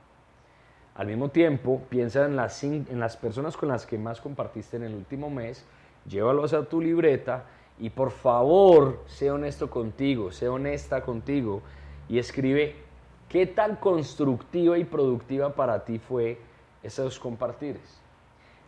Al 0.95 1.07
mismo 1.07 1.29
tiempo, 1.29 1.83
piensa 1.89 2.27
en 2.27 2.37
las, 2.37 2.63
en 2.65 3.01
las 3.01 3.17
personas 3.17 3.57
con 3.57 3.69
las 3.69 3.87
que 3.87 3.99
más 3.99 4.21
compartiste 4.21 4.77
en 4.77 4.85
el 4.85 4.95
último 4.95 5.31
mes, 5.31 5.65
llévalos 6.07 6.53
a 6.53 6.65
tu 6.65 6.81
libreta 6.81 7.45
y 7.79 7.91
por 7.91 8.11
favor, 8.11 9.01
sé 9.07 9.31
honesto 9.31 9.71
contigo, 9.71 10.31
sé 10.31 10.49
honesta 10.49 11.03
contigo 11.03 11.63
y 12.09 12.19
escribe 12.19 12.77
qué 13.29 13.47
tan 13.47 13.77
constructiva 13.77 14.77
y 14.79 14.85
productiva 14.85 15.55
para 15.55 15.85
ti 15.85 15.99
fue 15.99 16.39
esos 16.83 17.19
compartires. 17.19 18.01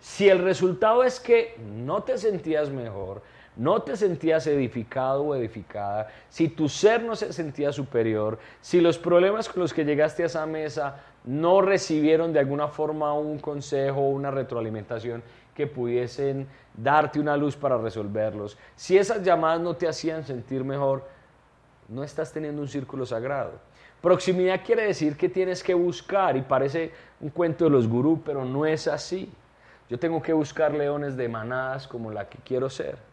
Si 0.00 0.28
el 0.28 0.38
resultado 0.38 1.04
es 1.04 1.20
que 1.20 1.56
no 1.60 2.02
te 2.02 2.18
sentías 2.18 2.70
mejor, 2.70 3.22
no 3.56 3.82
te 3.82 3.96
sentías 3.96 4.46
edificado 4.46 5.22
o 5.22 5.34
edificada, 5.34 6.08
si 6.28 6.48
tu 6.48 6.68
ser 6.68 7.02
no 7.02 7.14
se 7.14 7.32
sentía 7.32 7.72
superior, 7.72 8.38
si 8.60 8.80
los 8.80 8.98
problemas 8.98 9.48
con 9.48 9.62
los 9.62 9.74
que 9.74 9.84
llegaste 9.84 10.22
a 10.22 10.26
esa 10.26 10.46
mesa 10.46 11.00
no 11.24 11.60
recibieron 11.60 12.32
de 12.32 12.40
alguna 12.40 12.68
forma 12.68 13.12
un 13.12 13.38
consejo 13.38 14.00
o 14.00 14.10
una 14.10 14.30
retroalimentación 14.30 15.22
que 15.54 15.66
pudiesen 15.66 16.46
darte 16.74 17.20
una 17.20 17.36
luz 17.36 17.56
para 17.56 17.76
resolverlos, 17.76 18.56
si 18.74 18.96
esas 18.96 19.22
llamadas 19.22 19.60
no 19.60 19.74
te 19.76 19.86
hacían 19.86 20.24
sentir 20.24 20.64
mejor, 20.64 21.04
no 21.88 22.02
estás 22.02 22.32
teniendo 22.32 22.62
un 22.62 22.68
círculo 22.68 23.04
sagrado. 23.04 23.52
Proximidad 24.00 24.62
quiere 24.64 24.86
decir 24.86 25.16
que 25.16 25.28
tienes 25.28 25.62
que 25.62 25.74
buscar, 25.74 26.36
y 26.36 26.42
parece 26.42 26.90
un 27.20 27.28
cuento 27.30 27.64
de 27.64 27.70
los 27.70 27.86
gurús, 27.86 28.18
pero 28.24 28.44
no 28.44 28.66
es 28.66 28.88
así. 28.88 29.30
Yo 29.88 29.98
tengo 29.98 30.22
que 30.22 30.32
buscar 30.32 30.72
leones 30.72 31.16
de 31.16 31.28
manadas 31.28 31.86
como 31.86 32.10
la 32.10 32.28
que 32.28 32.38
quiero 32.38 32.70
ser. 32.70 33.11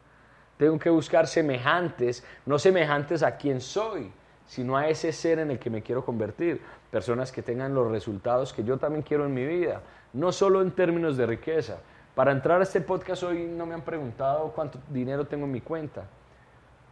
Tengo 0.60 0.78
que 0.78 0.89
buscar 0.89 1.26
semejantes, 1.26 2.22
no 2.45 2.60
semejantes 2.60 3.24
a 3.24 3.38
quien 3.38 3.62
soy, 3.62 4.12
sino 4.45 4.76
a 4.76 4.89
ese 4.89 5.14
ser 5.14 5.39
en 5.39 5.51
el 5.51 5.57
que 5.57 5.70
me 5.70 5.82
quiero 5.82 6.03
convertir. 6.03 6.62
Personas 6.91 7.32
que 7.32 7.41
tengan 7.41 7.74
los 7.74 7.89
resultados 7.89 8.51
que 8.51 8.66
yo 8.66 8.78
también 8.78 9.01
quiero 9.01 9.26
en 9.26 9.34
mi 9.34 9.45
vida, 9.45 9.82
no 10.12 10.34
solo 10.34 10.62
en 10.62 10.72
términos 10.72 11.16
de 11.16 11.28
riqueza. 11.28 11.78
Para 12.14 12.34
entrar 12.34 12.60
a 12.60 12.64
este 12.64 12.82
podcast 12.82 13.24
hoy 13.24 13.45
no 13.45 13.66
me 13.66 13.74
han 13.74 13.84
preguntado 13.84 14.51
cuánto 14.51 14.80
dinero 14.89 15.26
tengo 15.26 15.45
en 15.45 15.53
mi 15.53 15.62
cuenta. 15.62 16.03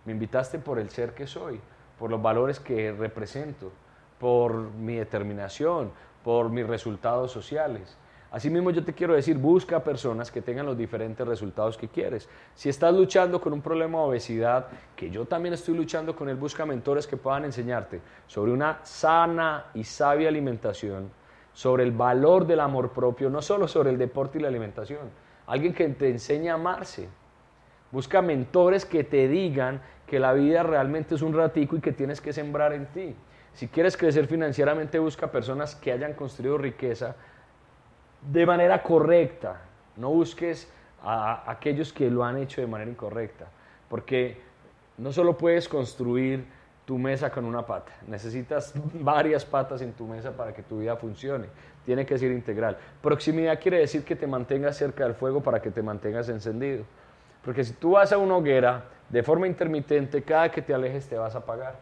Me 0.06 0.14
invitaste 0.14 0.60
por 0.60 0.80
el 0.80 0.90
ser 0.90 1.14
que 1.14 1.28
soy, 1.28 1.60
por 2.00 2.10
los 2.10 2.22
valores 2.22 2.62
que 2.62 2.94
represento, 2.94 3.74
por 4.18 4.54
mi 4.54 4.96
determinación, 4.96 5.92
por 6.24 6.50
mis 6.50 6.66
resultados 6.66 7.34
sociales. 7.34 7.98
Asimismo, 8.30 8.72
yo 8.72 8.84
te 8.84 8.94
quiero 8.94 9.14
decir, 9.14 9.38
busca 9.38 9.82
personas 9.84 10.32
que 10.32 10.42
tengan 10.42 10.66
los 10.66 10.78
diferentes 10.78 11.26
resultados 11.26 11.78
que 11.78 11.88
quieres. 11.88 12.28
Si 12.56 12.68
estás 12.68 12.94
luchando 12.94 13.40
con 13.40 13.54
un 13.54 13.62
problema 13.62 14.00
de 14.00 14.06
obesidad, 14.06 14.68
que 14.96 15.10
yo 15.10 15.26
también 15.26 15.54
estoy 15.54 15.76
luchando 15.76 16.14
con 16.14 16.28
él, 16.28 16.36
busca 16.36 16.66
mentores 16.66 17.08
que 17.08 17.16
puedan 17.16 17.46
enseñarte 17.46 18.02
sobre 18.28 18.52
una 18.52 18.80
sana 18.84 19.68
y 19.74 19.86
sabia 19.86 20.28
alimentación, 20.28 21.10
sobre 21.54 21.84
el 21.84 21.94
valor 21.94 22.46
del 22.46 22.60
amor 22.60 22.92
propio, 22.92 23.30
no 23.30 23.42
solo 23.42 23.66
sobre 23.68 23.92
el 23.92 23.98
deporte 23.98 24.40
y 24.40 24.42
la 24.42 24.50
alimentación. 24.50 25.10
Alguien 25.48 25.74
que 25.74 25.88
te 25.88 26.10
enseñe 26.10 26.50
a 26.50 26.56
amarse. 26.56 27.08
Busca 27.94 28.22
mentores 28.22 28.84
que 28.84 29.06
te 29.06 29.30
digan 29.30 29.82
que 30.06 30.20
la 30.20 30.34
vida 30.34 30.64
realmente 30.64 31.16
es 31.16 31.22
un 31.22 31.34
ratico 31.34 31.78
y 31.78 31.80
que 31.80 31.94
tienes 31.94 32.20
que 32.20 32.34
sembrar 32.34 32.74
en 32.74 32.88
ti. 32.88 33.16
Si 33.54 33.70
quieres 33.70 33.96
crecer 33.96 34.28
financieramente, 34.28 35.00
busca 35.00 35.32
personas 35.32 35.76
que 35.76 35.94
hayan 35.94 36.14
construido 36.14 36.58
riqueza 36.58 37.16
de 38.22 38.46
manera 38.46 38.82
correcta. 38.84 39.62
No 39.96 40.10
busques 40.10 40.72
a 41.04 41.50
aquellos 41.50 41.94
que 41.94 42.10
lo 42.10 42.24
han 42.24 42.38
hecho 42.38 42.62
de 42.62 42.68
manera 42.68 42.90
incorrecta, 42.90 43.48
porque 43.90 44.40
no 44.98 45.12
solo 45.12 45.38
puedes 45.38 45.68
construir 45.68 46.46
tu 46.86 46.98
mesa 46.98 47.30
con 47.30 47.46
una 47.46 47.66
pata, 47.66 47.92
necesitas 48.08 48.74
varias 48.94 49.44
patas 49.44 49.82
en 49.82 49.92
tu 49.92 50.06
mesa 50.08 50.32
para 50.32 50.54
que 50.54 50.64
tu 50.64 50.80
vida 50.80 50.96
funcione. 50.96 51.48
Tiene 51.86 52.06
que 52.06 52.18
ser 52.18 52.32
integral. 52.32 52.78
Proximidad 53.02 53.60
quiere 53.60 53.80
decir 53.80 54.04
que 54.04 54.16
te 54.16 54.28
mantengas 54.28 54.78
cerca 54.78 55.04
del 55.04 55.14
fuego 55.14 55.42
para 55.42 55.62
que 55.62 55.72
te 55.72 55.82
mantengas 55.82 56.30
encendido. 56.30 56.84
Porque 57.44 57.64
si 57.64 57.74
tú 57.74 57.92
vas 57.92 58.12
a 58.12 58.18
una 58.18 58.36
hoguera 58.36 58.86
de 59.10 59.24
forma 59.24 59.48
intermitente, 59.48 60.22
cada 60.22 60.50
que 60.50 60.62
te 60.62 60.74
alejes 60.74 61.08
te 61.08 61.18
vas 61.18 61.36
a 61.36 61.40
apagar. 61.40 61.80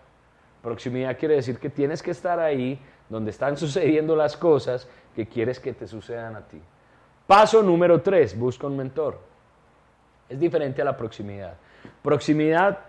Proximidad 0.61 1.17
quiere 1.17 1.35
decir 1.35 1.59
que 1.59 1.69
tienes 1.69 2.01
que 2.03 2.11
estar 2.11 2.39
ahí 2.39 2.79
donde 3.09 3.31
están 3.31 3.57
sucediendo 3.57 4.15
las 4.15 4.37
cosas 4.37 4.87
que 5.15 5.27
quieres 5.27 5.59
que 5.59 5.73
te 5.73 5.87
sucedan 5.87 6.35
a 6.35 6.41
ti. 6.41 6.61
Paso 7.27 7.63
número 7.63 8.01
tres, 8.01 8.37
busca 8.37 8.67
un 8.67 8.77
mentor. 8.77 9.19
Es 10.29 10.39
diferente 10.39 10.81
a 10.81 10.85
la 10.85 10.97
proximidad. 10.97 11.55
Proximidad 12.01 12.79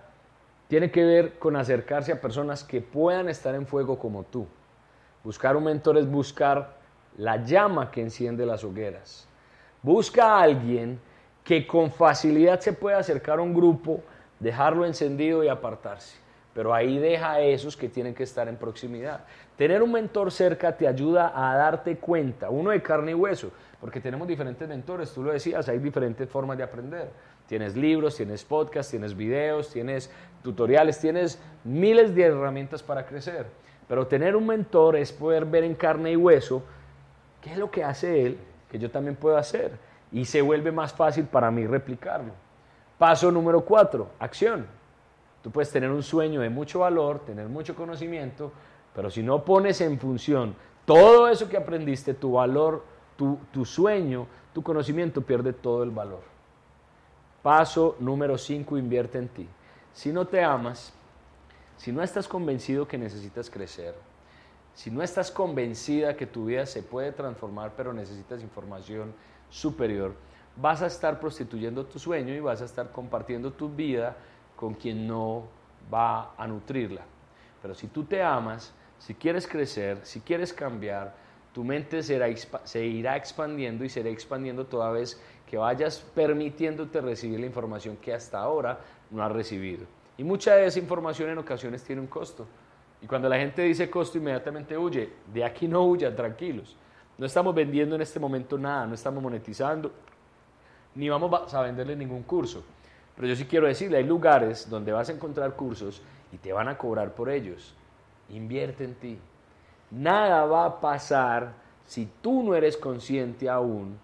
tiene 0.69 0.91
que 0.91 1.05
ver 1.05 1.39
con 1.39 1.57
acercarse 1.57 2.12
a 2.12 2.21
personas 2.21 2.64
que 2.64 2.81
puedan 2.81 3.29
estar 3.29 3.55
en 3.55 3.67
fuego 3.67 3.99
como 3.99 4.25
tú. 4.25 4.47
Buscar 5.23 5.57
un 5.57 5.64
mentor 5.64 5.99
es 5.99 6.11
buscar 6.11 6.77
la 7.17 7.43
llama 7.45 7.91
que 7.91 8.03
enciende 8.03 8.45
las 8.45 8.64
hogueras. 8.64 9.29
Busca 9.83 10.35
a 10.35 10.43
alguien 10.43 11.01
que 11.45 11.67
con 11.67 11.91
facilidad 11.91 12.61
se 12.61 12.73
pueda 12.73 12.99
acercar 12.99 13.39
a 13.39 13.43
un 13.43 13.55
grupo, 13.55 14.01
dejarlo 14.41 14.85
encendido 14.85 15.45
y 15.45 15.49
apartarse 15.49 16.27
pero 16.57 16.73
ahí 16.73 16.99
deja 16.99 17.33
a 17.33 17.41
esos 17.41 17.77
que 17.77 17.87
tienen 17.87 18.14
que 18.14 18.23
estar 18.23 18.49
en 18.49 18.57
proximidad. 18.57 19.27
Tener 19.57 19.83
un 19.83 19.93
mentor 19.93 20.31
cerca 20.31 20.77
te 20.77 20.87
ayuda 20.87 21.33
a 21.35 21.57
darte 21.57 21.97
cuenta, 21.97 22.51
uno 22.51 22.71
de 22.71 22.83
carne 22.83 23.13
y 23.13 23.15
hueso, 23.15 23.51
porque 23.81 24.01
tenemos 24.01 24.29
diferentes 24.29 24.69
mentores, 24.69 25.13
tú 25.13 25.23
lo 25.23 25.33
decías, 25.33 25.69
hay 25.69 25.79
diferentes 25.79 26.29
formas 26.29 26.59
de 26.59 26.65
aprender. 26.65 27.09
Tienes 27.47 27.75
libros, 27.75 28.17
tienes 28.17 28.45
podcasts, 28.45 28.91
tienes 28.91 29.17
videos, 29.17 29.71
tienes 29.71 30.11
tutoriales, 30.43 30.99
tienes 30.99 31.41
miles 31.65 32.15
de 32.15 32.25
herramientas 32.25 32.83
para 32.83 33.07
crecer. 33.07 33.47
Pero 33.89 34.07
tener 34.07 34.37
un 34.37 34.47
mentor 34.47 34.97
es 34.97 35.13
poder 35.13 35.45
ver 35.47 35.65
en 35.65 35.75
carne 35.75 36.13
y 36.13 36.17
hueso 36.17 36.63
qué 37.41 37.53
es 37.53 37.59
lo 37.59 37.71
que 37.71 37.85
hace 37.85 38.27
él, 38.27 38.39
que 38.71 38.79
yo 38.79 38.91
también 38.91 39.17
puedo 39.17 39.37
hacer. 39.37 39.73
Y 40.13 40.25
se 40.25 40.43
vuelve 40.43 40.73
más 40.73 40.93
fácil 40.93 41.25
para 41.25 41.51
mí 41.51 41.67
replicarlo. 41.67 42.33
Paso 42.99 43.31
número 43.31 43.61
cuatro, 43.63 44.11
acción. 44.19 44.67
Tú 45.43 45.51
puedes 45.51 45.71
tener 45.71 45.91
un 45.91 46.03
sueño 46.03 46.41
de 46.41 46.51
mucho 46.51 46.81
valor, 46.81 47.21
tener 47.21 47.49
mucho 47.49 47.77
conocimiento, 47.77 48.51
pero 48.97 49.11
si 49.11 49.22
no 49.22 49.44
pones 49.44 49.82
en 49.82 50.01
función 50.01 50.57
todo 50.86 51.28
eso 51.28 51.51
que 51.51 51.59
aprendiste, 51.59 52.14
tu 52.14 52.32
valor, 52.32 52.82
tu, 53.16 53.38
tu 53.53 53.66
sueño, 53.66 54.26
tu 54.55 54.62
conocimiento 54.62 55.20
pierde 55.20 55.53
todo 55.53 55.82
el 55.82 55.90
valor. 55.90 56.22
Paso 57.42 57.97
número 58.01 58.38
5, 58.38 58.78
invierte 58.78 59.18
en 59.18 59.28
ti. 59.28 59.47
Si 59.92 60.12
no 60.12 60.26
te 60.26 60.42
amas, 60.42 60.94
si 61.76 61.92
no 61.92 62.03
estás 62.03 62.26
convencido 62.26 62.88
que 62.88 62.97
necesitas 62.97 63.51
crecer, 63.51 63.94
si 64.72 64.90
no 64.90 65.03
estás 65.03 65.30
convencida 65.30 66.16
que 66.16 66.26
tu 66.26 66.47
vida 66.47 66.64
se 66.64 66.82
puede 66.82 67.12
transformar, 67.12 67.72
pero 67.76 67.92
necesitas 67.92 68.42
información 68.42 69.12
superior, 69.51 70.14
vas 70.57 70.80
a 70.80 70.86
estar 70.86 71.20
prostituyendo 71.20 71.84
tu 71.84 71.99
sueño 71.99 72.32
y 72.32 72.40
vas 72.40 72.62
a 72.62 72.64
estar 72.64 72.90
compartiendo 72.92 73.53
tu 73.53 73.68
vida 73.68 74.16
con 74.55 74.72
quien 74.72 75.07
no 75.07 75.49
va 75.92 76.32
a 76.38 76.47
nutrirla. 76.47 77.03
Pero 77.61 77.74
si 77.74 77.88
tú 77.88 78.05
te 78.05 78.22
amas, 78.22 78.72
si 78.99 79.14
quieres 79.14 79.47
crecer, 79.47 79.99
si 80.03 80.20
quieres 80.20 80.53
cambiar, 80.53 81.14
tu 81.53 81.64
mente 81.64 82.03
será, 82.03 82.26
se 82.64 82.84
irá 82.84 83.16
expandiendo 83.16 83.84
y 83.84 83.88
será 83.88 84.09
expandiendo 84.11 84.66
toda 84.66 84.90
vez 84.90 85.20
que 85.47 85.57
vayas 85.57 86.05
permitiéndote 86.14 87.01
recibir 87.01 87.40
la 87.40 87.47
información 87.47 87.97
que 87.97 88.12
hasta 88.12 88.38
ahora 88.38 88.80
no 89.11 89.22
has 89.22 89.32
recibido. 89.32 89.86
Y 90.18 90.24
mucha 90.24 90.55
de 90.57 90.66
esa 90.66 90.78
información 90.78 91.30
en 91.30 91.38
ocasiones 91.38 91.82
tiene 91.84 92.01
un 92.01 92.09
costo. 92.09 92.47
Y 93.01 93.07
cuando 93.07 93.28
la 93.28 93.36
gente 93.36 93.62
dice 93.62 93.88
costo, 93.90 94.18
inmediatamente 94.18 94.76
huye. 94.76 95.11
De 95.32 95.44
aquí 95.44 95.68
no 95.68 95.84
huyan, 95.84 96.16
tranquilos. 96.16 96.76
No 97.18 97.26
estamos 97.26 97.55
vendiendo 97.55 97.94
en 97.94 98.03
este 98.03 98.20
momento 98.20 98.59
nada, 98.59 98.86
no 98.86 98.94
estamos 98.94 99.22
monetizando, 99.22 99.90
ni 100.94 101.09
vamos 101.09 101.55
a 101.55 101.62
venderle 101.62 101.97
ningún 101.97 102.22
curso. 102.22 102.62
Pero 103.14 103.28
yo 103.28 103.36
sí 103.36 103.47
quiero 103.47 103.66
decirle, 103.66 103.99
hay 103.99 104.05
lugares 104.05 104.68
donde 104.68 104.92
vas 104.92 105.09
a 105.09 105.12
encontrar 105.12 105.55
cursos 105.55 106.03
y 106.32 106.36
te 106.36 106.53
van 106.53 106.68
a 106.68 106.76
cobrar 106.76 107.14
por 107.14 107.30
ellos. 107.30 107.74
Invierte 108.31 108.85
en 108.85 108.95
ti. 108.95 109.18
Nada 109.91 110.45
va 110.47 110.64
a 110.64 110.81
pasar 110.81 111.55
si 111.85 112.09
tú 112.20 112.43
no 112.43 112.55
eres 112.55 112.77
consciente 112.77 113.49
aún 113.49 113.99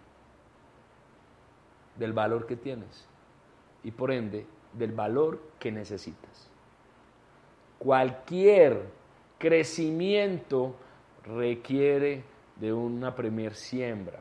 del 1.97 2.13
valor 2.13 2.47
que 2.47 2.57
tienes 2.57 3.07
y 3.85 3.91
por 3.91 4.11
ende 4.11 4.47
del 4.73 4.93
valor 4.93 5.41
que 5.59 5.73
necesitas. 5.73 6.49
Cualquier 7.79 8.87
crecimiento 9.39 10.77
requiere 11.25 12.23
de 12.57 12.73
una 12.73 13.15
primer 13.15 13.55
siembra. 13.55 14.21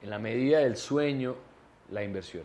En 0.00 0.10
la 0.10 0.18
medida 0.18 0.60
del 0.60 0.76
sueño, 0.76 1.36
la 1.90 2.02
inversión. 2.02 2.44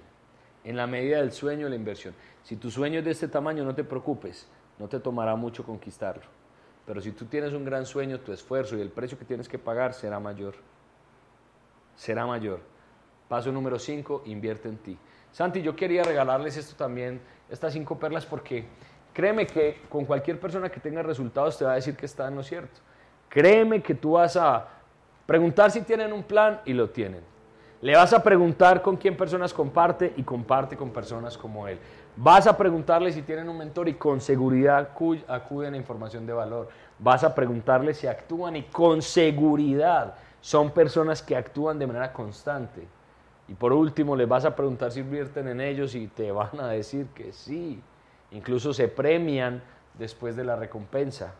En 0.63 0.75
la 0.75 0.88
medida 0.88 1.19
del 1.19 1.32
sueño, 1.32 1.69
la 1.69 1.75
inversión. 1.75 2.13
Si 2.43 2.57
tu 2.57 2.69
sueño 2.69 2.99
es 2.99 3.05
de 3.05 3.11
este 3.11 3.27
tamaño, 3.30 3.63
no 3.63 3.73
te 3.73 3.84
preocupes, 3.84 4.47
no 4.80 4.88
te 4.88 4.99
tomará 4.99 5.36
mucho 5.36 5.63
conquistarlo. 5.63 6.23
Pero 6.86 7.01
si 7.01 7.11
tú 7.11 7.25
tienes 7.25 7.53
un 7.53 7.63
gran 7.63 7.86
sueño, 7.86 8.19
tu 8.21 8.32
esfuerzo 8.32 8.75
y 8.75 8.82
el 8.82 8.89
precio 8.89 9.19
que 9.19 9.25
tienes 9.25 9.47
que 9.47 9.59
pagar 9.59 9.93
será 9.93 10.19
mayor. 10.19 10.55
Será 11.95 12.25
mayor. 12.25 12.61
Paso 13.27 13.51
número 13.51 13.77
5, 13.77 14.23
invierte 14.25 14.69
en 14.69 14.77
ti. 14.77 14.97
Santi, 15.32 15.61
yo 15.61 15.75
quería 15.75 16.01
regalarles 16.03 16.57
esto 16.57 16.75
también, 16.75 17.21
estas 17.49 17.73
cinco 17.73 17.99
perlas, 17.99 18.25
porque 18.25 18.65
créeme 19.13 19.45
que 19.45 19.84
con 19.89 20.05
cualquier 20.05 20.39
persona 20.39 20.69
que 20.69 20.80
tenga 20.80 21.03
resultados 21.03 21.57
te 21.57 21.65
va 21.65 21.73
a 21.73 21.75
decir 21.75 21.95
que 21.95 22.07
está 22.07 22.27
en 22.27 22.36
lo 22.36 22.43
cierto. 22.43 22.80
Créeme 23.27 23.84
que 23.84 23.93
tú 23.93 24.13
vas 24.13 24.36
a 24.36 24.67
preguntar 25.27 25.69
si 25.69 25.82
tienen 25.82 26.11
un 26.11 26.23
plan 26.23 26.61
y 26.65 26.73
lo 26.73 26.89
tienen. 26.89 27.23
Le 27.82 27.95
vas 27.95 28.11
a 28.11 28.21
preguntar 28.21 28.82
con 28.82 28.97
quién 28.97 29.15
personas 29.15 29.53
comparte 29.53 30.13
y 30.17 30.23
comparte 30.23 30.75
con 30.75 30.89
personas 30.89 31.38
como 31.38 31.65
él. 31.65 31.80
Vas 32.17 32.45
a 32.45 32.57
preguntarle 32.57 33.13
si 33.13 33.21
tienen 33.21 33.47
un 33.47 33.57
mentor 33.57 33.88
y 33.88 33.93
con 33.93 34.19
seguridad 34.19 34.89
acuden 35.27 35.73
a 35.73 35.77
información 35.77 36.25
de 36.25 36.34
valor. 36.34 36.67
Vas 36.99 37.23
a 37.23 37.34
preguntarle 37.34 37.93
si 37.93 38.05
actúan 38.07 38.57
y 38.57 38.63
con 38.63 39.01
seguridad 39.01 40.15
son 40.41 40.71
personas 40.71 41.21
que 41.21 41.38
actúan 41.38 41.80
de 41.80 41.88
manera 41.88 42.11
constante. 42.11 42.86
Y 43.47 43.53
por 43.53 43.71
último, 43.71 44.13
les 44.15 44.27
vas 44.27 44.43
a 44.43 44.55
preguntar 44.55 44.91
si 44.91 44.99
invierten 44.99 45.47
en 45.47 45.61
ellos 45.61 45.95
y 45.95 46.07
te 46.07 46.34
van 46.34 46.59
a 46.59 46.67
decir 46.67 47.07
que 47.15 47.32
sí. 47.32 47.82
Incluso 48.32 48.73
se 48.73 48.89
premian 48.89 49.63
después 49.97 50.36
de 50.36 50.43
la 50.43 50.57
recompensa. 50.57 51.34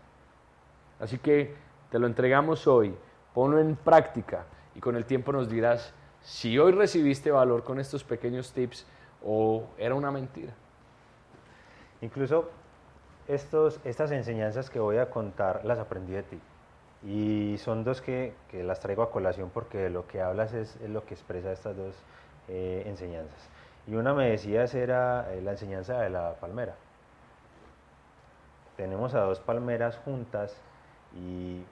Así 1.02 1.18
que 1.18 1.54
te 1.92 2.00
lo 2.00 2.08
entregamos 2.08 2.66
hoy, 2.66 2.96
ponlo 3.34 3.60
en 3.60 3.76
práctica 3.76 4.46
y 4.74 4.80
con 4.80 4.96
el 4.96 5.06
tiempo 5.06 5.32
nos 5.32 5.50
dirás 5.50 5.94
si 6.22 6.58
hoy 6.60 6.72
recibiste 6.72 7.32
valor 7.32 7.64
con 7.64 7.80
estos 7.80 8.04
pequeños 8.04 8.52
tips 8.54 8.86
o 9.26 9.66
era 9.78 9.96
una 9.96 10.12
mentira. 10.12 10.54
Incluso 12.02 12.50
estos, 13.28 13.80
estas 13.84 14.12
enseñanzas 14.12 14.70
que 14.70 14.80
voy 14.80 14.98
a 14.98 15.10
contar 15.10 15.64
las 15.66 15.80
aprendí 15.80 16.14
de 16.14 16.24
ti. 16.24 16.40
Y 17.04 17.58
son 17.60 17.84
dos 17.84 18.02
que, 18.02 18.34
que 18.50 18.64
las 18.64 18.80
traigo 18.80 19.04
a 19.04 19.12
colación 19.12 19.50
porque 19.54 19.90
lo 19.90 20.08
que 20.08 20.22
hablas 20.22 20.54
es, 20.54 20.80
lo 20.82 21.06
que 21.06 21.14
expresa 21.14 21.52
estas 21.52 21.78
dos 21.78 21.96
eh, 22.48 22.84
enseñanzas. 22.86 23.50
Y 23.88 23.96
una 23.96 24.14
me 24.14 24.30
decías 24.30 24.76
era 24.76 25.34
eh, 25.34 25.42
la 25.42 25.52
enseñanza 25.52 26.00
de 26.02 26.10
la 26.10 26.36
palmera. 26.36 26.76
Tenemos 28.76 29.14
a 29.14 29.22
dos 29.22 29.40
palmeras 29.40 29.98
juntas 29.98 30.56
y 31.16 31.64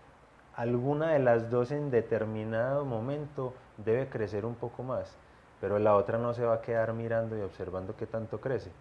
alguna 0.55 1.11
de 1.11 1.19
las 1.19 1.49
dos 1.49 1.71
en 1.71 1.91
determinado 1.91 2.85
momento 2.85 3.53
debe 3.77 4.09
crecer 4.09 4.45
un 4.45 4.55
poco 4.55 4.83
más, 4.83 5.15
pero 5.61 5.79
la 5.79 5.95
otra 5.95 6.17
no 6.17 6.33
se 6.33 6.45
va 6.45 6.55
a 6.55 6.61
quedar 6.61 6.93
mirando 6.93 7.37
y 7.37 7.41
observando 7.41 7.95
qué 7.95 8.05
tanto 8.05 8.39
crece, 8.39 8.71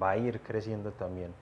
va 0.00 0.10
a 0.10 0.16
ir 0.16 0.40
creciendo 0.40 0.92
también 0.92 1.32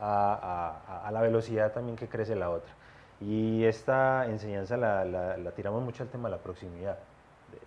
a, 0.00 1.08
la 1.12 1.20
velocidad 1.20 1.72
también 1.72 1.96
que 1.96 2.08
crece 2.08 2.36
la 2.36 2.50
otra. 2.50 2.72
Y 3.20 3.64
esta 3.64 4.26
enseñanza 4.26 4.76
la, 4.76 5.52
tiramos 5.56 5.82
mucho 5.82 6.02
al 6.02 6.08
tema 6.08 6.28
de 6.28 6.36
la 6.36 6.42
proximidad, 6.42 6.98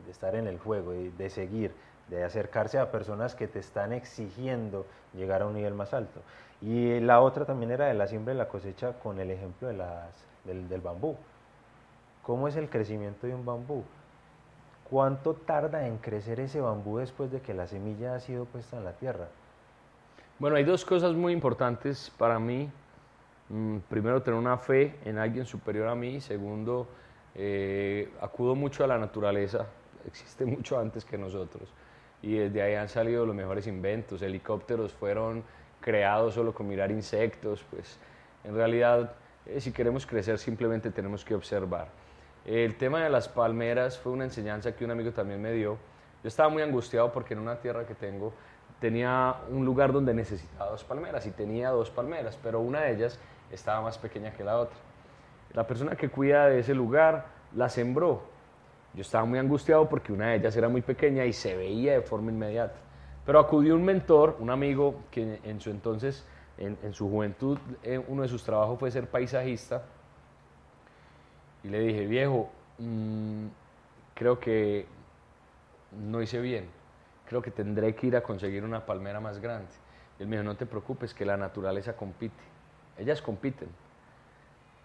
de, 0.05 0.11
estar 0.11 0.35
en 0.35 0.47
el 0.47 0.59
juego, 0.59 0.91
de, 0.91 1.11
de 1.11 1.29
seguir, 1.29 1.73
de 2.09 2.23
acercarse 2.23 2.79
a 2.79 2.91
personas 2.91 3.35
que 3.35 3.47
te 3.47 3.59
están 3.59 3.91
exigiendo 3.93 4.85
llegar 5.13 5.41
a 5.41 5.47
un 5.47 5.53
nivel 5.53 5.73
más 5.73 5.93
alto. 5.93 6.21
Y 6.61 6.99
la 6.99 7.21
otra 7.21 7.45
también 7.45 7.71
era 7.71 7.87
de 7.87 7.93
la 7.93 8.07
siembra 8.07 8.33
y 8.33 8.37
la 8.37 8.47
cosecha 8.47 8.93
con 8.93 9.19
el 9.19 9.31
ejemplo 9.31 9.67
de 9.67 9.73
las, 9.73 10.13
del, 10.45 10.69
del 10.69 10.79
bambú. 10.79 11.17
¿Cómo 12.23 12.47
es 12.47 12.55
el 12.55 12.69
crecimiento 12.69 13.27
de 13.27 13.33
un 13.33 13.45
bambú? 13.45 13.83
¿Cuánto 14.91 15.35
tarda 15.35 15.87
en 15.87 15.99
crecer 15.99 16.41
ese 16.41 16.59
bambú 16.59 16.97
después 16.97 17.31
de 17.31 17.39
que 17.39 17.53
la 17.53 17.65
semilla 17.65 18.13
ha 18.13 18.19
sido 18.19 18.43
puesta 18.43 18.75
en 18.75 18.83
la 18.83 18.91
tierra? 18.91 19.29
Bueno, 20.37 20.57
hay 20.57 20.65
dos 20.65 20.83
cosas 20.83 21.15
muy 21.15 21.31
importantes 21.31 22.11
para 22.17 22.39
mí. 22.39 22.69
Mm, 23.47 23.77
primero, 23.89 24.21
tener 24.21 24.37
una 24.37 24.57
fe 24.57 24.99
en 25.05 25.17
alguien 25.17 25.45
superior 25.45 25.87
a 25.87 25.95
mí. 25.95 26.19
Segundo, 26.19 26.89
eh, 27.35 28.11
acudo 28.19 28.53
mucho 28.53 28.83
a 28.83 28.87
la 28.87 28.97
naturaleza. 28.97 29.65
Existe 30.05 30.43
mucho 30.43 30.77
antes 30.77 31.05
que 31.05 31.17
nosotros. 31.17 31.69
Y 32.21 32.35
desde 32.35 32.61
ahí 32.61 32.75
han 32.75 32.89
salido 32.89 33.25
los 33.25 33.33
mejores 33.33 33.67
inventos. 33.67 34.21
Helicópteros 34.21 34.91
fueron 34.91 35.41
creados 35.79 36.33
solo 36.33 36.53
con 36.53 36.67
mirar 36.67 36.91
insectos. 36.91 37.63
Pues 37.69 37.97
en 38.43 38.55
realidad 38.55 39.13
eh, 39.45 39.61
si 39.61 39.71
queremos 39.71 40.05
crecer 40.05 40.37
simplemente 40.37 40.91
tenemos 40.91 41.23
que 41.23 41.33
observar. 41.33 41.87
El 42.45 42.75
tema 42.75 43.03
de 43.03 43.09
las 43.09 43.27
palmeras 43.27 43.99
fue 43.99 44.11
una 44.11 44.23
enseñanza 44.23 44.75
que 44.75 44.83
un 44.83 44.91
amigo 44.91 45.11
también 45.11 45.41
me 45.41 45.51
dio. 45.51 45.77
Yo 46.23 46.27
estaba 46.27 46.49
muy 46.49 46.61
angustiado 46.61 47.11
porque 47.11 47.33
en 47.33 47.39
una 47.39 47.59
tierra 47.59 47.85
que 47.85 47.95
tengo 47.95 48.33
tenía 48.79 49.35
un 49.49 49.63
lugar 49.63 49.93
donde 49.93 50.13
necesitaba 50.13 50.71
dos 50.71 50.83
palmeras 50.83 51.25
y 51.27 51.31
tenía 51.31 51.69
dos 51.69 51.91
palmeras, 51.91 52.39
pero 52.41 52.59
una 52.59 52.81
de 52.81 52.93
ellas 52.93 53.19
estaba 53.51 53.81
más 53.81 53.97
pequeña 53.97 54.31
que 54.33 54.43
la 54.43 54.57
otra. 54.57 54.77
La 55.53 55.67
persona 55.67 55.95
que 55.95 56.09
cuida 56.09 56.47
de 56.47 56.59
ese 56.59 56.73
lugar 56.73 57.25
la 57.55 57.69
sembró. 57.69 58.23
Yo 58.93 59.01
estaba 59.01 59.25
muy 59.25 59.37
angustiado 59.37 59.87
porque 59.87 60.11
una 60.11 60.29
de 60.29 60.37
ellas 60.37 60.55
era 60.55 60.67
muy 60.67 60.81
pequeña 60.81 61.25
y 61.25 61.33
se 61.33 61.55
veía 61.55 61.93
de 61.93 62.01
forma 62.01 62.31
inmediata. 62.31 62.75
Pero 63.25 63.39
acudió 63.39 63.75
un 63.75 63.83
mentor, 63.83 64.37
un 64.39 64.49
amigo 64.49 64.95
que 65.11 65.39
en 65.43 65.61
su 65.61 65.69
entonces 65.69 66.25
en, 66.57 66.93
su 66.93 67.09
juventud 67.09 67.57
eh, 67.83 68.03
uno 68.07 68.21
de 68.23 68.27
sus 68.27 68.43
trabajos 68.43 68.79
fue 68.79 68.91
ser 68.91 69.07
paisajista. 69.07 69.83
Y 71.63 71.69
le 71.69 71.79
dije, 71.79 72.07
viejo, 72.07 72.49
mm, 72.79 73.47
creo 74.13 74.39
que 74.39 74.85
no 75.91 76.21
hice 76.21 76.39
bien. 76.39 76.69
Creo 77.27 77.41
que 77.41 77.51
tendré 77.51 77.95
que 77.95 78.07
ir 78.07 78.15
a 78.15 78.21
conseguir 78.21 78.63
una 78.63 78.85
palmera 78.85 79.19
más 79.19 79.39
grande. 79.39 79.71
Y 80.19 80.23
él 80.23 80.29
me 80.29 80.37
dijo, 80.37 80.43
no 80.43 80.55
te 80.55 80.65
preocupes, 80.65 81.13
que 81.13 81.25
la 81.25 81.37
naturaleza 81.37 81.93
compite. 81.93 82.43
Ellas 82.97 83.21
compiten. 83.21 83.69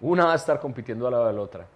Una 0.00 0.26
va 0.26 0.32
a 0.32 0.36
estar 0.36 0.60
compitiendo 0.60 1.06
a 1.06 1.10
la 1.10 1.26
de 1.26 1.32
la 1.32 1.40
otra. 1.40 1.66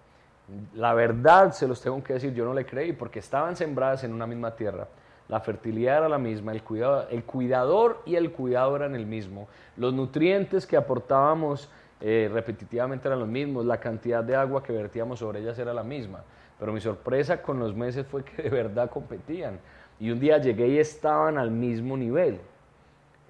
La 0.75 0.93
verdad, 0.93 1.51
se 1.51 1.67
los 1.67 1.81
tengo 1.81 2.03
que 2.03 2.13
decir, 2.13 2.33
yo 2.33 2.45
no 2.45 2.53
le 2.53 2.65
creí 2.65 2.93
porque 2.93 3.19
estaban 3.19 3.55
sembradas 3.55 4.03
en 4.03 4.13
una 4.13 4.27
misma 4.27 4.55
tierra 4.55 4.87
la 5.31 5.39
fertilidad 5.39 5.99
era 5.99 6.09
la 6.09 6.17
misma, 6.17 6.51
el, 6.51 6.61
cuidado, 6.61 7.07
el 7.09 7.23
cuidador 7.23 8.01
y 8.05 8.15
el 8.15 8.33
cuidado 8.33 8.75
eran 8.75 8.95
el 8.95 9.05
mismo, 9.05 9.47
los 9.77 9.93
nutrientes 9.93 10.67
que 10.67 10.75
aportábamos 10.75 11.69
eh, 12.01 12.29
repetitivamente 12.31 13.07
eran 13.07 13.19
los 13.19 13.27
mismos, 13.27 13.65
la 13.65 13.79
cantidad 13.79 14.23
de 14.23 14.35
agua 14.35 14.63
que 14.63 14.73
vertíamos 14.73 15.19
sobre 15.19 15.39
ellas 15.39 15.57
era 15.59 15.73
la 15.73 15.83
misma, 15.83 16.23
pero 16.59 16.73
mi 16.73 16.81
sorpresa 16.81 17.41
con 17.41 17.59
los 17.59 17.75
meses 17.75 18.05
fue 18.07 18.23
que 18.23 18.41
de 18.41 18.49
verdad 18.49 18.89
competían 18.89 19.59
y 19.99 20.09
un 20.09 20.19
día 20.19 20.39
llegué 20.39 20.67
y 20.67 20.79
estaban 20.79 21.37
al 21.37 21.51
mismo 21.51 21.95
nivel. 21.95 22.39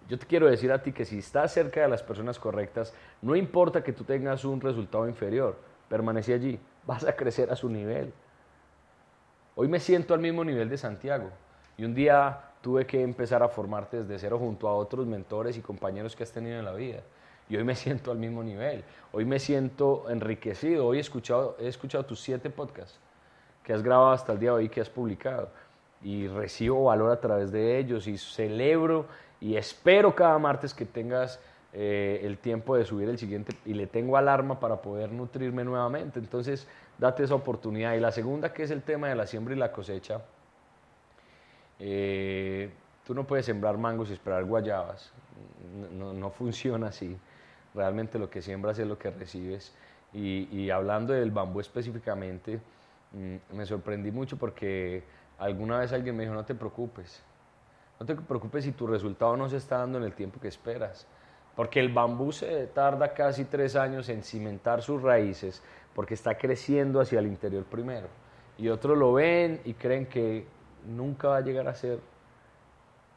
Yo 0.08 0.18
te 0.18 0.26
quiero 0.26 0.50
decir 0.50 0.72
a 0.72 0.82
ti 0.82 0.92
que 0.92 1.06
si 1.06 1.20
estás 1.20 1.54
cerca 1.54 1.82
de 1.82 1.88
las 1.88 2.02
personas 2.02 2.40
correctas, 2.40 2.94
no 3.22 3.36
importa 3.36 3.84
que 3.84 3.94
tú 3.94 4.04
tengas 4.04 4.46
un 4.46 4.60
resultado 4.60 5.08
inferior, 5.08 5.58
permanece 5.90 6.34
allí, 6.34 6.60
vas 6.86 7.06
a 7.06 7.14
crecer 7.16 7.52
a 7.52 7.56
su 7.56 7.70
nivel. 7.70 8.14
Hoy 9.56 9.68
me 9.68 9.80
siento 9.80 10.14
al 10.14 10.22
mismo 10.22 10.44
nivel 10.44 10.70
de 10.70 10.78
Santiago. 10.78 11.30
Y 11.78 11.84
un 11.84 11.94
día 11.94 12.40
tuve 12.62 12.86
que 12.86 13.02
empezar 13.02 13.44
a 13.44 13.50
formarte 13.50 14.04
desde 14.04 14.20
cero 14.20 14.38
junto 14.40 14.68
a 14.68 14.76
otros 14.76 15.06
mentores 15.06 15.58
y 15.58 15.62
compañeros 15.62 16.16
que 16.16 16.24
has 16.24 16.32
tenido 16.32 16.58
en 16.58 16.66
la 16.66 16.74
vida. 16.74 17.02
Y 17.52 17.58
hoy 17.58 17.64
me 17.64 17.76
siento 17.84 18.12
al 18.12 18.18
mismo 18.18 18.44
nivel. 18.44 18.84
Hoy 19.12 19.26
me 19.26 19.38
siento 19.38 20.10
enriquecido. 20.10 20.88
Hoy 20.88 20.98
he 20.98 21.02
escuchado, 21.02 21.58
he 21.60 21.68
escuchado 21.68 22.06
tus 22.06 22.20
siete 22.20 22.50
podcasts 22.50 23.00
que 23.64 23.74
has 23.74 23.84
grabado 23.84 24.12
hasta 24.12 24.34
el 24.34 24.40
día 24.40 24.52
de 24.52 24.56
hoy, 24.56 24.70
que 24.70 24.82
has 24.82 24.90
publicado. 24.90 25.50
Y 26.02 26.28
recibo 26.28 26.86
valor 26.86 27.12
a 27.12 27.20
través 27.20 27.52
de 27.52 27.78
ellos 27.78 28.08
y 28.08 28.18
celebro 28.18 29.06
y 29.40 29.56
espero 29.56 30.16
cada 30.16 30.40
martes 30.40 30.74
que 30.74 30.86
tengas 30.86 31.40
eh, 31.74 32.22
el 32.24 32.40
tiempo 32.40 32.76
de 32.76 32.86
subir 32.86 33.08
el 33.08 33.20
siguiente 33.20 33.56
y 33.66 33.74
le 33.74 33.86
tengo 33.86 34.18
alarma 34.18 34.60
para 34.60 34.82
poder 34.82 35.12
nutrirme 35.12 35.64
nuevamente. 35.64 36.18
Entonces, 36.18 36.68
date 36.98 37.24
esa 37.24 37.36
oportunidad. 37.36 37.94
Y 37.94 38.00
la 38.00 38.12
segunda, 38.12 38.52
que 38.52 38.64
es 38.64 38.72
el 38.72 38.82
tema 38.82 39.10
de 39.10 39.16
la 39.16 39.28
siembra 39.28 39.54
y 39.54 39.58
la 39.58 39.72
cosecha 39.72 40.22
eh, 41.84 42.70
tú 43.06 43.16
no 43.16 43.26
puedes 43.26 43.46
sembrar 43.46 43.78
mangos 43.78 44.10
y 44.10 44.14
esperar 44.14 44.46
guayabas. 44.46 45.12
No, 45.94 46.30
funciona 46.30 46.88
así. 46.88 47.18
Realmente 47.74 48.20
lo 48.20 48.30
que 48.30 48.42
siembras 48.42 48.78
es 48.80 48.88
lo 48.88 48.98
que 48.98 49.12
recibes. 49.12 49.74
Y, 50.14 50.70
hablando 50.70 51.14
del 51.14 51.32
bambú 51.32 51.62
específicamente, 51.62 52.60
mm, 53.14 53.56
me 53.56 53.66
sorprendí 53.66 54.12
mucho 54.12 54.38
porque 54.38 55.04
alguna 55.40 55.80
vez 55.80 55.94
alguien 55.94 56.16
me 56.18 56.24
dijo, 56.24 56.36
no 56.36 56.44
te 56.44 56.56
preocupes. 56.56 57.24
No 58.00 58.06
te 58.06 58.16
preocupes 58.16 58.64
si 58.66 58.72
tu 58.72 58.88
resultado 58.88 59.38
no 59.38 59.48
se 59.48 59.58
está 59.58 59.78
dando 59.78 59.98
en 60.00 60.04
el 60.04 60.14
tiempo 60.14 60.40
que 60.40 60.48
esperas. 60.48 61.08
Porque 61.56 61.80
el 61.80 61.94
bambú 61.94 62.32
se 62.32 62.68
tarda 62.68 63.14
casi 63.14 63.46
tres 63.46 63.76
años 63.76 64.10
en 64.10 64.24
cimentar 64.24 64.82
sus 64.82 65.02
raíces 65.02 65.62
porque 65.94 66.14
está 66.14 66.38
creciendo 66.38 67.00
hacia 67.00 67.20
el 67.20 67.28
interior 67.28 67.64
primero. 67.66 68.08
Y 68.58 68.70
otros 68.70 68.98
lo 68.98 69.14
ven 69.14 69.62
y 69.66 69.74
creen 69.74 70.06
que 70.06 70.46
nunca 70.86 71.30
va 71.30 71.38
a 71.38 71.42
llegar 71.42 71.68
a 71.68 71.76
ser 71.76 72.00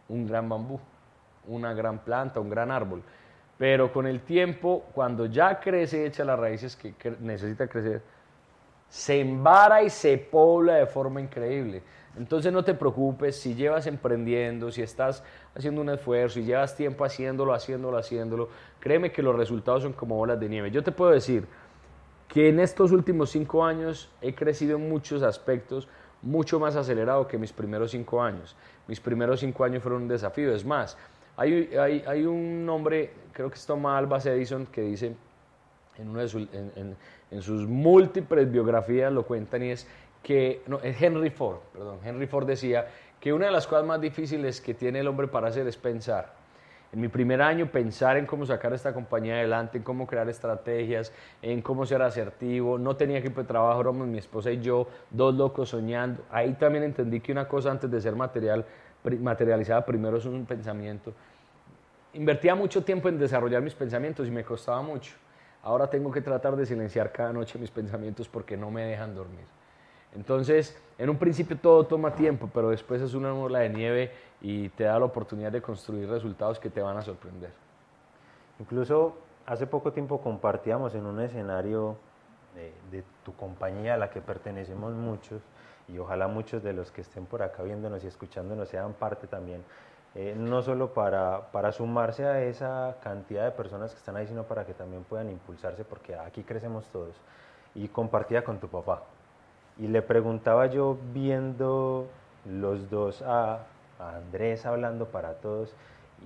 un 0.09 0.27
gran 0.27 0.49
bambú, 0.49 0.81
una 1.47 1.73
gran 1.75 1.99
planta, 1.99 2.41
un 2.41 2.51
gran 2.51 2.71
árbol. 2.71 3.03
Pero 3.59 3.93
con 3.93 4.07
el 4.07 4.21
tiempo, 4.21 4.85
cuando 4.95 5.27
ya 5.27 5.61
crece, 5.61 6.07
echa 6.07 6.25
las 6.25 6.39
raíces 6.39 6.77
que, 6.77 6.95
necesita 7.21 7.69
crecer, 7.69 8.03
se 8.89 9.21
embara 9.21 9.83
y 9.83 9.91
se 9.91 10.19
pobla 10.19 10.75
de 10.75 10.87
forma 10.87 11.21
increíble. 11.21 11.83
Entonces 12.17 12.53
no 12.53 12.63
te 12.63 12.75
preocupes 12.75 13.37
si 13.37 13.55
llevas 13.55 13.87
emprendiendo, 13.87 14.71
si 14.71 14.83
estás 14.83 15.25
haciendo 15.55 15.81
un 15.81 15.91
esfuerzo 15.91 16.39
y 16.39 16.45
llevas 16.45 16.77
tiempo 16.77 17.05
haciéndolo, 17.05 17.53
haciéndolo, 17.53 17.97
haciéndolo, 17.97 18.49
créeme 18.79 19.11
que 19.11 19.23
los 19.23 19.35
resultados 19.35 19.83
son 19.83 19.93
como 19.93 20.17
bolas 20.17 20.39
de 20.39 20.49
nieve. 20.49 20.71
Yo 20.71 20.83
te 20.85 20.93
puedo 20.93 21.11
decir 21.11 21.47
que 22.29 22.49
en 22.49 22.61
estos 22.61 22.93
últimos 22.93 23.31
cinco 23.31 23.65
años 23.65 24.11
he 24.21 24.35
crecido 24.35 24.77
en 24.77 24.89
muchos 24.89 25.23
aspectos 25.23 25.89
mucho 26.23 26.59
más 26.59 26.75
acelerado 26.75 27.29
que 27.29 27.39
mis 27.39 27.53
primeros 27.53 27.91
cinco 27.91 28.23
años. 28.23 28.57
Mis 28.89 29.01
primeros 29.01 29.41
cinco 29.41 29.65
años 29.65 29.83
fueron 29.83 30.03
un 30.03 30.09
desafío. 30.09 30.55
Es 30.55 30.65
más, 30.65 30.97
hay, 31.37 31.71
hay, 31.77 32.05
hay 32.07 32.25
un 32.25 32.65
nombre, 32.65 33.11
creo 33.33 33.49
que 33.49 33.57
es 33.57 33.67
Thomas 33.67 33.99
Alba 33.99 34.19
Edison, 34.19 34.67
que 34.67 34.83
dice 34.83 35.15
en, 35.99 36.09
una 36.09 36.23
en, 36.23 36.97
en, 37.31 37.43
sus 37.43 37.67
múltiples 37.67 38.51
biografías, 38.51 39.13
lo 39.13 39.25
cuentan 39.25 39.63
y 39.63 39.71
es 39.71 39.87
que, 40.23 40.63
no, 40.67 40.81
es 40.81 41.01
Henry 41.01 41.31
Ford, 41.31 41.59
perdón, 41.73 41.99
Henry 42.05 42.27
Ford 42.27 42.47
decía 42.47 42.89
que 43.21 43.33
una 43.33 43.47
de 43.47 43.53
las 43.53 43.67
cosas 43.67 43.87
más 43.87 44.01
difíciles 44.01 44.61
que 44.61 44.75
tiene 44.75 45.01
el 45.01 45.09
hombre 45.09 45.29
para 45.29 45.49
hacer 45.49 45.67
es 45.67 45.77
pensar. 45.77 46.45
En 46.93 47.01
mi 47.01 47.09
primer 47.09 47.43
año 47.43 47.67
pensar 47.67 48.17
en 48.19 48.25
cómo 48.25 48.47
sacar 48.47 48.73
esta 48.73 48.95
compañía 48.95 49.35
adelante, 49.35 49.79
en 49.79 49.83
cómo 49.83 50.07
crear 50.07 50.29
estrategias, 50.29 51.13
en 51.43 51.61
cómo 51.61 51.85
ser 51.87 52.03
asertivo. 52.03 52.79
No 52.79 52.95
tenía 52.95 53.19
equipo 53.19 53.41
de 53.41 53.49
trabajo, 53.49 53.81
éramos 53.81 54.07
mi 54.07 54.19
esposa 54.19 54.53
y 54.53 54.61
yo, 54.61 54.87
dos 55.11 55.35
locos 55.35 55.71
soñando. 55.71 56.23
Ahí 56.31 56.53
también 56.53 56.85
entendí 56.85 57.19
que 57.19 57.33
una 57.33 57.49
cosa 57.49 57.73
antes 57.73 57.91
de 57.91 58.01
ser 58.01 58.15
material 58.15 58.65
materializada 59.13 59.85
primero 59.85 60.17
es 60.17 60.25
un 60.25 60.47
pensamiento. 60.47 61.13
Invertía 62.15 62.55
mucho 62.55 62.85
tiempo 62.85 63.09
en 63.09 63.19
desarrollar 63.19 63.61
mis 63.63 63.75
pensamientos 63.75 64.27
y 64.29 64.31
me 64.31 64.45
costaba 64.45 64.83
mucho. 64.83 65.15
Ahora 65.63 65.89
tengo 65.89 66.11
que 66.11 66.21
tratar 66.21 66.57
de 66.57 66.67
silenciar 66.67 67.13
cada 67.13 67.33
noche 67.33 67.59
mis 67.59 67.71
pensamientos 67.71 68.29
porque 68.29 68.57
no 68.57 68.71
me 68.71 68.85
dejan 68.85 69.15
dormir. 69.15 69.47
Entonces, 70.15 70.81
en 70.97 71.11
un 71.11 71.17
principio 71.17 71.59
todo 71.59 71.85
toma 71.85 72.15
tiempo, 72.15 72.49
pero 72.53 72.71
después 72.71 73.03
es 73.03 73.15
una 73.15 73.35
ola 73.35 73.61
de 73.61 73.71
nieve 73.71 74.13
y 74.41 74.69
te 74.71 74.85
da 74.85 74.99
la 74.99 75.07
oportunidad 75.07 75.51
de 75.51 75.61
construir 75.61 76.09
resultados 76.09 76.61
que 76.61 76.71
te 76.71 76.81
van 76.81 76.97
a 76.97 77.03
sorprender. 77.03 77.51
Incluso 78.61 79.17
hace 79.45 79.67
poco 79.67 79.93
tiempo 79.93 80.21
compartíamos 80.21 80.95
en 80.95 81.07
un 81.07 81.21
escenario 81.21 81.97
de, 82.55 82.73
de 82.97 83.05
tu 83.25 83.35
compañía 83.35 83.95
a 83.95 83.97
la 83.97 84.11
que 84.11 84.21
pertenecemos 84.21 84.95
muchos 84.95 85.43
y 85.89 85.99
ojalá 85.99 86.29
muchos 86.29 86.63
de 86.63 86.73
los 86.73 86.91
que 86.91 87.03
estén 87.03 87.27
por 87.27 87.43
acá 87.43 87.63
viéndonos 87.63 88.05
y 88.05 88.07
escuchándonos 88.07 88.69
sean 88.69 88.95
parte 88.95 89.27
también, 89.27 89.63
eh, 90.15 90.35
no 90.37 90.63
solo 90.63 90.95
para, 90.95 91.51
para 91.51 91.73
sumarse 91.73 92.25
a 92.25 92.43
esa 92.43 92.97
cantidad 93.03 93.45
de 93.45 93.51
personas 93.51 93.93
que 93.93 93.99
están 93.99 94.17
ahí, 94.17 94.27
sino 94.27 94.45
para 94.45 94.65
que 94.65 94.73
también 94.73 95.03
puedan 95.05 95.29
impulsarse, 95.29 95.85
porque 95.85 96.15
aquí 96.15 96.45
crecemos 96.45 96.87
todos. 96.87 97.17
Y 97.75 97.89
compartía 97.89 98.45
con 98.45 98.61
tu 98.61 98.69
papá. 98.69 99.03
Y 99.77 99.89
le 99.89 100.03
preguntaba 100.03 100.67
yo, 100.67 100.97
viendo 101.13 102.07
los 102.45 102.89
dos 102.91 103.23
a, 103.23 103.65
a 103.99 104.17
Andrés 104.17 104.65
hablando 104.67 105.07
para 105.07 105.35
todos, 105.35 105.75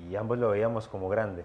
y 0.06 0.16
ambos 0.16 0.38
lo 0.38 0.50
veíamos 0.50 0.86
como 0.86 1.08
grande. 1.08 1.44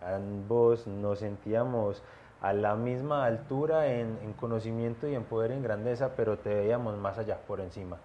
Ambos 0.00 0.86
nos 0.86 1.18
sentíamos 1.18 2.02
a 2.42 2.52
la 2.52 2.74
misma 2.74 3.24
altura 3.24 3.86
en, 3.86 4.32
conocimiento 4.32 5.06
y 5.06 5.14
en 5.14 5.22
poder 5.22 5.52
en 5.52 5.62
grandeza, 5.62 6.10
pero 6.16 6.38
te 6.38 6.52
veíamos 6.52 6.98
más 6.98 7.16
allá, 7.16 7.38
por 7.38 7.60
encima. 7.60 7.98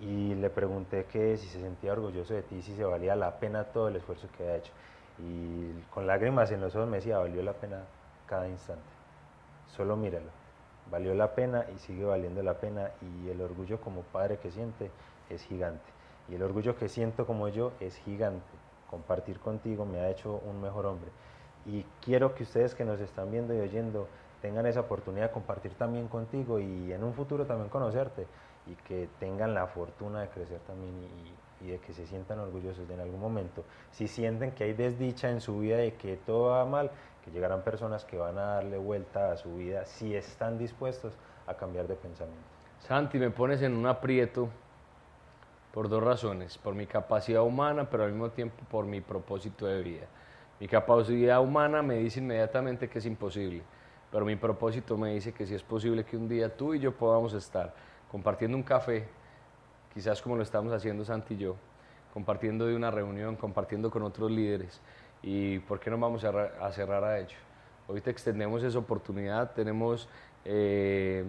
Y 0.00 0.34
le 0.34 0.50
pregunté 0.50 1.06
que 1.06 1.38
si 1.38 1.48
se 1.48 1.60
sentía 1.60 1.92
orgulloso 1.92 2.34
de 2.34 2.42
ti, 2.42 2.60
si 2.60 2.76
se 2.76 2.84
valía 2.84 3.16
la 3.16 3.40
pena 3.40 3.64
todo 3.64 3.88
el 3.88 3.96
esfuerzo 3.96 4.28
que 4.36 4.44
ha 4.46 4.56
hecho. 4.56 4.72
Y 5.18 5.72
con 5.94 6.06
lágrimas 6.06 6.50
en 6.50 6.60
los 6.60 6.76
ojos 6.76 6.88
me 6.88 6.98
decía, 6.98 7.18
valió 7.18 7.42
la 7.42 7.54
pena 7.54 7.80
cada 8.26 8.48
instante. 8.48 8.84
Solo 9.74 9.96
míralo. 9.96 10.28
Valió 10.90 11.14
la 11.14 11.34
pena 11.34 11.64
y 11.74 11.78
sigue 11.78 12.04
valiendo 12.04 12.42
la 12.42 12.54
pena. 12.54 12.90
Y 13.00 13.30
el 13.30 13.40
orgullo 13.40 13.80
como 13.80 14.02
padre 14.02 14.36
que 14.36 14.50
siente 14.50 14.90
es 15.30 15.42
gigante. 15.44 15.90
Y 16.28 16.34
el 16.34 16.42
orgullo 16.42 16.76
que 16.76 16.90
siento 16.90 17.26
como 17.26 17.48
yo 17.48 17.72
es 17.80 17.96
gigante. 17.96 18.44
Compartir 18.90 19.40
contigo 19.40 19.86
me 19.86 20.00
ha 20.00 20.10
hecho 20.10 20.42
un 20.44 20.60
mejor 20.60 20.84
hombre 20.84 21.10
y 21.66 21.84
quiero 22.00 22.34
que 22.34 22.44
ustedes 22.44 22.74
que 22.74 22.84
nos 22.84 23.00
están 23.00 23.30
viendo 23.30 23.54
y 23.54 23.60
oyendo 23.60 24.08
tengan 24.40 24.66
esa 24.66 24.80
oportunidad 24.80 25.28
de 25.28 25.32
compartir 25.32 25.74
también 25.74 26.08
contigo 26.08 26.58
y 26.58 26.92
en 26.92 27.04
un 27.04 27.14
futuro 27.14 27.46
también 27.46 27.68
conocerte 27.68 28.26
y 28.66 28.74
que 28.74 29.08
tengan 29.18 29.54
la 29.54 29.66
fortuna 29.66 30.22
de 30.22 30.28
crecer 30.28 30.60
también 30.60 30.94
y, 31.60 31.70
de 31.70 31.78
que 31.78 31.92
se 31.92 32.06
sientan 32.06 32.38
orgullosos 32.38 32.88
de 32.88 32.94
en 32.94 33.00
algún 33.00 33.20
momento. 33.20 33.64
Si 33.90 34.08
sienten 34.08 34.52
que 34.52 34.64
hay 34.64 34.72
desdicha 34.72 35.30
en 35.30 35.42
su 35.42 35.58
vida 35.58 35.84
y 35.84 35.92
que 35.92 36.16
todo 36.16 36.52
va 36.52 36.64
mal, 36.64 36.90
que 37.22 37.30
llegarán 37.30 37.60
personas 37.60 38.06
que 38.06 38.16
van 38.16 38.38
a 38.38 38.54
darle 38.54 38.78
vuelta 38.78 39.30
a 39.32 39.36
su 39.36 39.56
vida 39.56 39.84
si 39.84 40.16
están 40.16 40.56
dispuestos 40.56 41.12
a 41.46 41.54
cambiar 41.54 41.86
de 41.86 41.96
pensamiento. 41.96 42.40
Santi, 42.78 43.18
me 43.18 43.30
pones 43.30 43.60
en 43.60 43.76
un 43.76 43.86
aprieto 43.86 44.48
por 45.72 45.90
dos 45.90 46.02
razones, 46.02 46.56
por 46.56 46.74
mi 46.74 46.86
capacidad 46.86 47.42
humana, 47.42 47.88
pero 47.90 48.04
al 48.04 48.12
mismo 48.12 48.30
tiempo 48.30 48.56
por 48.70 48.86
mi 48.86 49.02
propósito 49.02 49.66
de 49.66 49.82
vida. 49.82 50.06
Mi 50.60 50.68
capacidad 50.68 51.40
humana 51.40 51.80
me 51.80 51.94
dice 51.94 52.20
inmediatamente 52.20 52.86
que 52.86 52.98
es 52.98 53.06
imposible, 53.06 53.62
pero 54.12 54.26
mi 54.26 54.36
propósito 54.36 54.98
me 54.98 55.14
dice 55.14 55.32
que 55.32 55.46
si 55.46 55.54
es 55.54 55.62
posible 55.62 56.04
que 56.04 56.18
un 56.18 56.28
día 56.28 56.54
tú 56.54 56.74
y 56.74 56.78
yo 56.78 56.92
podamos 56.92 57.32
estar 57.32 57.72
compartiendo 58.10 58.58
un 58.58 58.62
café, 58.62 59.08
quizás 59.94 60.20
como 60.20 60.36
lo 60.36 60.42
estamos 60.42 60.70
haciendo 60.74 61.02
Santi 61.02 61.32
y 61.32 61.38
yo, 61.38 61.56
compartiendo 62.12 62.66
de 62.66 62.76
una 62.76 62.90
reunión, 62.90 63.36
compartiendo 63.36 63.90
con 63.90 64.02
otros 64.02 64.30
líderes. 64.30 64.82
¿Y 65.22 65.60
por 65.60 65.80
qué 65.80 65.88
no 65.88 65.98
vamos 65.98 66.24
a, 66.24 66.72
cerrar 66.72 67.04
a 67.04 67.18
ello? 67.18 67.38
Hoy 67.88 68.02
te 68.02 68.10
extendemos 68.10 68.62
esa 68.62 68.78
oportunidad, 68.78 69.52
tenemos 69.52 70.10
eh, 70.44 71.24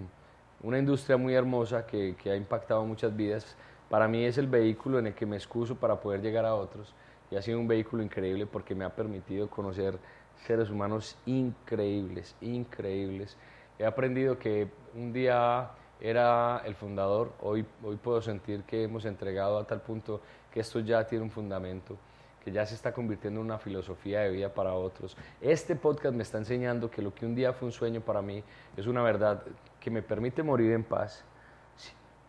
una 0.62 0.78
industria 0.78 1.16
muy 1.16 1.36
hermosa 1.36 1.86
que, 1.86 2.18
que 2.22 2.32
ha 2.32 2.36
impactado 2.36 2.84
muchas 2.86 3.16
vidas. 3.16 3.56
Para 3.90 4.10
mí 4.10 4.26
es 4.26 4.38
el 4.38 4.48
vehículo 4.48 5.00
en 5.00 5.08
el 5.08 5.14
que 5.14 5.26
me 5.26 5.38
excuso 5.38 5.76
para 5.76 6.02
poder 6.02 6.22
llegar 6.22 6.46
a 6.46 6.54
otros 6.54 6.94
y 7.32 7.38
ha 7.38 7.42
sido 7.42 7.60
un 7.60 7.68
vehículo 7.68 8.04
increíble 8.04 8.46
porque 8.46 8.76
me 8.76 8.84
ha 8.84 8.94
permitido 8.94 9.50
conocer 9.50 9.98
seres 10.46 10.70
humanos 10.70 11.18
increíbles, 11.26 12.36
increíbles. 12.42 13.38
He 13.80 13.86
aprendido 13.86 14.38
que 14.38 14.68
un 14.94 15.14
día 15.14 15.72
era 16.02 16.62
el 16.66 16.76
fundador, 16.76 17.32
hoy, 17.42 17.66
hoy 17.84 17.96
puedo 17.96 18.22
sentir 18.22 18.64
que 18.64 18.84
hemos 18.84 19.06
entregado 19.06 19.58
a 19.58 19.66
tal 19.66 19.82
punto 19.82 20.22
que 20.52 20.60
esto 20.60 20.80
ya 20.82 21.08
tiene 21.08 21.24
un 21.24 21.32
fundamento, 21.32 21.96
que 22.44 22.52
ya 22.52 22.66
se 22.66 22.76
está 22.76 22.92
convirtiendo 22.92 23.40
en 23.40 23.46
una 23.46 23.60
filosofía 23.60 24.22
de 24.22 24.32
vida 24.32 24.54
para 24.54 24.74
otros. 24.74 25.16
Este 25.40 25.76
podcast 25.76 26.14
me 26.14 26.24
está 26.24 26.38
enseñando 26.38 26.92
que 26.92 27.02
lo 27.02 27.14
que 27.14 27.26
un 27.26 27.34
día 27.34 27.54
fue 27.54 27.68
un 27.68 27.72
sueño 27.72 28.02
para 28.02 28.22
mí 28.22 28.44
es 28.76 28.88
una 28.88 29.04
verdad 29.04 29.44
que 29.80 29.90
me 29.90 30.02
permite 30.02 30.44
morir 30.44 30.72
en 30.72 30.84
paz. 30.84 31.24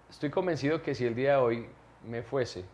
Estoy 0.09 0.30
convencido 0.30 0.82
que 0.82 0.94
si 0.94 1.07
el 1.07 1.14
día 1.14 1.32
de 1.32 1.36
hoy 1.38 1.66
me 2.07 2.22
fuese, 2.22 2.64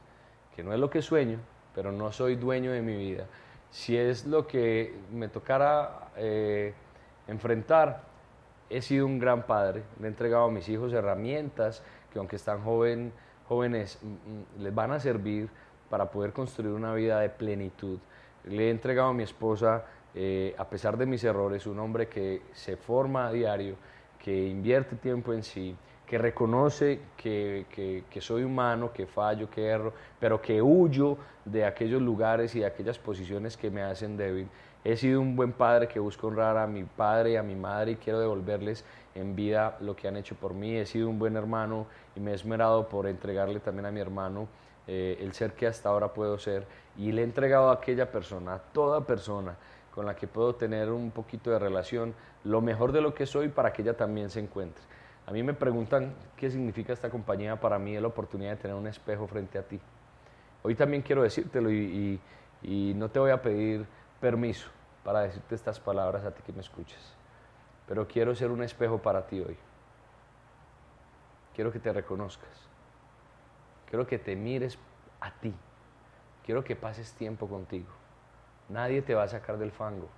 que 0.54 0.62
no 0.64 0.72
es 0.72 0.80
lo 0.80 0.90
que 0.90 1.00
sueño, 1.00 1.38
pero 1.78 1.92
no 1.92 2.10
soy 2.10 2.34
dueño 2.34 2.72
de 2.72 2.82
mi 2.82 2.96
vida. 2.96 3.28
Si 3.70 3.96
es 3.96 4.26
lo 4.26 4.48
que 4.48 4.96
me 5.12 5.28
tocara 5.28 6.08
eh, 6.16 6.74
enfrentar, 7.28 8.02
he 8.68 8.82
sido 8.82 9.06
un 9.06 9.20
gran 9.20 9.44
padre, 9.46 9.84
le 10.00 10.06
he 10.06 10.10
entregado 10.10 10.46
a 10.46 10.50
mis 10.50 10.68
hijos 10.68 10.92
herramientas 10.92 11.84
que 12.12 12.18
aunque 12.18 12.34
están 12.34 12.64
joven, 12.64 13.12
jóvenes, 13.46 13.96
mm, 14.02 14.08
mm, 14.08 14.62
les 14.64 14.74
van 14.74 14.90
a 14.90 14.98
servir 14.98 15.48
para 15.88 16.10
poder 16.10 16.32
construir 16.32 16.72
una 16.72 16.92
vida 16.94 17.20
de 17.20 17.28
plenitud. 17.28 18.00
Le 18.42 18.66
he 18.66 18.70
entregado 18.70 19.10
a 19.10 19.14
mi 19.14 19.22
esposa, 19.22 19.84
eh, 20.16 20.56
a 20.58 20.68
pesar 20.68 20.96
de 20.96 21.06
mis 21.06 21.22
errores, 21.22 21.64
un 21.68 21.78
hombre 21.78 22.08
que 22.08 22.42
se 22.54 22.76
forma 22.76 23.28
a 23.28 23.30
diario, 23.30 23.76
que 24.18 24.48
invierte 24.48 24.96
tiempo 24.96 25.32
en 25.32 25.44
sí, 25.44 25.76
que 26.08 26.16
reconoce 26.16 27.00
que, 27.18 27.66
que, 28.10 28.20
soy 28.22 28.42
humano, 28.42 28.92
que 28.94 29.06
fallo, 29.06 29.50
que 29.50 29.66
erro, 29.66 29.92
pero 30.18 30.40
que 30.40 30.62
huyo 30.62 31.18
de 31.44 31.66
aquellos 31.66 32.00
lugares 32.00 32.54
y 32.54 32.60
de 32.60 32.66
aquellas 32.66 32.98
posiciones 32.98 33.58
que 33.58 33.70
me 33.70 33.82
hacen 33.82 34.16
débil. 34.16 34.48
He 34.84 34.96
sido 34.96 35.20
un 35.20 35.36
buen 35.36 35.52
padre 35.52 35.86
que 35.86 36.00
busco 36.00 36.28
honrar 36.28 36.56
a 36.56 36.66
mi 36.66 36.82
padre 36.84 37.32
y 37.32 37.36
a 37.36 37.42
mi 37.42 37.54
madre 37.54 37.92
y 37.92 37.96
quiero 37.96 38.20
devolverles 38.20 38.86
en 39.14 39.36
vida 39.36 39.76
lo 39.80 39.94
que 39.94 40.08
han 40.08 40.16
hecho 40.16 40.34
por 40.34 40.54
mí. 40.54 40.76
He 40.76 40.86
sido 40.86 41.10
un 41.10 41.18
buen 41.18 41.36
hermano 41.36 41.86
y 42.16 42.20
me 42.20 42.30
he 42.30 42.34
esmerado 42.34 42.88
por 42.88 43.06
entregarle 43.06 43.60
también 43.60 43.84
a 43.84 43.90
mi 43.90 44.00
hermano 44.00 44.48
eh, 44.86 45.18
el 45.20 45.34
ser 45.34 45.52
que 45.52 45.66
hasta 45.66 45.90
ahora 45.90 46.14
puedo 46.14 46.38
ser. 46.38 46.66
Y 46.96 47.12
le 47.12 47.20
he 47.20 47.24
entregado 47.24 47.68
a 47.68 47.74
aquella 47.74 48.10
persona, 48.10 48.54
a 48.54 48.58
toda 48.58 49.04
persona 49.04 49.56
con 49.94 50.06
la 50.06 50.16
que 50.16 50.26
puedo 50.26 50.54
tener 50.54 50.90
un 50.90 51.10
poquito 51.10 51.50
de 51.50 51.58
relación, 51.58 52.14
lo 52.44 52.62
mejor 52.62 52.92
de 52.92 53.02
lo 53.02 53.12
que 53.12 53.26
soy 53.26 53.48
para 53.48 53.74
que 53.74 53.82
ella 53.82 53.94
también 53.94 54.30
se 54.30 54.40
encuentre. 54.40 54.82
A 55.28 55.30
mí 55.30 55.42
me 55.42 55.52
preguntan 55.52 56.14
qué 56.38 56.50
significa 56.50 56.94
esta 56.94 57.10
compañía, 57.10 57.60
para 57.60 57.78
mí 57.78 58.00
la 58.00 58.06
oportunidad 58.06 58.52
de 58.52 58.56
tener 58.56 58.74
un 58.74 58.86
espejo 58.86 59.26
frente 59.26 59.58
a 59.58 59.62
ti. 59.62 59.78
Hoy 60.62 60.74
también 60.74 61.02
quiero 61.02 61.22
decírtelo 61.22 61.70
y, 61.70 62.18
no 62.96 63.10
te 63.10 63.18
voy 63.18 63.30
a 63.30 63.42
pedir 63.42 63.86
permiso 64.22 64.70
para 65.04 65.20
decirte 65.20 65.54
estas 65.54 65.78
palabras 65.78 66.24
a 66.24 66.30
ti 66.30 66.42
que 66.46 66.54
me 66.54 66.62
escuches, 66.62 67.12
pero 67.86 68.08
quiero 68.08 68.34
ser 68.34 68.50
un 68.50 68.62
espejo 68.62 69.02
para 69.02 69.26
ti 69.26 69.38
hoy. 69.40 69.58
Quiero 71.54 71.70
que 71.72 71.78
te 71.78 71.92
reconozcas. 71.92 72.66
Quiero 73.90 74.06
que 74.06 74.18
te 74.18 74.34
mires 74.34 74.78
a 75.20 75.30
ti. 75.30 75.52
Quiero 76.42 76.64
que 76.64 76.74
pases 76.74 77.12
tiempo 77.12 77.48
contigo. 77.48 77.90
Nadie 78.70 79.02
te 79.02 79.14
va 79.14 79.24
a 79.24 79.28
sacar 79.28 79.58
del 79.58 79.72
fango. 79.72 80.08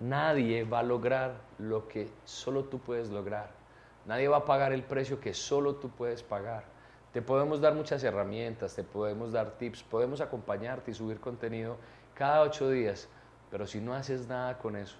Nadie 0.00 0.64
va 0.64 0.80
a 0.80 0.82
lograr 0.82 1.36
lo 1.58 1.88
que 1.88 2.10
solo 2.26 2.64
tú 2.64 2.78
puedes 2.78 3.08
lograr. 3.08 3.59
Nadie 4.06 4.28
va 4.28 4.38
a 4.38 4.44
pagar 4.44 4.72
el 4.72 4.82
precio 4.82 5.20
que 5.20 5.34
solo 5.34 5.76
tú 5.76 5.90
puedes 5.90 6.22
pagar. 6.22 6.64
Te 7.12 7.22
podemos 7.22 7.60
dar 7.60 7.74
muchas 7.74 8.02
herramientas, 8.04 8.74
te 8.74 8.84
podemos 8.84 9.32
dar 9.32 9.50
tips, 9.52 9.82
podemos 9.82 10.20
acompañarte 10.20 10.92
y 10.92 10.94
subir 10.94 11.18
contenido 11.20 11.76
cada 12.14 12.42
ocho 12.42 12.70
días, 12.70 13.08
pero 13.50 13.66
si 13.66 13.80
no 13.80 13.94
haces 13.94 14.28
nada 14.28 14.58
con 14.58 14.76
eso, 14.76 14.96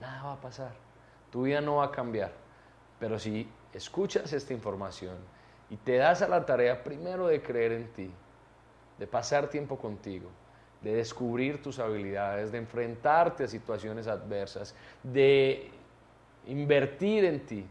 nada 0.00 0.22
va 0.22 0.32
a 0.32 0.40
pasar. 0.40 0.72
Tu 1.30 1.42
vida 1.42 1.60
no 1.60 1.76
va 1.76 1.86
a 1.86 1.90
cambiar. 1.90 2.32
Pero 2.98 3.18
si 3.18 3.48
escuchas 3.72 4.32
esta 4.32 4.52
información 4.52 5.16
y 5.68 5.76
te 5.76 5.96
das 5.96 6.22
a 6.22 6.28
la 6.28 6.44
tarea 6.44 6.82
primero 6.82 7.26
de 7.26 7.42
creer 7.42 7.72
en 7.72 7.92
ti, 7.92 8.10
de 8.98 9.06
pasar 9.06 9.48
tiempo 9.48 9.78
contigo, 9.78 10.28
de 10.82 10.94
descubrir 10.94 11.62
tus 11.62 11.78
habilidades, 11.78 12.52
de 12.52 12.58
enfrentarte 12.58 13.44
a 13.44 13.48
situaciones 13.48 14.06
adversas, 14.06 14.74
de 15.02 15.70
invertir 16.46 17.24
en 17.24 17.46
ti, 17.46 17.66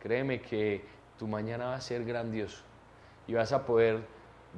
créeme 0.00 0.40
que 0.40 0.84
tu 1.18 1.26
mañana 1.26 1.66
va 1.66 1.74
a 1.76 1.80
ser 1.80 2.04
grandioso 2.04 2.62
y 3.26 3.34
vas 3.34 3.52
a 3.52 3.64
poder 3.66 4.00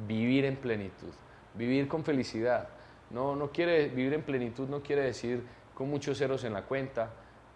vivir 0.07 0.45
en 0.45 0.57
plenitud, 0.57 1.12
vivir 1.55 1.88
con 1.88 2.05
felicidad. 2.05 2.68
No, 3.11 3.34
no 3.34 3.51
quiere 3.51 3.88
vivir 3.88 4.14
en 4.14 4.22
plenitud 4.22 4.68
no 4.68 4.82
quiere 4.82 5.03
decir 5.03 5.43
con 5.74 5.88
muchos 5.88 6.18
ceros 6.18 6.45
en 6.45 6.53
la 6.53 6.62
cuenta, 6.62 7.11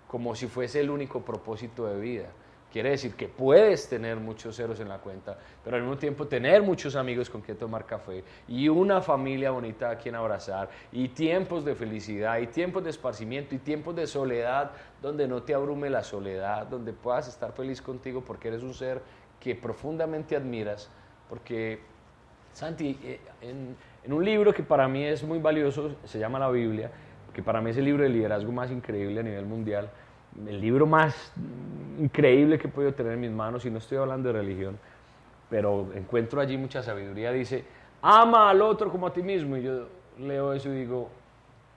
como 0.09 0.35
si 0.35 0.47
fuese 0.47 0.81
el 0.81 0.91
único 0.91 1.25
propósito 1.25 1.87
de 1.87 2.01
vida. 2.01 2.29
Quiere 2.75 2.91
decir 2.91 3.15
que 3.15 3.29
puedes 3.29 3.89
tener 3.89 4.17
muchos 4.17 4.57
ceros 4.57 4.81
en 4.81 4.89
la 4.89 4.99
cuenta, 4.99 5.39
pero 5.63 5.77
al 5.77 5.83
mismo 5.83 5.97
tiempo 5.97 6.27
tener 6.27 6.61
muchos 6.61 6.97
amigos 6.97 7.31
con 7.31 7.41
quien 7.41 7.57
tomar 7.57 7.87
café 7.87 8.25
y 8.49 8.69
una 8.69 9.01
familia 9.01 9.53
bonita 9.53 9.91
a 9.91 9.97
quien 9.97 10.17
abrazar 10.17 10.69
y 10.91 11.07
tiempos 11.07 11.65
de 11.65 11.77
felicidad 11.77 12.37
y 12.39 12.49
tiempos 12.49 12.83
de 12.83 12.91
esparcimiento 12.91 13.55
y 13.55 13.59
tiempos 13.59 13.95
de 13.95 14.09
soledad 14.09 14.73
donde 15.01 15.29
no 15.29 15.45
te 15.45 15.55
abrume 15.55 15.89
la 15.89 16.03
soledad, 16.03 16.67
donde 16.67 16.93
puedas 16.93 17.29
estar 17.29 17.53
feliz 17.53 17.81
contigo 17.81 18.25
porque 18.25 18.49
eres 18.49 18.65
un 18.65 18.75
ser 18.75 19.01
que 19.39 19.55
profundamente 19.55 20.35
admiras, 20.35 20.91
porque 21.29 21.79
Santi, 22.55 22.99
eh, 23.05 23.21
en, 23.41 23.77
en 24.03 24.13
un 24.13 24.25
libro 24.25 24.53
que 24.53 24.65
para 24.65 24.89
mí 24.89 25.05
es 25.05 25.23
muy 25.23 25.39
valioso, 25.39 25.95
se 26.03 26.19
llama 26.19 26.41
la 26.41 26.51
Biblia, 26.51 26.91
que 27.33 27.41
para 27.41 27.61
mí 27.61 27.71
es 27.71 27.77
el 27.77 27.85
libro 27.85 28.03
de 28.03 28.09
liderazgo 28.09 28.51
más 28.51 28.73
increíble 28.73 29.21
a 29.21 29.23
nivel 29.23 29.47
mundial, 29.47 29.91
el 30.47 30.61
libro 30.61 30.87
más 30.87 31.33
increíble 31.99 32.59
que 32.59 32.67
he 32.67 32.71
podido 32.71 32.93
tener 32.95 33.13
en 33.13 33.21
mis 33.21 33.31
manos, 33.31 33.65
y 33.65 33.71
no 33.71 33.79
estoy 33.79 33.99
hablando 33.99 34.33
de 34.33 34.41
religión, 34.41 34.79
pero 35.49 35.93
encuentro 35.95 36.41
allí 36.41 36.57
mucha 36.57 36.83
sabiduría. 36.83 37.31
Dice, 37.33 37.65
ama 38.03 38.51
al 38.51 38.61
otro 38.63 38.91
como 38.91 39.07
a 39.07 39.13
ti 39.13 39.23
mismo. 39.23 39.57
Y 39.57 39.63
yo 39.63 39.87
leo 40.19 40.53
eso 40.53 40.69
y 40.69 40.81
digo, 40.81 41.09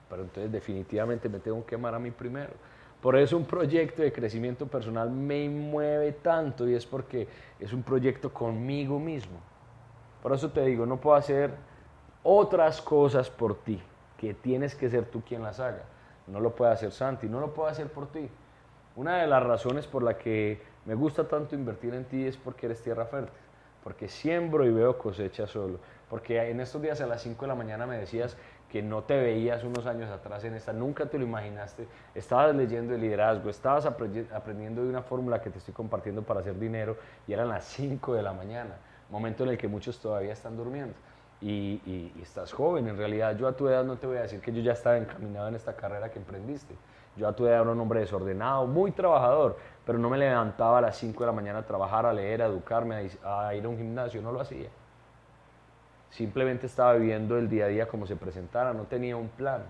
pero 0.09 0.23
entonces 0.23 0.51
definitivamente 0.51 1.29
me 1.29 1.39
tengo 1.39 1.65
que 1.65 1.75
amar 1.75 1.93
a 1.95 1.99
mí 1.99 2.11
primero. 2.11 2.51
Por 3.01 3.15
eso 3.15 3.37
un 3.37 3.45
proyecto 3.45 4.01
de 4.01 4.11
crecimiento 4.11 4.65
personal 4.65 5.09
me 5.11 5.47
mueve 5.49 6.13
tanto 6.13 6.67
y 6.67 6.73
es 6.73 6.85
porque 6.85 7.27
es 7.59 7.71
un 7.71 7.83
proyecto 7.83 8.33
conmigo 8.33 8.99
mismo. 8.99 9.37
Por 10.23 10.33
eso 10.33 10.49
te 10.49 10.65
digo, 10.65 10.85
no 10.85 10.97
puedo 10.97 11.15
hacer 11.15 11.51
otras 12.23 12.81
cosas 12.81 13.29
por 13.29 13.55
ti, 13.61 13.79
que 14.17 14.33
tienes 14.33 14.73
que 14.73 14.89
ser 14.89 15.05
tú 15.05 15.21
quien 15.21 15.43
las 15.43 15.59
haga. 15.59 15.83
No 16.25 16.39
lo 16.39 16.55
puede 16.55 16.71
hacer 16.71 16.91
Santi, 16.91 17.27
no 17.27 17.39
lo 17.39 17.53
puedo 17.53 17.69
hacer 17.69 17.87
por 17.87 18.07
ti. 18.07 18.27
Una 18.97 19.17
de 19.17 19.27
las 19.27 19.43
razones 19.43 19.85
por 19.85 20.01
la 20.01 20.17
que 20.17 20.59
me 20.85 20.95
gusta 20.95 21.27
tanto 21.27 21.53
invertir 21.53 21.93
en 21.93 22.05
ti 22.05 22.25
es 22.25 22.35
porque 22.35 22.65
eres 22.65 22.81
tierra 22.81 23.05
fértil, 23.05 23.39
porque 23.83 24.09
siembro 24.09 24.65
y 24.65 24.71
veo 24.71 24.97
cosecha 24.97 25.45
solo, 25.45 25.77
porque 26.09 26.41
en 26.49 26.59
estos 26.61 26.81
días 26.81 26.99
a 27.01 27.05
las 27.05 27.21
5 27.21 27.39
de 27.41 27.47
la 27.47 27.53
mañana 27.53 27.85
me 27.85 27.95
decías 27.95 28.35
que 28.71 28.81
no 28.81 29.03
te 29.03 29.15
veías 29.15 29.63
unos 29.63 29.85
años 29.85 30.09
atrás 30.09 30.43
en 30.45 30.55
esta, 30.55 30.73
nunca 30.73 31.05
te 31.05 31.19
lo 31.19 31.25
imaginaste, 31.25 31.87
estabas 32.15 32.55
leyendo 32.55 32.95
el 32.95 33.01
liderazgo, 33.01 33.51
estabas 33.51 33.85
aprendiendo 33.85 34.81
de 34.81 34.89
una 34.89 35.03
fórmula 35.03 35.43
que 35.43 35.51
te 35.51 35.59
estoy 35.59 35.75
compartiendo 35.75 36.23
para 36.23 36.39
hacer 36.39 36.57
dinero 36.57 36.97
y 37.27 37.33
eran 37.33 37.49
las 37.49 37.65
5 37.65 38.15
de 38.15 38.23
la 38.23 38.33
mañana, 38.33 38.77
momento 39.11 39.43
en 39.43 39.51
el 39.51 39.59
que 39.59 39.67
muchos 39.67 39.99
todavía 39.99 40.33
están 40.33 40.57
durmiendo. 40.57 40.95
Y, 41.39 41.83
y, 41.85 42.19
estás 42.19 42.51
joven, 42.51 42.87
en 42.87 42.97
realidad 42.97 43.37
yo 43.37 43.47
a 43.47 43.55
tu 43.55 43.67
edad 43.67 43.83
no 43.83 43.97
te 43.97 44.07
voy 44.07 44.17
a 44.17 44.21
decir 44.21 44.41
que 44.41 44.51
yo 44.51 44.59
ya 44.59 44.71
estaba 44.71 44.97
encaminado 44.97 45.49
en 45.49 45.53
esta 45.53 45.75
carrera 45.75 46.09
que 46.09 46.17
emprendiste, 46.17 46.73
yo 47.17 47.27
a 47.27 47.33
tu 47.33 47.47
era 47.47 47.63
un 47.63 47.79
hombre 47.79 48.01
desordenado, 48.01 48.67
muy 48.67 48.91
trabajador, 48.91 49.57
pero 49.85 49.97
no 49.97 50.09
me 50.09 50.17
levantaba 50.17 50.77
a 50.77 50.81
las 50.81 50.97
5 50.97 51.19
de 51.19 51.25
la 51.25 51.31
mañana 51.31 51.59
a 51.59 51.65
trabajar, 51.65 52.05
a 52.05 52.13
leer, 52.13 52.41
a 52.41 52.45
educarme, 52.45 53.09
a, 53.23 53.55
ir 53.55 53.65
a 53.65 53.69
un 53.69 53.77
gimnasio, 53.77 54.21
no 54.21 54.31
lo 54.31 54.41
hacía. 54.41 54.69
Simplemente 56.09 56.67
estaba 56.67 56.93
viviendo 56.93 57.37
el 57.37 57.49
día 57.49 57.65
a 57.65 57.67
día 57.67 57.87
como 57.87 58.05
se 58.05 58.15
presentara, 58.15 58.73
no 58.73 58.83
tenía 58.83 59.15
un 59.15 59.29
plan. 59.29 59.63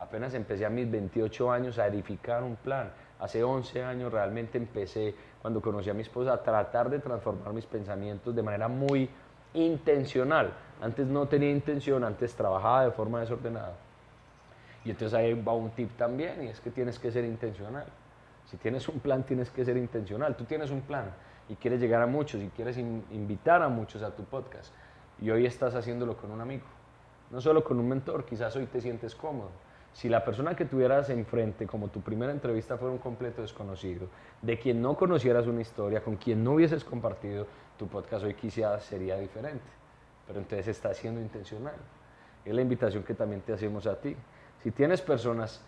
Apenas 0.00 0.34
empecé 0.34 0.66
a 0.66 0.70
mis 0.70 0.90
28 0.90 1.50
años 1.50 1.78
a 1.78 1.86
edificar 1.86 2.42
un 2.42 2.56
plan. 2.56 2.90
Hace 3.20 3.42
11 3.42 3.84
años 3.84 4.12
realmente 4.12 4.58
empecé, 4.58 5.14
cuando 5.40 5.60
conocí 5.60 5.88
a 5.88 5.94
mi 5.94 6.02
esposa, 6.02 6.32
a 6.32 6.42
tratar 6.42 6.90
de 6.90 6.98
transformar 6.98 7.52
mis 7.52 7.66
pensamientos 7.66 8.34
de 8.34 8.42
manera 8.42 8.68
muy 8.68 9.08
intencional. 9.54 10.52
Antes 10.82 11.06
no 11.06 11.26
tenía 11.26 11.50
intención, 11.50 12.04
antes 12.04 12.34
trabajaba 12.34 12.84
de 12.84 12.90
forma 12.90 13.20
desordenada. 13.20 13.74
Y 14.84 14.90
entonces 14.90 15.14
ahí 15.14 15.34
va 15.34 15.54
un 15.54 15.70
tip 15.70 15.96
también 15.96 16.44
y 16.44 16.48
es 16.48 16.60
que 16.60 16.70
tienes 16.70 16.98
que 16.98 17.10
ser 17.10 17.24
intencional. 17.24 17.86
Si 18.46 18.56
tienes 18.58 18.88
un 18.88 19.00
plan, 19.00 19.24
tienes 19.24 19.50
que 19.50 19.64
ser 19.64 19.76
intencional. 19.76 20.36
Tú 20.36 20.44
tienes 20.44 20.70
un 20.70 20.82
plan 20.82 21.12
y 21.48 21.56
quieres 21.56 21.80
llegar 21.80 22.02
a 22.02 22.06
muchos 22.06 22.42
y 22.42 22.48
quieres 22.48 22.76
invitar 22.78 23.62
a 23.62 23.68
muchos 23.68 24.02
a 24.02 24.14
tu 24.14 24.24
podcast. 24.24 24.72
Y 25.20 25.30
hoy 25.30 25.46
estás 25.46 25.74
haciéndolo 25.74 26.16
con 26.16 26.30
un 26.30 26.40
amigo, 26.40 26.64
no 27.30 27.40
solo 27.40 27.64
con 27.64 27.78
un 27.78 27.88
mentor, 27.88 28.24
quizás 28.24 28.54
hoy 28.56 28.66
te 28.66 28.80
sientes 28.80 29.14
cómodo. 29.14 29.50
Si 29.92 30.08
la 30.08 30.24
persona 30.24 30.56
que 30.56 30.64
tuvieras 30.64 31.08
enfrente, 31.10 31.68
como 31.68 31.86
tu 31.88 32.00
primera 32.00 32.32
entrevista, 32.32 32.76
fuera 32.76 32.92
un 32.92 32.98
completo 32.98 33.42
desconocido, 33.42 34.08
de 34.42 34.58
quien 34.58 34.82
no 34.82 34.96
conocieras 34.96 35.46
una 35.46 35.60
historia, 35.60 36.02
con 36.02 36.16
quien 36.16 36.42
no 36.42 36.54
hubieses 36.54 36.82
compartido, 36.82 37.46
tu 37.78 37.86
podcast 37.86 38.24
hoy 38.24 38.34
quizás 38.34 38.82
sería 38.82 39.16
diferente. 39.16 39.62
Pero 40.26 40.40
entonces 40.40 40.66
estás 40.66 40.96
siendo 40.96 41.20
intencional. 41.20 41.76
Es 42.44 42.52
la 42.52 42.60
invitación 42.60 43.04
que 43.04 43.14
también 43.14 43.42
te 43.42 43.52
hacemos 43.52 43.86
a 43.86 44.00
ti. 44.00 44.16
Si 44.64 44.70
tienes 44.70 45.02
personas 45.02 45.60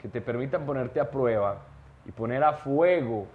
que 0.00 0.08
te 0.08 0.20
permitan 0.20 0.66
ponerte 0.66 0.98
a 0.98 1.08
prueba 1.08 1.58
y 2.04 2.10
poner 2.10 2.42
a 2.42 2.54
fuego 2.54 3.28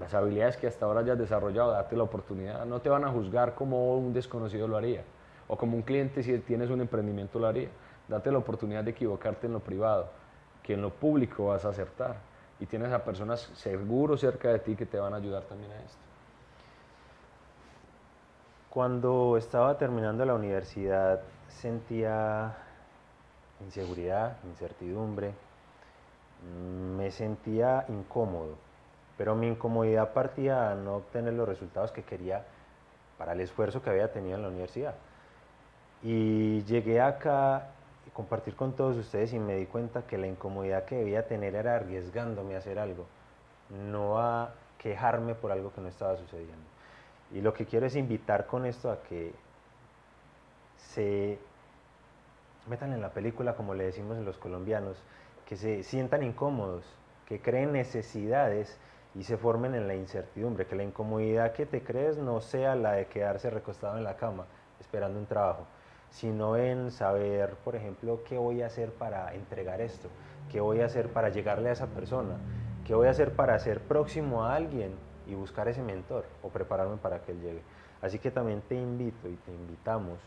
las 0.00 0.14
habilidades 0.14 0.56
que 0.56 0.66
hasta 0.66 0.86
ahora 0.86 1.00
hayas 1.00 1.18
desarrollado, 1.18 1.72
date 1.72 1.94
la 1.94 2.04
oportunidad. 2.04 2.64
No 2.64 2.80
te 2.80 2.88
van 2.88 3.04
a 3.04 3.10
juzgar 3.10 3.54
como 3.54 3.94
un 3.98 4.14
desconocido 4.14 4.66
lo 4.66 4.78
haría 4.78 5.02
o 5.48 5.58
como 5.58 5.76
un 5.76 5.82
cliente 5.82 6.22
si 6.22 6.38
tienes 6.38 6.70
un 6.70 6.80
emprendimiento 6.80 7.38
lo 7.38 7.46
haría. 7.46 7.68
Date 8.08 8.32
la 8.32 8.38
oportunidad 8.38 8.82
de 8.82 8.92
equivocarte 8.92 9.48
en 9.48 9.52
lo 9.52 9.60
privado, 9.60 10.08
que 10.62 10.72
en 10.72 10.80
lo 10.80 10.88
público 10.88 11.48
vas 11.48 11.66
a 11.66 11.68
acertar. 11.68 12.16
Y 12.58 12.64
tienes 12.64 12.90
a 12.90 13.04
personas 13.04 13.50
seguros 13.52 14.20
cerca 14.20 14.48
de 14.48 14.60
ti 14.60 14.76
que 14.76 14.86
te 14.86 14.98
van 14.98 15.12
a 15.12 15.16
ayudar 15.16 15.42
también 15.42 15.72
a 15.72 15.76
esto. 15.76 15.98
Cuando 18.70 19.36
estaba 19.36 19.76
terminando 19.76 20.24
la 20.24 20.34
universidad 20.34 21.20
sentía 21.48 22.63
inseguridad, 23.64 24.36
incertidumbre, 24.44 25.32
me 26.96 27.10
sentía 27.10 27.84
incómodo, 27.88 28.56
pero 29.16 29.34
mi 29.34 29.48
incomodidad 29.48 30.12
partía 30.12 30.70
a 30.70 30.74
no 30.74 30.96
obtener 30.96 31.32
los 31.34 31.48
resultados 31.48 31.92
que 31.92 32.02
quería 32.02 32.44
para 33.18 33.32
el 33.32 33.40
esfuerzo 33.40 33.82
que 33.82 33.90
había 33.90 34.12
tenido 34.12 34.36
en 34.36 34.42
la 34.42 34.48
universidad. 34.48 34.94
Y 36.02 36.62
llegué 36.64 37.00
acá 37.00 37.56
a 37.56 37.66
compartir 38.12 38.54
con 38.56 38.74
todos 38.74 38.96
ustedes 38.96 39.32
y 39.32 39.38
me 39.38 39.56
di 39.56 39.66
cuenta 39.66 40.06
que 40.06 40.18
la 40.18 40.26
incomodidad 40.26 40.84
que 40.84 40.96
debía 40.96 41.26
tener 41.26 41.54
era 41.54 41.76
arriesgándome 41.76 42.54
a 42.54 42.58
hacer 42.58 42.78
algo, 42.78 43.06
no 43.70 44.18
a 44.18 44.52
quejarme 44.78 45.34
por 45.34 45.50
algo 45.50 45.72
que 45.72 45.80
no 45.80 45.88
estaba 45.88 46.16
sucediendo. 46.16 46.64
Y 47.32 47.40
lo 47.40 47.54
que 47.54 47.64
quiero 47.64 47.86
es 47.86 47.96
invitar 47.96 48.46
con 48.46 48.66
esto 48.66 48.90
a 48.90 49.02
que 49.02 49.32
se 50.76 51.38
metan 52.66 52.92
en 52.92 53.00
la 53.00 53.10
película, 53.10 53.54
como 53.54 53.74
le 53.74 53.84
decimos 53.84 54.16
en 54.16 54.24
los 54.24 54.38
colombianos, 54.38 55.02
que 55.46 55.56
se 55.56 55.82
sientan 55.82 56.22
incómodos, 56.22 56.84
que 57.26 57.40
creen 57.40 57.72
necesidades 57.72 58.78
y 59.14 59.24
se 59.24 59.36
formen 59.36 59.74
en 59.74 59.86
la 59.86 59.94
incertidumbre, 59.94 60.66
que 60.66 60.76
la 60.76 60.82
incomodidad 60.82 61.52
que 61.52 61.66
te 61.66 61.82
crees 61.82 62.18
no 62.18 62.40
sea 62.40 62.74
la 62.74 62.92
de 62.92 63.06
quedarse 63.06 63.50
recostado 63.50 63.96
en 63.96 64.04
la 64.04 64.16
cama 64.16 64.46
esperando 64.80 65.18
un 65.18 65.26
trabajo, 65.26 65.66
sino 66.10 66.56
en 66.56 66.90
saber, 66.90 67.54
por 67.64 67.76
ejemplo, 67.76 68.22
qué 68.24 68.38
voy 68.38 68.62
a 68.62 68.66
hacer 68.66 68.92
para 68.92 69.34
entregar 69.34 69.80
esto, 69.80 70.08
qué 70.50 70.60
voy 70.60 70.80
a 70.80 70.86
hacer 70.86 71.08
para 71.08 71.28
llegarle 71.28 71.70
a 71.70 71.72
esa 71.72 71.86
persona, 71.86 72.36
qué 72.84 72.94
voy 72.94 73.06
a 73.06 73.10
hacer 73.10 73.32
para 73.32 73.58
ser 73.58 73.80
próximo 73.80 74.44
a 74.44 74.54
alguien 74.54 74.94
y 75.26 75.34
buscar 75.34 75.68
ese 75.68 75.82
mentor 75.82 76.26
o 76.42 76.48
prepararme 76.48 76.96
para 76.96 77.22
que 77.22 77.32
él 77.32 77.40
llegue. 77.40 77.62
Así 78.02 78.18
que 78.18 78.30
también 78.30 78.60
te 78.62 78.74
invito 78.74 79.28
y 79.28 79.36
te 79.36 79.52
invitamos 79.52 80.18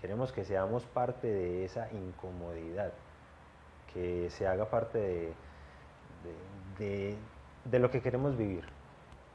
queremos 0.00 0.32
que 0.32 0.44
seamos 0.44 0.84
parte 0.84 1.26
de 1.26 1.64
esa 1.64 1.90
incomodidad, 1.92 2.92
que 3.92 4.30
se 4.30 4.46
haga 4.46 4.66
parte 4.66 5.32
de, 6.78 7.16
de, 7.64 7.78
lo 7.78 7.90
que 7.90 8.00
queremos 8.00 8.36
vivir, 8.36 8.64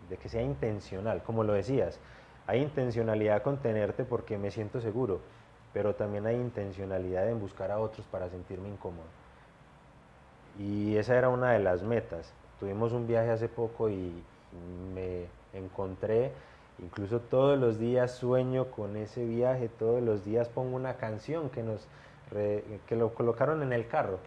de 0.10 0.18
que 0.18 0.30
sea 0.30 0.42
intencional, 0.42 1.24
como 1.24 1.44
lo 1.44 1.54
decías. 1.54 2.00
Hay 2.48 2.62
intencionalidad 2.62 3.44
con 3.44 3.58
tenerte 3.58 4.04
porque 4.04 4.38
me 4.38 4.52
siento 4.52 4.82
seguro, 4.82 5.22
pero 5.74 5.96
también 5.96 6.26
hay 6.26 6.36
intencionalidad 6.36 7.30
en 7.30 7.40
buscar 7.40 7.72
a 7.72 7.80
otros 7.80 8.06
para 8.08 8.30
sentirme 8.30 8.70
incómodo. 8.70 9.08
Y 10.60 10.98
esa 10.98 11.18
era 11.18 11.30
una 11.30 11.52
de 11.52 11.60
las 11.60 11.82
metas. 11.82 12.34
Tuvimos 12.60 12.92
un 12.92 13.08
viaje 13.08 13.32
hace 13.32 13.48
poco 13.48 13.90
y 13.90 14.24
me 14.94 15.26
encontré, 15.54 16.32
incluso 16.82 17.20
todos 17.20 17.58
los 17.60 17.80
días 17.80 18.12
sueño 18.12 18.72
con 18.72 18.98
ese 18.98 19.26
viaje, 19.26 19.70
todos 19.70 20.02
los 20.02 20.26
días 20.26 20.50
pongo 20.50 20.76
una 20.76 20.96
canción 20.96 21.50
que, 21.50 21.64
nos, 21.64 21.88
que 22.32 22.96
lo 22.96 23.14
colocaron 23.14 23.64
en 23.64 23.74
el 23.74 23.88
carro, 23.88 24.20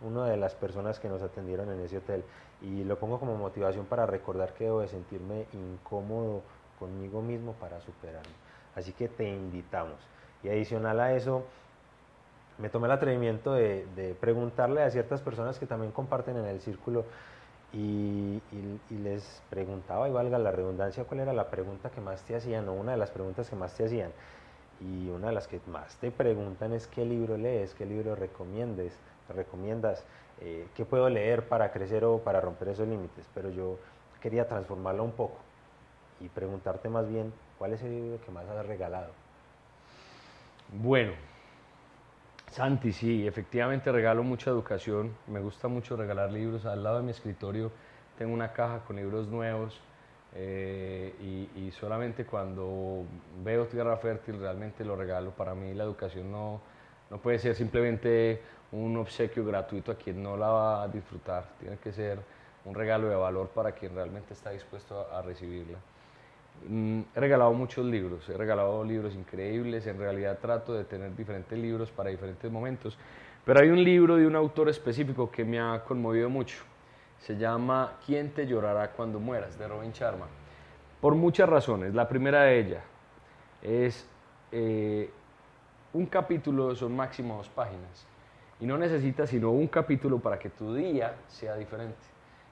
una 0.00 0.26
de 0.26 0.36
las 0.36 0.54
personas 0.54 0.98
que 0.98 1.08
nos 1.08 1.22
atendieron 1.22 1.70
en 1.70 1.80
ese 1.80 1.98
hotel. 1.98 2.24
Y 2.62 2.84
lo 2.84 2.98
pongo 2.98 3.18
como 3.18 3.36
motivación 3.36 3.86
para 3.86 4.06
recordar 4.06 4.54
que 4.54 4.64
debo 4.64 4.80
de 4.80 4.88
sentirme 4.88 5.46
incómodo 5.52 6.42
conmigo 6.78 7.22
mismo 7.22 7.52
para 7.54 7.80
superarme. 7.80 8.32
Así 8.74 8.92
que 8.92 9.08
te 9.08 9.28
invitamos. 9.28 9.96
Y 10.42 10.48
adicional 10.48 11.00
a 11.00 11.14
eso, 11.14 11.44
me 12.58 12.68
tomé 12.68 12.86
el 12.86 12.92
atrevimiento 12.92 13.52
de, 13.52 13.86
de, 13.96 14.14
preguntarle 14.14 14.82
a 14.82 14.90
ciertas 14.90 15.20
personas 15.20 15.58
que 15.58 15.66
también 15.66 15.92
comparten 15.92 16.36
en 16.36 16.46
el 16.46 16.60
círculo 16.60 17.04
y, 17.74 18.40
les 18.90 19.42
preguntaba, 19.50 20.08
y 20.08 20.12
valga 20.12 20.38
la 20.38 20.52
redundancia, 20.52 21.04
cuál 21.04 21.20
era 21.20 21.32
la 21.32 21.50
pregunta 21.50 21.90
que 21.90 22.00
más 22.00 22.22
te 22.22 22.36
hacían 22.36 22.68
o 22.68 22.72
una 22.72 22.92
de 22.92 22.98
las 22.98 23.10
preguntas 23.10 23.50
que 23.50 23.56
más 23.56 23.74
te 23.74 23.84
hacían. 23.84 24.12
Y 24.80 25.08
una 25.08 25.28
de 25.28 25.32
las 25.32 25.48
que 25.48 25.60
más 25.66 25.96
te 25.96 26.10
preguntan 26.10 26.72
es 26.72 26.86
qué 26.86 27.04
libro 27.04 27.36
lees, 27.36 27.74
qué 27.74 27.86
libro 27.86 28.14
recomiendes, 28.14 28.92
recomiendas, 29.28 30.04
eh, 30.40 30.66
qué 30.74 30.84
puedo 30.84 31.08
leer 31.08 31.48
para 31.48 31.72
crecer 31.72 32.04
o 32.04 32.18
para 32.18 32.40
romper 32.40 32.68
esos 32.68 32.86
límites. 32.86 33.26
Pero 33.34 33.50
yo 33.50 33.78
quería 34.20 34.46
transformarlo 34.48 35.04
un 35.04 35.12
poco 35.12 35.38
y 36.20 36.28
preguntarte 36.28 36.88
más 36.88 37.08
bien 37.08 37.32
cuál 37.58 37.72
es 37.72 37.82
el 37.82 37.90
libro 37.90 38.20
que 38.24 38.30
más 38.30 38.46
has 38.46 38.66
regalado. 38.66 39.12
Bueno, 40.72 41.12
Santi, 42.54 42.92
sí, 42.92 43.26
efectivamente 43.26 43.90
regalo 43.90 44.22
mucha 44.22 44.48
educación, 44.48 45.16
me 45.26 45.40
gusta 45.40 45.66
mucho 45.66 45.96
regalar 45.96 46.30
libros. 46.30 46.64
Al 46.66 46.84
lado 46.84 46.98
de 46.98 47.02
mi 47.02 47.10
escritorio 47.10 47.72
tengo 48.16 48.32
una 48.32 48.52
caja 48.52 48.84
con 48.84 48.94
libros 48.94 49.26
nuevos 49.26 49.80
eh, 50.36 51.50
y, 51.56 51.72
solamente 51.72 52.24
cuando 52.24 53.06
veo 53.42 53.66
Tierra 53.66 53.96
Fértil 53.96 54.38
realmente 54.38 54.84
lo 54.84 54.94
regalo. 54.94 55.32
Para 55.32 55.56
mí 55.56 55.74
la 55.74 55.82
educación 55.82 56.30
no, 56.30 56.60
no 57.10 57.18
puede 57.18 57.40
ser 57.40 57.56
simplemente 57.56 58.40
un 58.70 58.96
obsequio 58.98 59.44
gratuito 59.44 59.90
a 59.90 59.96
quien 59.96 60.22
no 60.22 60.36
la 60.36 60.48
va 60.50 60.82
a 60.84 60.86
disfrutar, 60.86 61.48
tiene 61.58 61.78
que 61.78 61.90
ser 61.90 62.20
un 62.66 62.76
regalo 62.76 63.08
de 63.08 63.16
valor 63.16 63.48
para 63.48 63.72
quien 63.72 63.96
realmente 63.96 64.32
está 64.32 64.50
dispuesto 64.50 65.08
a 65.12 65.22
recibirla. 65.22 65.78
Mm, 66.68 67.00
he 67.14 67.20
regalado 67.20 67.52
muchos 67.52 67.84
libros, 67.84 68.28
he 68.28 68.36
regalado 68.36 68.82
libros 68.84 69.14
increíbles, 69.14 69.86
en 69.86 69.98
realidad 69.98 70.38
trato 70.40 70.72
de 70.72 70.84
tener 70.84 71.14
diferentes 71.14 71.58
libros 71.58 71.90
para 71.90 72.10
diferentes 72.10 72.50
momentos, 72.50 72.96
pero 73.44 73.60
hay 73.60 73.68
un 73.68 73.84
libro 73.84 74.16
de 74.16 74.26
un 74.26 74.34
autor 74.34 74.70
específico 74.70 75.30
que 75.30 75.44
me 75.44 75.60
ha 75.60 75.84
conmovido 75.84 76.30
mucho. 76.30 76.56
Se 77.18 77.36
llama 77.36 77.98
¿Quién 78.06 78.30
te 78.30 78.46
llorará 78.46 78.90
cuando 78.92 79.20
mueras? 79.20 79.58
de 79.58 79.68
Robin 79.68 79.92
Sharma. 79.92 80.26
Por 81.00 81.14
muchas 81.14 81.48
razones. 81.48 81.94
La 81.94 82.08
primera 82.08 82.44
de 82.44 82.58
ellas 82.58 82.84
es 83.62 84.06
eh, 84.52 85.10
un 85.92 86.06
capítulo, 86.06 86.74
son 86.74 86.96
máximo 86.96 87.36
dos 87.36 87.48
páginas, 87.50 88.06
y 88.60 88.66
no 88.66 88.78
necesitas 88.78 89.28
sino 89.28 89.50
un 89.50 89.66
capítulo 89.66 90.18
para 90.18 90.38
que 90.38 90.48
tu 90.48 90.74
día 90.74 91.14
sea 91.28 91.56
diferente. 91.56 91.96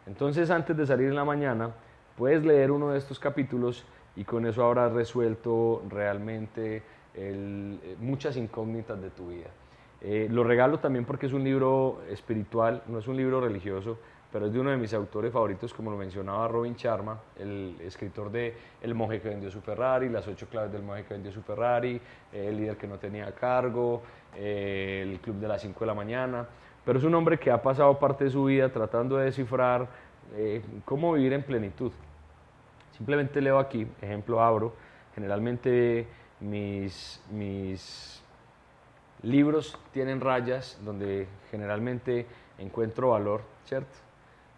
Entonces 0.06 0.50
antes 0.50 0.76
de 0.76 0.86
salir 0.86 1.08
en 1.08 1.14
la 1.14 1.24
mañana, 1.24 1.70
puedes 2.16 2.44
leer 2.44 2.70
uno 2.70 2.90
de 2.90 2.98
estos 2.98 3.18
capítulos 3.18 3.84
y 4.16 4.24
con 4.24 4.46
eso 4.46 4.64
habrás 4.64 4.92
resuelto 4.92 5.82
realmente 5.88 6.82
eh, 7.14 7.96
muchas 8.00 8.36
incógnitas 8.36 9.00
de 9.00 9.10
tu 9.10 9.28
vida. 9.28 9.48
Eh, 10.00 10.28
lo 10.30 10.44
regalo 10.44 10.78
también 10.78 11.04
porque 11.04 11.26
es 11.26 11.32
un 11.32 11.44
libro 11.44 12.02
espiritual, 12.10 12.82
no 12.88 12.98
es 12.98 13.06
un 13.06 13.16
libro 13.16 13.40
religioso, 13.40 13.98
pero 14.32 14.46
es 14.46 14.52
de 14.52 14.58
uno 14.58 14.70
de 14.70 14.78
mis 14.78 14.92
autores 14.94 15.32
favoritos, 15.32 15.74
como 15.74 15.90
lo 15.90 15.96
mencionaba 15.96 16.48
Robin 16.48 16.74
Sharma, 16.74 17.20
el 17.38 17.76
escritor 17.80 18.32
de 18.32 18.54
El 18.80 18.94
monje 18.94 19.20
que 19.20 19.28
vendió 19.28 19.50
su 19.50 19.60
Ferrari, 19.60 20.08
Las 20.08 20.26
ocho 20.26 20.46
claves 20.48 20.72
del 20.72 20.82
monje 20.82 21.04
que 21.04 21.14
vendió 21.14 21.30
su 21.30 21.42
Ferrari, 21.42 22.00
eh, 22.32 22.48
El 22.48 22.56
líder 22.56 22.76
que 22.76 22.86
no 22.86 22.98
tenía 22.98 23.30
cargo, 23.32 24.02
El 24.34 25.20
club 25.20 25.36
de 25.36 25.48
las 25.48 25.60
5 25.60 25.80
de 25.80 25.86
la 25.86 25.94
mañana. 25.94 26.46
Pero 26.84 26.98
es 26.98 27.04
un 27.04 27.14
hombre 27.14 27.38
que 27.38 27.50
ha 27.50 27.62
pasado 27.62 27.96
parte 27.98 28.24
de 28.24 28.30
su 28.30 28.44
vida 28.44 28.68
tratando 28.70 29.16
de 29.16 29.26
descifrar 29.26 29.86
cómo 30.84 31.12
vivir 31.12 31.32
en 31.32 31.42
plenitud. 31.42 31.92
Simplemente 32.96 33.40
leo 33.40 33.58
aquí, 33.58 33.86
ejemplo 34.00 34.42
abro, 34.42 34.74
generalmente 35.14 36.06
mis, 36.40 37.22
mis 37.30 38.22
libros 39.22 39.78
tienen 39.92 40.20
rayas 40.20 40.78
donde 40.84 41.26
generalmente 41.50 42.26
encuentro 42.58 43.10
valor, 43.10 43.42
¿cierto? 43.64 43.96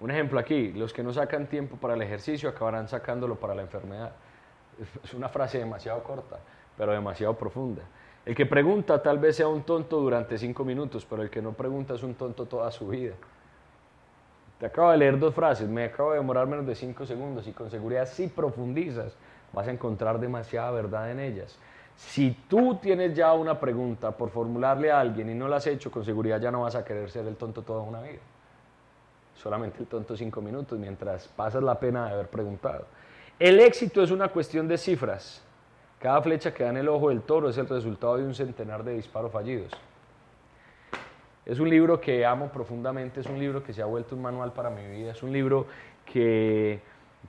Un 0.00 0.10
ejemplo 0.10 0.38
aquí, 0.38 0.72
los 0.72 0.92
que 0.92 1.02
no 1.02 1.12
sacan 1.12 1.46
tiempo 1.46 1.76
para 1.76 1.94
el 1.94 2.02
ejercicio 2.02 2.48
acabarán 2.48 2.88
sacándolo 2.88 3.36
para 3.36 3.54
la 3.54 3.62
enfermedad. 3.62 4.12
Es 5.02 5.14
una 5.14 5.28
frase 5.28 5.58
demasiado 5.58 6.02
corta, 6.02 6.40
pero 6.76 6.92
demasiado 6.92 7.34
profunda. 7.38 7.82
El 8.26 8.34
que 8.34 8.46
pregunta 8.46 9.02
tal 9.02 9.18
vez 9.18 9.36
sea 9.36 9.48
un 9.48 9.62
tonto 9.62 10.00
durante 10.00 10.36
cinco 10.38 10.64
minutos, 10.64 11.06
pero 11.08 11.22
el 11.22 11.30
que 11.30 11.40
no 11.40 11.52
pregunta 11.52 11.94
es 11.94 12.02
un 12.02 12.14
tonto 12.14 12.46
toda 12.46 12.70
su 12.70 12.88
vida. 12.88 13.14
Te 14.58 14.66
acabo 14.66 14.90
de 14.92 14.98
leer 14.98 15.18
dos 15.18 15.34
frases, 15.34 15.68
me 15.68 15.84
acabo 15.84 16.12
de 16.12 16.18
demorar 16.18 16.46
menos 16.46 16.66
de 16.66 16.74
cinco 16.74 17.04
segundos 17.04 17.46
y 17.48 17.52
con 17.52 17.70
seguridad 17.70 18.06
si 18.06 18.28
profundizas 18.28 19.12
vas 19.52 19.68
a 19.68 19.72
encontrar 19.72 20.18
demasiada 20.18 20.70
verdad 20.70 21.10
en 21.10 21.20
ellas. 21.20 21.58
Si 21.96 22.30
tú 22.48 22.76
tienes 22.76 23.14
ya 23.14 23.32
una 23.32 23.58
pregunta 23.58 24.10
por 24.10 24.30
formularle 24.30 24.90
a 24.90 25.00
alguien 25.00 25.30
y 25.30 25.34
no 25.34 25.48
la 25.48 25.56
has 25.56 25.66
hecho, 25.66 25.90
con 25.90 26.04
seguridad 26.04 26.40
ya 26.40 26.50
no 26.50 26.62
vas 26.62 26.74
a 26.74 26.84
querer 26.84 27.10
ser 27.10 27.26
el 27.26 27.36
tonto 27.36 27.62
toda 27.62 27.82
una 27.82 28.00
vida. 28.02 28.20
Solamente 29.36 29.80
el 29.80 29.86
tonto 29.86 30.16
cinco 30.16 30.40
minutos 30.40 30.78
mientras 30.78 31.28
pasas 31.28 31.62
la 31.62 31.78
pena 31.78 32.06
de 32.06 32.14
haber 32.14 32.28
preguntado. 32.28 32.86
El 33.38 33.60
éxito 33.60 34.02
es 34.02 34.10
una 34.10 34.28
cuestión 34.28 34.68
de 34.68 34.78
cifras. 34.78 35.42
Cada 35.98 36.22
flecha 36.22 36.54
que 36.54 36.64
da 36.64 36.70
en 36.70 36.76
el 36.76 36.88
ojo 36.88 37.08
del 37.08 37.22
toro 37.22 37.48
es 37.48 37.58
el 37.58 37.68
resultado 37.68 38.16
de 38.16 38.24
un 38.24 38.34
centenar 38.34 38.84
de 38.84 38.94
disparos 38.94 39.32
fallidos. 39.32 39.72
Es 41.46 41.58
un 41.60 41.68
libro 41.68 42.00
que 42.00 42.24
amo 42.24 42.48
profundamente, 42.48 43.20
es 43.20 43.26
un 43.26 43.38
libro 43.38 43.62
que 43.62 43.74
se 43.74 43.82
ha 43.82 43.84
vuelto 43.84 44.16
un 44.16 44.22
manual 44.22 44.52
para 44.52 44.70
mi 44.70 44.86
vida, 44.86 45.12
es 45.12 45.22
un 45.22 45.30
libro 45.30 45.66
que 46.10 46.80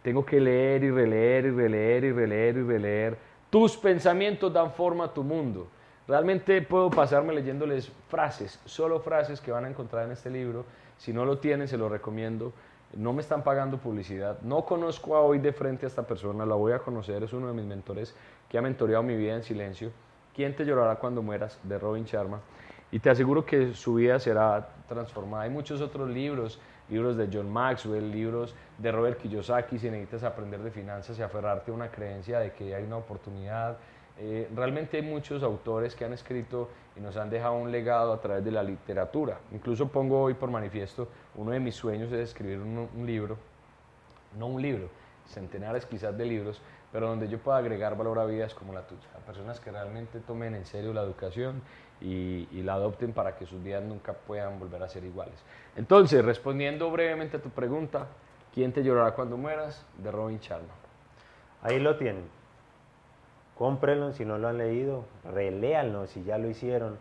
tengo 0.01 0.25
que 0.25 0.39
leer 0.39 0.85
y 0.85 0.91
releer 0.91 1.45
y 1.45 1.51
releer 1.51 2.03
y 2.05 2.11
releer 2.13 2.57
y 2.57 2.63
releer. 2.63 3.17
Tus 3.49 3.75
pensamientos 3.75 4.53
dan 4.53 4.71
forma 4.71 5.05
a 5.05 5.13
tu 5.13 5.21
mundo. 5.21 5.67
Realmente 6.07 6.61
puedo 6.61 6.89
pasarme 6.89 7.33
leyéndoles 7.33 7.91
frases, 8.07 8.59
solo 8.63 9.01
frases 9.01 9.41
que 9.41 9.51
van 9.51 9.65
a 9.65 9.69
encontrar 9.69 10.05
en 10.05 10.11
este 10.11 10.29
libro. 10.29 10.63
Si 10.97 11.11
no 11.11 11.25
lo 11.25 11.39
tienen, 11.39 11.67
se 11.67 11.77
lo 11.77 11.89
recomiendo. 11.89 12.53
No 12.93 13.11
me 13.11 13.21
están 13.21 13.43
pagando 13.43 13.79
publicidad. 13.79 14.39
No 14.41 14.63
conozco 14.63 15.17
a 15.17 15.21
hoy 15.21 15.39
de 15.39 15.51
frente 15.51 15.85
a 15.85 15.89
esta 15.89 16.03
persona, 16.03 16.45
la 16.45 16.55
voy 16.55 16.71
a 16.71 16.79
conocer. 16.79 17.23
Es 17.23 17.33
uno 17.33 17.47
de 17.47 17.53
mis 17.53 17.65
mentores 17.65 18.15
que 18.47 18.57
ha 18.57 18.61
mentoreado 18.61 19.03
mi 19.03 19.17
vida 19.17 19.35
en 19.35 19.43
silencio. 19.43 19.91
¿Quién 20.33 20.55
te 20.55 20.63
llorará 20.63 20.95
cuando 20.95 21.21
mueras? 21.21 21.59
de 21.63 21.77
Robin 21.77 22.05
Sharma 22.05 22.39
y 22.91 22.99
te 22.99 23.09
aseguro 23.09 23.45
que 23.45 23.73
su 23.73 23.95
vida 23.95 24.19
será 24.19 24.69
transformada. 24.87 25.43
Hay 25.43 25.49
muchos 25.49 25.81
otros 25.81 26.09
libros, 26.09 26.59
libros 26.89 27.17
de 27.17 27.29
John 27.31 27.51
Maxwell, 27.51 28.11
libros 28.11 28.55
de 28.77 28.91
Robert 28.91 29.17
Kiyosaki, 29.19 29.79
si 29.79 29.89
necesitas 29.89 30.23
aprender 30.23 30.61
de 30.61 30.71
finanzas 30.71 31.17
y 31.19 31.21
aferrarte 31.21 31.71
a 31.71 31.73
una 31.73 31.89
creencia 31.89 32.39
de 32.39 32.51
que 32.53 32.75
hay 32.75 32.83
una 32.83 32.97
oportunidad. 32.97 33.77
Eh, 34.17 34.49
realmente 34.55 34.97
hay 34.97 35.03
muchos 35.03 35.43
autores 35.43 35.93
que 35.95 36.05
han 36.05 36.13
escrito 36.13 36.69
y 36.95 37.01
nos 37.01 37.17
han 37.17 37.29
dejado 37.29 37.55
un 37.55 37.71
legado 37.71 38.13
a 38.13 38.21
través 38.21 38.45
de 38.45 38.51
la 38.51 38.63
literatura. 38.63 39.39
Incluso 39.51 39.87
pongo 39.87 40.21
hoy 40.21 40.35
por 40.35 40.49
manifiesto, 40.49 41.09
uno 41.35 41.51
de 41.51 41.59
mis 41.59 41.75
sueños 41.75 42.11
es 42.13 42.29
escribir 42.29 42.59
un, 42.59 42.87
un 42.95 43.05
libro, 43.05 43.37
no 44.37 44.47
un 44.47 44.61
libro, 44.61 44.89
centenares 45.27 45.85
quizás 45.85 46.17
de 46.17 46.25
libros, 46.25 46.61
pero 46.93 47.09
donde 47.09 47.27
yo 47.27 47.39
pueda 47.39 47.57
agregar 47.57 47.97
valor 47.97 48.19
a 48.19 48.25
vidas 48.25 48.53
como 48.53 48.71
la 48.71 48.87
tuya, 48.87 49.07
a 49.17 49.19
personas 49.19 49.59
que 49.59 49.69
realmente 49.69 50.21
tomen 50.21 50.55
en 50.55 50.65
serio 50.65 50.93
la 50.93 51.01
educación 51.01 51.61
y, 52.01 52.61
la 52.63 52.73
adopten 52.73 53.13
para 53.13 53.35
que 53.35 53.45
sus 53.45 53.63
vidas 53.63 53.83
nunca 53.83 54.13
puedan 54.13 54.59
volver 54.59 54.83
a 54.83 54.89
ser 54.89 55.03
iguales. 55.03 55.35
Entonces, 55.75 56.23
respondiendo 56.23 56.89
brevemente 56.91 57.37
a 57.37 57.41
tu 57.41 57.49
pregunta, 57.49 58.07
¿quién 58.53 58.73
te 58.73 58.83
llorará 58.83 59.11
cuando 59.11 59.37
mueras? 59.37 59.85
De 59.97 60.11
Robin 60.11 60.39
Sharma. 60.39 60.73
Ahí 61.61 61.79
lo 61.79 61.97
tienen. 61.97 62.25
Cómprenlo 63.57 64.11
si 64.13 64.25
no 64.25 64.37
lo 64.37 64.49
han 64.49 64.57
leído, 64.57 65.05
reléanlo 65.23 66.07
si 66.07 66.23
ya 66.23 66.37
lo 66.37 66.49
hicieron. 66.49 66.97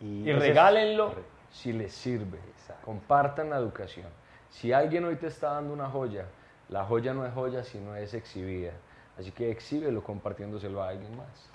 Y, 0.00 0.30
regálenlo 0.32 1.14
si 1.50 1.72
les 1.72 1.92
sirve. 1.92 2.38
Compartan 2.84 3.50
la 3.50 3.56
educación. 3.56 4.06
Si 4.50 4.72
alguien 4.72 5.04
hoy 5.04 5.16
te 5.16 5.26
está 5.26 5.54
dando 5.54 5.72
una 5.72 5.88
joya, 5.88 6.26
la 6.68 6.84
joya 6.84 7.12
no 7.12 7.26
es 7.26 7.34
joya 7.34 7.64
si 7.64 7.78
no 7.78 7.96
es 7.96 8.14
exhibida. 8.14 8.72
Así 9.18 9.32
que 9.32 9.50
exhíbelo 9.50 10.02
compartiéndoselo 10.02 10.82
a 10.82 10.90
alguien 10.90 11.16
más. 11.16 11.50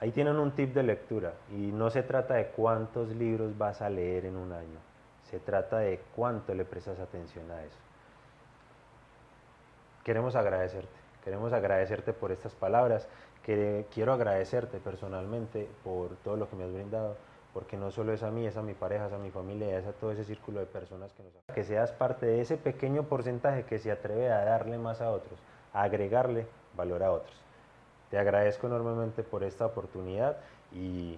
Ahí 0.00 0.12
tienen 0.12 0.36
un 0.36 0.52
tip 0.52 0.74
de 0.74 0.84
lectura 0.84 1.32
y 1.50 1.72
no 1.72 1.90
se 1.90 2.04
trata 2.04 2.34
de 2.34 2.48
cuántos 2.48 3.08
libros 3.08 3.58
vas 3.58 3.82
a 3.82 3.90
leer 3.90 4.26
en 4.26 4.36
un 4.36 4.52
año, 4.52 4.78
se 5.24 5.40
trata 5.40 5.78
de 5.78 6.00
cuánto 6.14 6.54
le 6.54 6.64
prestas 6.64 7.00
atención 7.00 7.50
a 7.50 7.64
eso. 7.64 7.78
Queremos 10.04 10.36
agradecerte, 10.36 10.88
queremos 11.24 11.52
agradecerte 11.52 12.12
por 12.12 12.30
estas 12.30 12.54
palabras, 12.54 13.08
quiero 13.42 14.12
agradecerte 14.12 14.78
personalmente 14.78 15.68
por 15.82 16.10
todo 16.16 16.36
lo 16.36 16.48
que 16.48 16.54
me 16.54 16.64
has 16.64 16.72
brindado, 16.72 17.16
porque 17.52 17.76
no 17.76 17.90
solo 17.90 18.12
es 18.12 18.22
a 18.22 18.30
mí, 18.30 18.46
es 18.46 18.56
a 18.56 18.62
mi 18.62 18.74
pareja, 18.74 19.06
es 19.06 19.12
a 19.12 19.18
mi 19.18 19.30
familia, 19.30 19.76
es 19.78 19.86
a 19.86 19.92
todo 19.92 20.12
ese 20.12 20.24
círculo 20.24 20.60
de 20.60 20.66
personas 20.66 21.12
que 21.14 21.24
nos... 21.24 21.32
Que 21.52 21.64
seas 21.64 21.90
parte 21.90 22.26
de 22.26 22.40
ese 22.40 22.56
pequeño 22.56 23.04
porcentaje 23.04 23.64
que 23.64 23.78
se 23.78 23.90
atreve 23.90 24.30
a 24.30 24.44
darle 24.44 24.78
más 24.78 25.00
a 25.00 25.10
otros, 25.10 25.40
a 25.72 25.82
agregarle 25.82 26.46
valor 26.76 27.02
a 27.02 27.10
otros. 27.10 27.47
Te 28.10 28.18
agradezco 28.18 28.66
enormemente 28.66 29.22
por 29.22 29.44
esta 29.44 29.66
oportunidad 29.66 30.38
y 30.72 31.16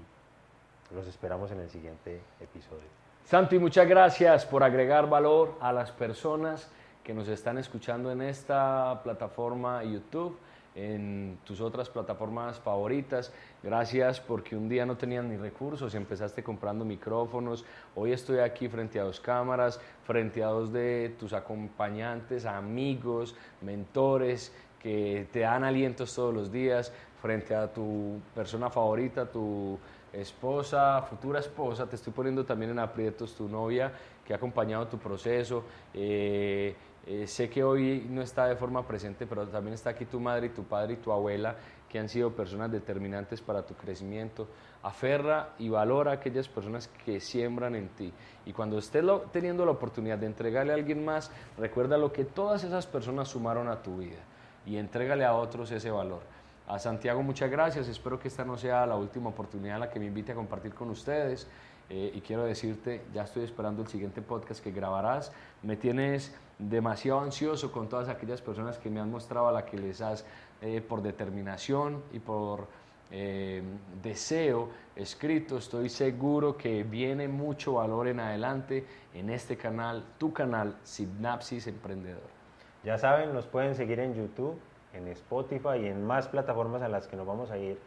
los 0.95 1.07
esperamos 1.07 1.51
en 1.53 1.61
el 1.61 1.71
siguiente 1.71 2.21
episodio. 2.41 2.89
Santi, 3.25 3.59
muchas 3.59 3.87
gracias 3.87 4.45
por 4.45 4.65
agregar 4.65 5.09
valor 5.09 5.55
a 5.61 5.73
las 5.73 5.93
personas 5.93 6.69
que 7.05 7.15
nos 7.15 7.29
están 7.29 7.59
escuchando 7.59 8.11
en 8.11 8.23
esta 8.23 9.01
plataforma 9.05 9.85
YouTube 9.85 10.37
en 10.75 11.39
tus 11.45 11.61
otras 11.61 11.89
plataformas 11.89 12.59
favoritas. 12.61 13.33
Gracias 13.63 14.21
porque 14.21 14.57
un 14.57 14.69
día 14.69 14.87
no 14.87 14.97
tenías 14.97 15.25
ni 15.25 15.37
recursos 15.37 15.93
y 15.93 15.97
empezaste 15.97 16.43
comprando 16.43 16.85
micrófonos. 16.85 17.65
Hoy 17.95 18.13
estoy 18.13 18.39
aquí 18.39 18.69
frente 18.69 19.01
a 19.01 19.05
dos 19.05 19.21
cámaras, 19.21 19.81
frente 20.05 20.43
a 20.43 20.49
dos 20.49 20.73
de 20.73 21.15
tus 21.19 21.33
acompañantes, 21.33 22.47
amigos, 22.47 23.35
mentores 23.61 24.55
que 24.83 25.29
te 25.31 25.41
dan 25.41 25.65
alientos 25.65 26.15
todos 26.15 26.35
los 26.35 26.51
días, 26.51 26.93
frente 27.21 27.55
a 27.55 27.73
tu 27.73 28.21
persona 28.35 28.71
favorita, 28.71 29.31
tu 29.31 29.79
esposa, 30.13 31.03
futura 31.03 31.41
esposa, 31.41 31.87
te 31.87 31.97
estoy 31.97 32.13
poniendo 32.13 32.45
también 32.45 32.73
en 32.73 32.79
aprietos, 32.79 33.35
tu 33.35 33.49
novia 33.49 33.93
que 34.25 34.33
ha 34.33 34.37
acompañado 34.37 34.87
tu 34.89 34.99
proceso. 34.99 35.65
Eh, 35.93 36.75
eh, 37.07 37.27
sé 37.27 37.49
que 37.49 37.65
hoy 37.65 38.07
no 38.09 38.23
está 38.23 38.47
de 38.47 38.57
forma 38.57 38.87
presente, 38.87 39.27
pero 39.27 39.47
también 39.49 39.75
está 39.75 39.91
aquí 39.91 40.05
tu 40.05 40.21
madre 40.21 40.47
y 40.47 40.51
tu 40.51 40.65
padre 40.65 40.95
y 40.95 40.97
tu 40.97 41.13
abuela, 41.13 41.57
que 41.89 41.99
han 41.99 42.09
sido 42.09 42.31
personas 42.31 42.71
determinantes 42.71 43.41
para 43.41 43.67
tu 43.67 43.75
crecimiento. 43.75 44.49
Aferra 44.83 45.51
y 45.59 45.69
valora 45.69 46.13
a 46.13 46.15
aquellas 46.15 46.49
personas 46.49 46.89
que 47.05 47.21
siembran 47.21 47.75
en 47.75 47.89
ti. 47.89 48.13
Y 48.47 48.53
cuando 48.53 48.79
estés 48.79 49.05
teniendo 49.33 49.65
la 49.65 49.73
oportunidad 49.73 50.19
de 50.19 50.27
entregarle 50.27 50.73
a 50.73 50.77
alguien 50.77 51.05
más, 51.05 51.33
recuerda 51.59 51.99
lo 51.99 52.13
que 52.13 52.25
todas 52.25 52.63
esas 52.65 52.87
personas 52.87 53.29
sumaron 53.29 53.69
a 53.69 53.83
tu 53.83 53.97
vida 53.99 54.21
y 54.67 54.77
entrégale 54.77 55.25
a 55.25 55.35
otros 55.35 55.71
ese 55.71 55.91
valor. 55.91 56.23
A 56.67 56.79
Santiago, 56.79 57.23
muchas 57.23 57.51
gracias. 57.51 57.89
Espero 57.89 58.19
que 58.19 58.29
esta 58.29 58.45
no 58.45 58.57
sea 58.57 58.87
la 58.87 58.97
última 58.97 59.31
oportunidad 59.31 59.75
en 59.75 59.81
la 59.81 59.91
que 59.91 59.99
me 59.99 60.07
invite 60.07 60.33
a 60.33 60.35
compartir 60.35 60.75
con 60.75 60.91
ustedes. 60.91 61.49
Eh, 61.89 62.13
y 62.15 62.21
quiero 62.21 62.45
decirte, 62.45 63.03
ya 63.13 63.25
estoy 63.25 63.43
esperando 63.43 63.83
el 63.83 63.89
siguiente 63.89 64.23
podcast 64.23 64.63
que 64.63 64.71
grabarás. 64.71 65.33
Me 65.65 65.77
tienes 65.77 66.33
demasiado 66.59 67.21
ansioso 67.21 67.73
con 67.73 67.89
todas 67.89 68.09
aquellas 68.09 68.41
personas 68.41 68.79
que 68.79 68.89
me 68.89 69.01
han 69.01 69.11
mostrado 69.11 69.49
a 69.49 69.53
la 69.53 69.65
que 69.65 69.77
les 69.77 70.01
has, 70.01 70.25
eh, 70.63 70.81
por 70.81 71.03
determinación 71.03 72.03
y 72.13 72.21
por 72.21 72.69
eh, 73.11 73.63
deseo 74.03 74.69
escrito, 74.95 75.59
estoy 75.59 75.89
seguro 75.89 76.57
que 76.57 76.85
viene 76.85 77.27
mucho 77.27 77.75
valor 77.75 78.07
en 78.07 78.21
adelante 78.21 78.87
en 79.15 79.31
este 79.31 79.57
canal, 79.57 80.05
tu 80.19 80.33
canal, 80.33 80.77
Sinapsis 80.85 81.67
Emprendedor. 81.67 82.40
Ya 82.83 82.97
saben, 82.97 83.35
nos 83.35 83.47
pueden 83.47 83.75
seguir 83.75 84.01
en 84.01 84.15
YouTube, 84.15 84.59
en 84.95 85.07
Spotify 85.09 85.79
y 85.83 85.87
en 85.87 86.05
más 86.05 86.29
plataformas 86.29 86.83
a 86.83 86.89
las 86.89 87.07
que 87.07 87.17
nos 87.17 87.27
vamos 87.27 87.51
a 87.51 87.59
ir 87.59 87.79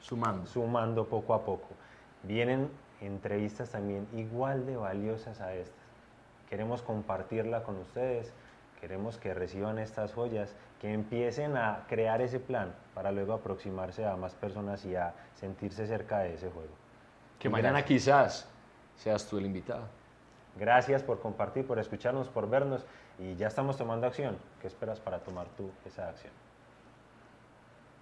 sumando. 0.00 0.46
sumando 0.46 1.06
poco 1.06 1.34
a 1.34 1.44
poco. 1.44 1.68
Vienen 2.24 2.68
entrevistas 3.00 3.70
también 3.70 4.06
igual 4.12 4.66
de 4.66 4.76
valiosas 4.76 5.40
a 5.40 5.54
estas. 5.54 5.74
Queremos 6.48 6.82
compartirla 6.82 7.62
con 7.62 7.76
ustedes, 7.78 8.32
queremos 8.80 9.16
que 9.16 9.32
reciban 9.32 9.78
estas 9.78 10.12
joyas, 10.12 10.54
que 10.80 10.92
empiecen 10.92 11.56
a 11.56 11.84
crear 11.88 12.20
ese 12.20 12.40
plan 12.40 12.74
para 12.94 13.12
luego 13.12 13.32
aproximarse 13.32 14.06
a 14.06 14.16
más 14.16 14.34
personas 14.34 14.84
y 14.84 14.96
a 14.96 15.14
sentirse 15.34 15.86
cerca 15.86 16.18
de 16.18 16.34
ese 16.34 16.50
juego. 16.50 16.74
Que 17.38 17.48
mañana 17.48 17.84
quizás 17.84 18.48
seas 18.96 19.26
tú 19.26 19.38
el 19.38 19.46
invitado. 19.46 19.84
Gracias 20.58 21.02
por 21.02 21.20
compartir, 21.20 21.66
por 21.66 21.78
escucharnos, 21.78 22.28
por 22.28 22.48
vernos 22.48 22.86
y 23.18 23.36
ya 23.36 23.48
estamos 23.48 23.76
tomando 23.76 24.06
acción. 24.06 24.36
¿Qué 24.60 24.66
esperas 24.66 25.00
para 25.00 25.18
tomar 25.20 25.46
tú 25.56 25.70
esa 25.86 26.08
acción? 26.08 26.43